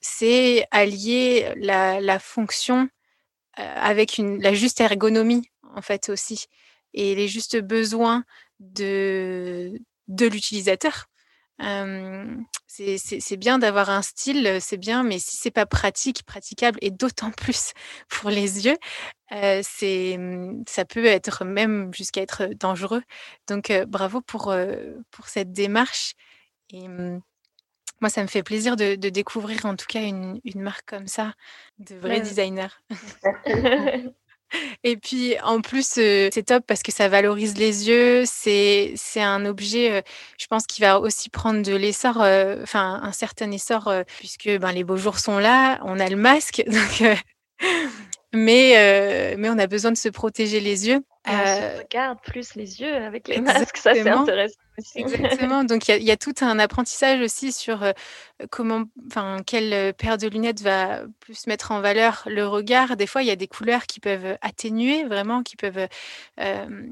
c'est 0.00 0.66
allier 0.70 1.52
la, 1.56 2.00
la 2.00 2.18
fonction 2.18 2.88
euh, 3.58 3.74
avec 3.76 4.18
une, 4.18 4.40
la 4.42 4.54
juste 4.54 4.80
ergonomie, 4.80 5.50
en 5.74 5.82
fait, 5.82 6.08
aussi, 6.08 6.46
et 6.94 7.14
les 7.14 7.28
justes 7.28 7.60
besoins 7.60 8.24
de, 8.60 9.72
de 10.08 10.26
l'utilisateur 10.26 11.09
c'est 12.66 13.36
bien 13.36 13.58
d'avoir 13.58 13.90
un 13.90 14.02
style, 14.02 14.58
c'est 14.60 14.76
bien, 14.76 15.02
mais 15.02 15.18
si 15.18 15.36
c'est 15.36 15.50
pas 15.50 15.66
pratique, 15.66 16.22
praticable, 16.24 16.78
et 16.82 16.90
d'autant 16.90 17.30
plus 17.36 17.72
pour 18.08 18.30
les 18.30 18.66
yeux, 18.66 18.76
euh, 19.32 19.60
c'est 19.62 20.16
mmh, 20.18 20.64
ça 20.68 20.84
peut 20.84 21.04
être 21.04 21.44
même 21.44 21.92
jusqu'à 21.94 22.22
être 22.22 22.46
dangereux. 22.46 23.02
Donc 23.48 23.72
bravo 23.86 24.20
pour, 24.20 24.54
pour 25.10 25.28
cette 25.28 25.52
démarche. 25.52 26.14
Et 26.72 26.88
mmh, 26.88 27.20
moi, 28.00 28.08
ça 28.08 28.22
me 28.22 28.28
fait 28.28 28.42
plaisir 28.42 28.76
de, 28.76 28.94
découvrir 28.94 29.66
en 29.66 29.76
tout 29.76 29.86
cas 29.86 30.02
une, 30.02 30.40
une 30.44 30.62
marque 30.62 30.88
comme 30.88 31.06
ça, 31.06 31.34
de 31.78 31.96
vrais 31.96 32.20
designers. 32.20 32.68
Et 34.84 34.96
puis 34.96 35.38
en 35.40 35.60
plus, 35.60 35.86
c'est 35.86 36.44
top 36.46 36.64
parce 36.66 36.82
que 36.82 36.92
ça 36.92 37.08
valorise 37.08 37.56
les 37.56 37.88
yeux. 37.88 38.24
C'est 38.26 38.94
un 39.16 39.44
objet, 39.46 40.02
je 40.38 40.46
pense, 40.46 40.66
qui 40.66 40.80
va 40.80 41.00
aussi 41.00 41.30
prendre 41.30 41.62
de 41.62 41.74
l'essor, 41.74 42.16
enfin 42.62 43.00
un 43.02 43.12
certain 43.12 43.50
essor, 43.50 43.92
puisque 44.18 44.48
ben, 44.58 44.72
les 44.72 44.84
beaux 44.84 44.96
jours 44.96 45.18
sont 45.18 45.38
là. 45.38 45.80
On 45.84 46.00
a 46.00 46.08
le 46.08 46.16
masque, 46.16 46.62
donc 46.68 47.18
mais, 48.32 48.76
euh, 48.76 49.34
mais 49.38 49.50
on 49.50 49.58
a 49.58 49.66
besoin 49.66 49.90
de 49.90 49.96
se 49.96 50.08
protéger 50.08 50.60
les 50.60 50.88
yeux. 50.88 51.00
on 51.26 51.30
se 51.30 51.78
regarde 51.78 52.18
plus 52.22 52.54
les 52.54 52.80
yeux 52.80 52.94
avec 52.94 53.26
les 53.28 53.40
masques, 53.40 53.76
ça 53.76 53.92
c'est 53.94 54.08
intéressant 54.08 54.54
aussi. 54.78 55.00
Exactement, 55.00 55.64
donc 55.64 55.88
il 55.88 56.02
y, 56.02 56.06
y, 56.06 56.10
a 56.10 56.16
tout 56.16 56.34
un 56.40 56.58
apprentissage 56.58 57.20
aussi 57.20 57.52
sur 57.52 57.82
euh, 57.82 57.92
comment, 58.50 58.84
enfin, 59.08 59.38
quelle 59.44 59.94
paire 59.94 60.16
de 60.16 60.28
lunettes 60.28 60.62
va 60.62 61.02
plus 61.18 61.46
mettre 61.46 61.72
en 61.72 61.80
valeur 61.80 62.22
le 62.26 62.46
regard. 62.46 62.96
Des 62.96 63.06
fois, 63.06 63.22
il 63.22 63.26
y 63.28 63.32
a 63.32 63.36
des 63.36 63.48
couleurs 63.48 63.86
qui 63.86 64.00
peuvent 64.00 64.38
atténuer 64.42 65.04
vraiment, 65.04 65.42
qui 65.42 65.56
peuvent 65.56 65.88
euh, 66.40 66.86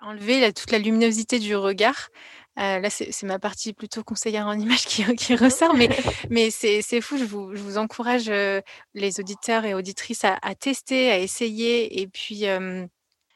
enlever 0.00 0.52
toute 0.52 0.72
la 0.72 0.78
luminosité 0.78 1.38
du 1.38 1.54
regard. 1.54 2.08
Euh, 2.58 2.78
là, 2.80 2.90
c'est 2.90 3.22
ma 3.24 3.38
partie 3.38 3.72
plutôt 3.72 4.02
conseillère 4.02 4.46
en 4.46 4.58
images 4.58 4.84
qui, 4.86 5.04
qui 5.16 5.36
ressort, 5.36 5.74
mais, 5.74 5.88
mais 6.30 6.50
c'est 6.50 7.00
fou. 7.00 7.18
Je 7.18 7.24
vous, 7.24 7.54
je 7.54 7.60
vous 7.60 7.78
encourage, 7.78 8.28
euh, 8.28 8.60
les 8.94 9.20
auditeurs 9.20 9.64
et 9.64 9.74
auditrices, 9.74 10.24
à, 10.24 10.38
à, 10.42 10.54
tester, 10.54 11.10
à 11.10 11.18
essayer. 11.18 12.00
Et 12.00 12.06
puis, 12.06 12.46
euh, 12.48 12.86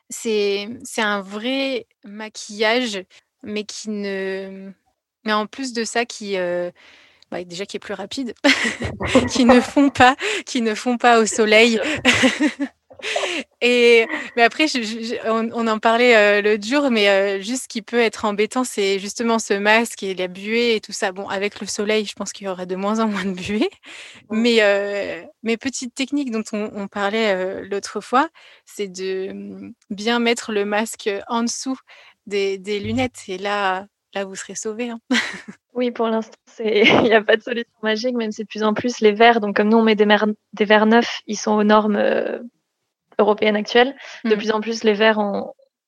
c'est 0.08 0.68
un 0.98 1.20
vrai 1.20 1.86
maquillage, 2.04 3.04
mais 3.42 3.64
qui 3.64 3.90
ne. 3.90 4.70
Mais 5.24 5.32
en 5.32 5.46
plus 5.46 5.72
de 5.72 5.84
ça, 5.84 6.04
qui. 6.04 6.36
Bah, 7.30 7.44
déjà 7.44 7.64
qui 7.64 7.76
est 7.76 7.80
plus 7.80 7.94
rapide, 7.94 8.34
qui 9.30 9.44
ne 9.44 9.60
font 9.60 9.88
pas, 9.88 10.16
qui 10.46 10.62
ne 10.62 10.74
font 10.74 10.96
pas 10.96 11.20
au 11.20 11.26
soleil. 11.26 11.80
Et 13.60 14.06
mais 14.36 14.42
après, 14.42 14.66
on, 15.26 15.66
en 15.66 15.78
parlait 15.78 16.16
euh, 16.16 16.42
le 16.42 16.60
jour, 16.60 16.90
mais 16.90 17.08
euh, 17.08 17.40
juste 17.40 17.64
ce 17.64 17.68
qui 17.68 17.82
peut 17.82 18.00
être 18.00 18.24
embêtant, 18.24 18.64
c'est 18.64 18.98
justement 18.98 19.38
ce 19.38 19.54
masque 19.54 20.02
et 20.02 20.14
la 20.14 20.28
buée 20.28 20.76
et 20.76 20.80
tout 20.80 20.92
ça. 20.92 21.12
Bon, 21.12 21.28
avec 21.28 21.60
le 21.60 21.66
soleil, 21.66 22.04
je 22.04 22.14
pense 22.14 22.32
qu'il 22.32 22.46
y 22.46 22.50
aurait 22.50 22.66
de 22.66 22.76
moins 22.76 23.00
en 23.00 23.08
moins 23.08 23.24
de 23.24 23.32
buée. 23.32 23.70
Mais 24.30 24.58
euh, 24.60 25.22
mes 25.42 25.56
petites 25.56 25.94
techniques 25.94 26.30
dont 26.30 26.44
on, 26.52 26.88
parlait 26.88 27.62
l'autre 27.64 28.00
fois, 28.00 28.28
c'est 28.64 28.88
de 28.88 29.32
mm, 29.32 29.74
bien 29.90 30.18
mettre 30.18 30.52
le 30.52 30.64
masque 30.64 31.10
en 31.28 31.42
dessous 31.42 31.78
des, 32.26 32.58
des 32.58 32.80
lunettes. 32.80 33.24
Et 33.28 33.38
là, 33.38 33.86
là, 34.14 34.24
vous 34.24 34.34
serez 34.34 34.54
sauvés. 34.54 34.90
Hein. 34.90 35.00
oui, 35.74 35.90
pour 35.90 36.08
l'instant, 36.08 36.36
il 36.60 37.02
n'y 37.02 37.12
a 37.12 37.22
pas 37.22 37.36
de 37.36 37.42
solution 37.42 37.70
magique, 37.82 38.16
même 38.16 38.32
si 38.32 38.42
de 38.42 38.48
plus 38.48 38.62
en 38.62 38.74
plus 38.74 39.00
les 39.00 39.12
verres, 39.12 39.40
donc 39.40 39.56
comme 39.56 39.68
nous, 39.68 39.78
on 39.78 39.82
met 39.82 39.96
des, 39.96 40.06
des 40.52 40.64
verres 40.64 40.86
neufs, 40.86 41.20
ils 41.26 41.38
sont 41.38 41.52
aux 41.52 41.64
normes 41.64 41.96
euh, 43.20 43.22
européennes 43.22 43.56
actuelles. 43.56 43.94
De 44.24 44.34
mm. 44.34 44.38
plus 44.38 44.50
en 44.52 44.60
plus, 44.60 44.84
les 44.84 44.94
verres 44.94 45.20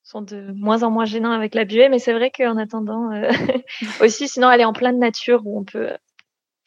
sont 0.02 0.22
de 0.22 0.52
moins 0.54 0.82
en 0.82 0.90
moins 0.90 1.04
gênants 1.04 1.32
avec 1.32 1.54
la 1.54 1.64
buée, 1.64 1.88
mais 1.88 1.98
c'est 1.98 2.12
vrai 2.12 2.30
qu'en 2.30 2.56
attendant, 2.56 3.10
euh, 3.12 3.30
aussi, 4.00 4.28
sinon, 4.28 4.48
aller 4.48 4.64
en 4.64 4.72
pleine 4.72 4.98
nature 4.98 5.42
où 5.44 5.58
on 5.58 5.64
peut 5.64 5.90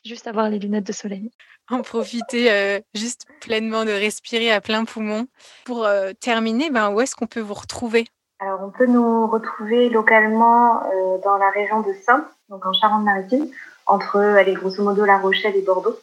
juste 0.03 0.27
avoir 0.27 0.49
les 0.49 0.59
lunettes 0.59 0.87
de 0.87 0.93
soleil. 0.93 1.31
En 1.69 1.81
profiter 1.81 2.79
juste 2.93 3.25
pleinement 3.41 3.85
de 3.85 3.91
respirer 3.91 4.51
à 4.51 4.61
plein 4.61 4.85
poumon. 4.85 5.25
Pour 5.65 5.87
terminer, 6.19 6.69
ben, 6.69 6.91
où 6.91 7.01
est-ce 7.01 7.15
qu'on 7.15 7.25
peut 7.25 7.39
vous 7.39 7.55
retrouver? 7.55 8.05
Alors, 8.39 8.61
on 8.63 8.69
peut 8.69 8.85
nous 8.85 9.27
retrouver 9.27 9.89
localement 9.89 10.83
euh, 10.83 11.17
dans 11.23 11.37
la 11.37 11.49
région 11.51 11.79
de 11.81 11.93
Saintes, 11.93 12.27
donc 12.49 12.65
en 12.65 12.73
Charente-Maritime, 12.73 13.47
entre, 13.85 14.19
allez, 14.19 14.53
grosso 14.53 14.83
modo, 14.83 15.05
La 15.05 15.17
Rochelle 15.17 15.55
et 15.55 15.61
Bordeaux. 15.61 15.97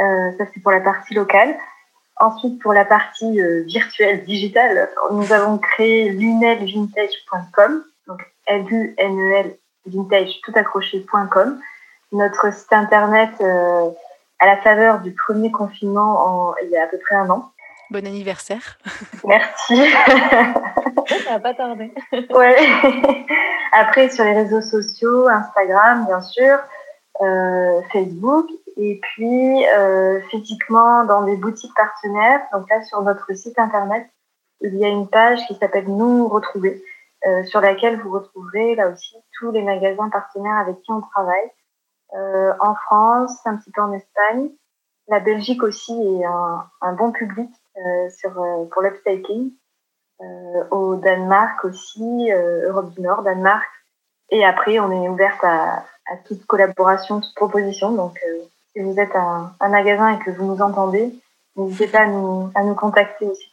Euh, 0.00 0.32
ça, 0.36 0.44
c'est 0.52 0.60
pour 0.60 0.72
la 0.72 0.80
partie 0.80 1.14
locale. 1.14 1.56
Ensuite, 2.16 2.60
pour 2.62 2.72
la 2.72 2.84
partie 2.84 3.40
euh, 3.40 3.64
virtuelle, 3.66 4.24
digitale, 4.24 4.88
nous 5.10 5.32
avons 5.32 5.58
créé 5.58 6.10
lunelvintage.com, 6.10 7.84
donc 8.06 8.22
L-U-N-E-L 8.46 9.56
vintage 9.86 10.40
tout 10.42 10.52
accroché.com. 10.54 11.60
Notre 12.12 12.54
site 12.54 12.72
internet 12.72 13.30
à 14.38 14.46
la 14.46 14.56
faveur 14.58 15.00
du 15.00 15.12
premier 15.12 15.50
confinement 15.50 16.50
en, 16.50 16.54
il 16.62 16.70
y 16.70 16.76
a 16.76 16.84
à 16.84 16.86
peu 16.86 16.98
près 16.98 17.16
un 17.16 17.28
an. 17.30 17.50
Bon 17.90 18.06
anniversaire. 18.06 18.78
Merci. 19.24 19.76
Ça 21.06 21.32
va 21.32 21.38
pas 21.38 21.54
tarder. 21.54 21.92
ouais. 22.30 22.56
Après, 23.72 24.08
sur 24.10 24.24
les 24.24 24.32
réseaux 24.32 24.62
sociaux, 24.62 25.28
Instagram, 25.28 26.06
bien 26.06 26.20
sûr, 26.20 26.58
euh, 27.20 27.80
Facebook, 27.92 28.48
et 28.76 29.00
puis 29.00 29.66
euh, 29.68 30.20
physiquement 30.30 31.04
dans 31.04 31.22
des 31.22 31.36
boutiques 31.36 31.74
partenaires. 31.74 32.40
Donc 32.52 32.68
là, 32.68 32.82
sur 32.82 33.02
notre 33.02 33.32
site 33.34 33.58
internet, 33.58 34.08
il 34.60 34.76
y 34.76 34.84
a 34.84 34.88
une 34.88 35.08
page 35.08 35.46
qui 35.46 35.54
s'appelle 35.54 35.88
Nous 35.88 36.28
retrouver, 36.28 36.82
euh, 37.26 37.44
sur 37.44 37.60
laquelle 37.60 38.00
vous 38.00 38.10
retrouverez 38.10 38.74
là 38.74 38.88
aussi 38.88 39.16
tous 39.38 39.50
les 39.50 39.62
magasins 39.62 40.08
partenaires 40.10 40.58
avec 40.58 40.80
qui 40.82 40.92
on 40.92 41.00
travaille. 41.00 41.50
en 42.60 42.74
France, 42.74 43.44
un 43.44 43.56
petit 43.56 43.70
peu 43.70 43.82
en 43.82 43.92
Espagne. 43.92 44.50
La 45.08 45.20
Belgique 45.20 45.62
aussi 45.62 45.92
est 45.92 46.24
un, 46.24 46.64
un 46.80 46.92
bon 46.94 47.12
public 47.12 47.50
sur, 48.10 48.32
pour 48.70 48.82
l'upcycling. 48.82 49.52
Euh, 50.20 50.64
au 50.70 50.94
Danemark 50.96 51.64
aussi, 51.64 52.30
euh, 52.30 52.68
Europe 52.68 52.90
du 52.94 53.00
Nord, 53.00 53.22
Danemark. 53.22 53.68
Et 54.30 54.44
après, 54.44 54.78
on 54.78 54.90
est 54.90 55.08
ouverte 55.08 55.42
à, 55.42 55.84
toute 56.26 56.44
collaboration, 56.46 57.20
toute 57.20 57.34
proposition. 57.34 57.92
Donc, 57.92 58.18
euh, 58.26 58.42
si 58.74 58.82
vous 58.82 58.98
êtes 58.98 59.14
un, 59.14 59.54
magasin 59.68 60.10
et 60.10 60.18
que 60.18 60.30
vous 60.30 60.44
nous 60.44 60.60
entendez, 60.60 61.14
n'hésitez 61.56 61.86
pas 61.86 62.00
à 62.00 62.06
nous, 62.06 62.50
à 62.54 62.64
nous 62.64 62.74
contacter 62.74 63.26
aussi 63.26 63.48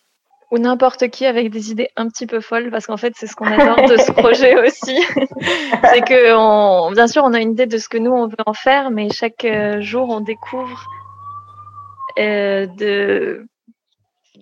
ou 0.53 0.57
n'importe 0.57 1.07
qui 1.07 1.25
avec 1.25 1.49
des 1.49 1.71
idées 1.71 1.87
un 1.95 2.09
petit 2.09 2.27
peu 2.27 2.41
folles, 2.41 2.71
parce 2.71 2.85
qu'en 2.85 2.97
fait, 2.97 3.13
c'est 3.15 3.25
ce 3.25 3.37
qu'on 3.37 3.45
adore 3.45 3.87
de 3.87 3.95
ce 3.95 4.11
projet 4.11 4.59
aussi. 4.67 5.01
c'est 5.85 6.01
que, 6.01 6.35
on, 6.35 6.91
bien 6.91 7.07
sûr, 7.07 7.23
on 7.23 7.31
a 7.31 7.39
une 7.39 7.51
idée 7.51 7.67
de 7.67 7.77
ce 7.77 7.87
que 7.87 7.97
nous, 7.97 8.11
on 8.11 8.27
veut 8.27 8.35
en 8.45 8.51
faire, 8.51 8.91
mais 8.91 9.09
chaque 9.11 9.47
jour, 9.79 10.09
on 10.09 10.19
découvre 10.19 10.85
euh, 12.19 12.67
de 12.67 13.45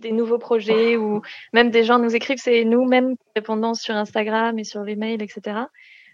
des 0.01 0.11
nouveaux 0.11 0.38
projets 0.38 0.95
ou 0.95 1.21
même 1.53 1.71
des 1.71 1.84
gens 1.84 1.99
nous 1.99 2.15
écrivent, 2.15 2.39
c'est 2.41 2.63
nous-mêmes 2.63 3.15
répondons 3.36 3.73
sur 3.73 3.95
Instagram 3.95 4.57
et 4.57 4.63
sur 4.63 4.82
les 4.84 4.95
mails, 4.95 5.21
etc. 5.21 5.59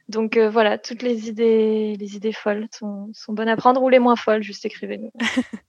Donc 0.07 0.37
euh, 0.37 0.49
voilà, 0.49 0.77
toutes 0.77 1.01
les 1.01 1.27
idées, 1.27 1.95
les 1.99 2.15
idées 2.15 2.33
folles 2.33 2.67
sont, 2.71 3.09
sont, 3.13 3.33
bonnes 3.33 3.49
à 3.49 3.57
prendre 3.57 3.81
ou 3.81 3.89
les 3.89 3.99
moins 3.99 4.15
folles, 4.15 4.43
juste 4.43 4.65
écrivez-nous. 4.65 5.11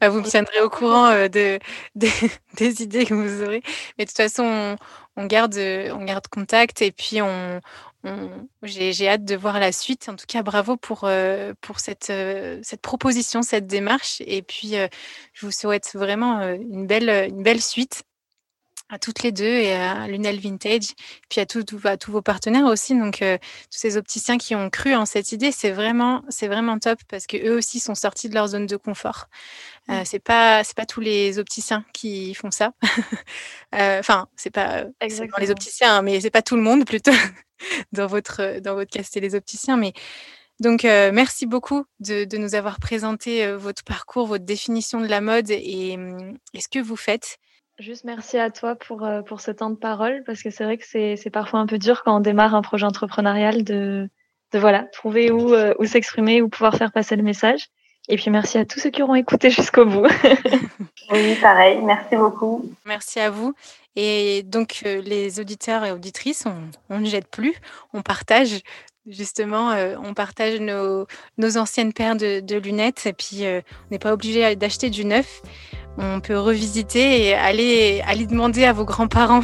Bah, 0.00 0.08
vous 0.08 0.18
me 0.18 0.28
tiendrez 0.28 0.60
au 0.62 0.68
courant 0.68 1.10
euh, 1.10 1.28
de, 1.28 1.60
des 1.94 2.82
idées 2.82 3.06
que 3.06 3.14
vous 3.14 3.44
aurez. 3.44 3.62
Mais 3.96 4.04
de 4.04 4.10
toute 4.10 4.16
façon, 4.16 4.76
on, 5.14 5.26
garde, 5.26 5.54
on 5.56 6.04
garde 6.04 6.26
contact 6.26 6.82
et 6.82 6.90
puis 6.90 7.22
on, 7.22 7.60
j'ai 8.62 9.08
hâte 9.08 9.24
de 9.24 9.36
voir 9.36 9.60
la 9.60 9.72
suite. 9.72 10.08
En 10.08 10.16
tout 10.16 10.26
cas, 10.26 10.42
bravo 10.42 10.76
pour, 10.76 11.04
euh, 11.04 11.52
pour 11.60 11.80
cette, 11.80 12.10
euh, 12.10 12.58
cette 12.62 12.80
proposition, 12.80 13.42
cette 13.42 13.66
démarche. 13.66 14.22
Et 14.26 14.42
puis, 14.42 14.76
euh, 14.76 14.88
je 15.32 15.46
vous 15.46 15.52
souhaite 15.52 15.90
vraiment 15.94 16.40
une, 16.40 16.86
belle, 16.86 17.28
une 17.28 17.42
belle 17.42 17.60
suite 17.60 18.04
à 18.90 18.98
toutes 18.98 19.22
les 19.22 19.32
deux 19.32 19.44
et 19.44 19.72
à 19.72 20.06
Lunel 20.08 20.40
Vintage, 20.40 20.94
puis 21.28 21.40
à, 21.40 21.46
tout, 21.46 21.64
à 21.84 21.96
tous 21.96 22.12
vos 22.12 22.22
partenaires 22.22 22.66
aussi. 22.66 22.98
Donc, 22.98 23.18
tous 23.18 23.38
ces 23.70 23.96
opticiens 23.96 24.36
qui 24.36 24.54
ont 24.54 24.68
cru 24.70 24.94
en 24.94 25.06
cette 25.06 25.32
idée, 25.32 25.52
c'est 25.52 25.70
vraiment, 25.70 26.22
c'est 26.28 26.48
vraiment 26.48 26.78
top 26.78 26.98
parce 27.08 27.26
que 27.26 27.36
eux 27.36 27.56
aussi 27.56 27.80
sont 27.80 27.94
sortis 27.94 28.28
de 28.28 28.34
leur 28.34 28.48
zone 28.48 28.66
de 28.66 28.76
confort. 28.76 29.28
Euh, 29.90 30.02
c'est 30.04 30.18
pas, 30.20 30.62
c'est 30.64 30.76
pas 30.76 30.86
tous 30.86 31.00
les 31.00 31.38
opticiens 31.38 31.84
qui 31.92 32.34
font 32.34 32.50
ça. 32.50 32.72
Enfin, 33.72 34.26
c'est 34.36 34.50
pas 34.50 34.84
les 35.38 35.50
opticiens, 35.50 35.96
hein, 35.96 36.02
mais 36.02 36.20
c'est 36.20 36.30
pas 36.30 36.42
tout 36.42 36.56
le 36.56 36.62
monde 36.62 36.84
plutôt. 36.84 37.12
dans 37.92 38.06
votre, 38.06 38.60
dans 38.60 38.74
votre 38.74 38.90
cas, 38.90 39.02
c'était 39.02 39.20
les 39.20 39.34
opticiens. 39.34 39.76
Mais 39.76 39.92
donc, 40.60 40.84
euh, 40.84 41.10
merci 41.12 41.46
beaucoup 41.46 41.84
de, 42.00 42.24
de, 42.24 42.36
nous 42.36 42.54
avoir 42.54 42.80
présenté 42.80 43.44
euh, 43.44 43.56
votre 43.56 43.82
parcours, 43.84 44.26
votre 44.26 44.44
définition 44.44 45.00
de 45.00 45.06
la 45.06 45.20
mode 45.20 45.50
et, 45.50 45.94
hum, 45.94 46.36
ce 46.58 46.68
que 46.68 46.80
vous 46.80 46.96
faites. 46.96 47.38
Juste 47.80 48.04
merci 48.04 48.38
à 48.38 48.50
toi 48.50 48.76
pour, 48.76 49.04
euh, 49.04 49.22
pour 49.22 49.40
ce 49.40 49.50
temps 49.50 49.70
de 49.70 49.76
parole, 49.76 50.22
parce 50.24 50.42
que 50.42 50.50
c'est 50.50 50.62
vrai 50.62 50.78
que 50.78 50.84
c'est 50.86 51.30
parfois 51.30 51.58
un 51.58 51.66
peu 51.66 51.78
dur 51.78 52.02
quand 52.04 52.16
on 52.16 52.20
démarre 52.20 52.54
un 52.54 52.62
projet 52.62 52.86
entrepreneurial 52.86 53.64
de, 53.64 54.08
de 54.52 54.58
voilà, 54.58 54.84
trouver 54.92 55.32
où, 55.32 55.54
où 55.54 55.84
s'exprimer, 55.86 56.42
où 56.42 56.48
pouvoir 56.48 56.76
faire 56.76 56.92
passer 56.92 57.16
le 57.16 57.22
message. 57.24 57.68
Et 58.08 58.16
puis 58.16 58.30
merci 58.30 58.58
à 58.58 58.64
tous 58.64 58.80
ceux 58.80 58.90
qui 58.90 59.02
auront 59.02 59.14
écouté 59.14 59.50
jusqu'au 59.50 59.84
bout. 59.84 60.06
oui, 61.10 61.34
pareil, 61.40 61.80
merci 61.82 62.16
beaucoup. 62.16 62.64
Merci 62.84 63.20
à 63.20 63.30
vous. 63.30 63.54
Et 63.96 64.42
donc, 64.44 64.82
euh, 64.86 65.00
les 65.02 65.40
auditeurs 65.40 65.84
et 65.84 65.92
auditrices, 65.92 66.44
on, 66.88 66.98
ne 66.98 67.06
jette 67.06 67.28
plus, 67.28 67.54
on 67.92 68.02
partage 68.02 68.60
justement, 69.06 69.70
euh, 69.70 69.96
on 70.02 70.14
partage 70.14 70.60
nos, 70.60 71.06
nos, 71.38 71.56
anciennes 71.56 71.92
paires 71.92 72.16
de, 72.16 72.56
lunettes 72.56 73.06
et 73.06 73.12
puis 73.12 73.44
euh, 73.44 73.60
on 73.86 73.90
n'est 73.90 73.98
pas 73.98 74.12
obligé 74.12 74.54
d'acheter 74.56 74.90
du 74.90 75.04
neuf. 75.04 75.42
On 75.98 76.20
peut 76.20 76.38
revisiter 76.38 77.26
et 77.26 77.34
aller, 77.34 78.02
aller 78.06 78.26
demander 78.26 78.64
à 78.64 78.72
vos 78.72 78.84
grands-parents 78.84 79.42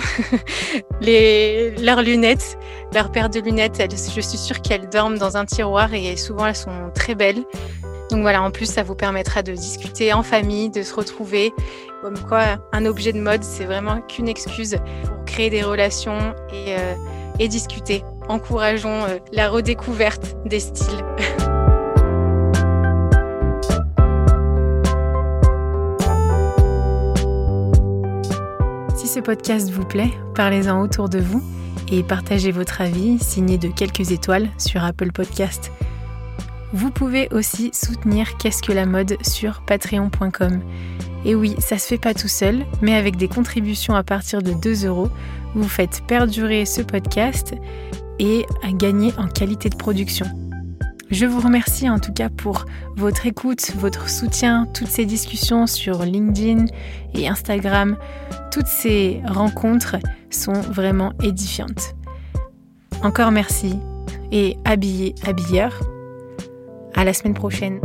leurs 1.03 2.03
lunettes, 2.03 2.59
leurs 2.95 3.11
paires 3.11 3.29
de 3.29 3.41
lunettes. 3.41 3.83
je 3.91 4.21
suis 4.21 4.39
sûre 4.39 4.63
qu'elles 4.63 4.89
dorment 4.89 5.19
dans 5.19 5.37
un 5.37 5.45
tiroir 5.45 5.93
et 5.93 6.17
souvent 6.17 6.47
elles 6.47 6.57
sont 6.57 6.91
très 6.95 7.15
belles. 7.15 7.45
Donc 8.11 8.21
voilà, 8.21 8.43
en 8.43 8.51
plus, 8.51 8.67
ça 8.67 8.83
vous 8.83 8.95
permettra 8.95 9.43
de 9.43 9.53
discuter 9.53 10.13
en 10.13 10.23
famille, 10.23 10.71
de 10.71 10.83
se 10.83 10.95
retrouver. 10.95 11.53
Comme 12.03 12.19
quoi, 12.19 12.59
un 12.73 12.87
objet 12.87 13.13
de 13.13 13.21
mode, 13.21 13.43
c'est 13.43 13.65
vraiment 13.65 14.01
qu'une 14.01 14.29
excuse 14.29 14.77
pour 15.05 15.25
créer 15.25 15.51
des 15.51 15.63
relations 15.63 16.35
et, 16.53 16.77
euh, 16.79 17.49
discuter. 17.49 18.05
Encourageons 18.29 19.05
euh, 19.05 19.19
la 19.33 19.49
redécouverte 19.49 20.37
des 20.47 20.61
styles. 20.61 21.05
podcast 29.21 29.71
vous 29.71 29.85
plaît, 29.85 30.11
parlez-en 30.35 30.81
autour 30.81 31.09
de 31.09 31.19
vous 31.19 31.43
et 31.91 32.03
partagez 32.03 32.53
votre 32.53 32.81
avis 32.81 33.19
signé 33.19 33.59
de 33.59 33.69
quelques 33.69 34.11
étoiles 34.11 34.49
sur 34.59 34.85
Apple 34.85 35.13
Podcast. 35.13 35.71
Vous 36.73 36.91
pouvez 36.91 37.29
aussi 37.33 37.71
soutenir 37.73 38.37
Qu'est-ce 38.39 38.63
que 38.63 38.73
la 38.73 38.87
mode 38.87 39.17
sur 39.23 39.63
patreon.com. 39.67 40.61
Et 41.25 41.35
oui, 41.35 41.55
ça 41.59 41.79
se 41.79 41.87
fait 41.87 41.99
pas 41.99 42.15
tout 42.15 42.29
seul, 42.29 42.65
mais 42.83 42.95
avec 42.95 43.17
des 43.17 43.29
contributions 43.29 43.95
à 43.95 44.03
partir 44.03 44.43
de 44.43 44.53
2 44.53 44.87
euros, 44.87 45.09
vous 45.55 45.69
faites 45.69 46.03
perdurer 46.07 46.65
ce 46.65 46.83
podcast 46.83 47.55
et 48.19 48.47
à 48.63 48.73
gagner 48.73 49.13
en 49.19 49.29
qualité 49.29 49.69
de 49.69 49.77
production. 49.77 50.27
Je 51.11 51.25
vous 51.25 51.41
remercie 51.41 51.89
en 51.89 52.01
tout 52.01 52.13
cas 52.13 52.29
pour 52.29 52.67
votre 52.97 53.27
écoute, 53.27 53.73
votre 53.77 54.11
soutien, 54.11 54.67
toutes 54.75 54.89
ces 54.89 55.05
discussions 55.05 55.69
sur 55.69 56.03
LinkedIn 56.03 56.67
et 57.15 57.29
Instagram. 57.29 57.97
Toutes 58.51 58.67
ces 58.67 59.23
rencontres 59.25 59.97
sont 60.31 60.61
vraiment 60.61 61.13
édifiantes. 61.23 61.95
Encore 63.03 63.31
merci 63.31 63.79
et 64.33 64.57
habillez 64.65 65.15
habilleur 65.25 65.79
à 66.95 67.05
la 67.05 67.13
semaine 67.13 67.35
prochaine. 67.35 67.81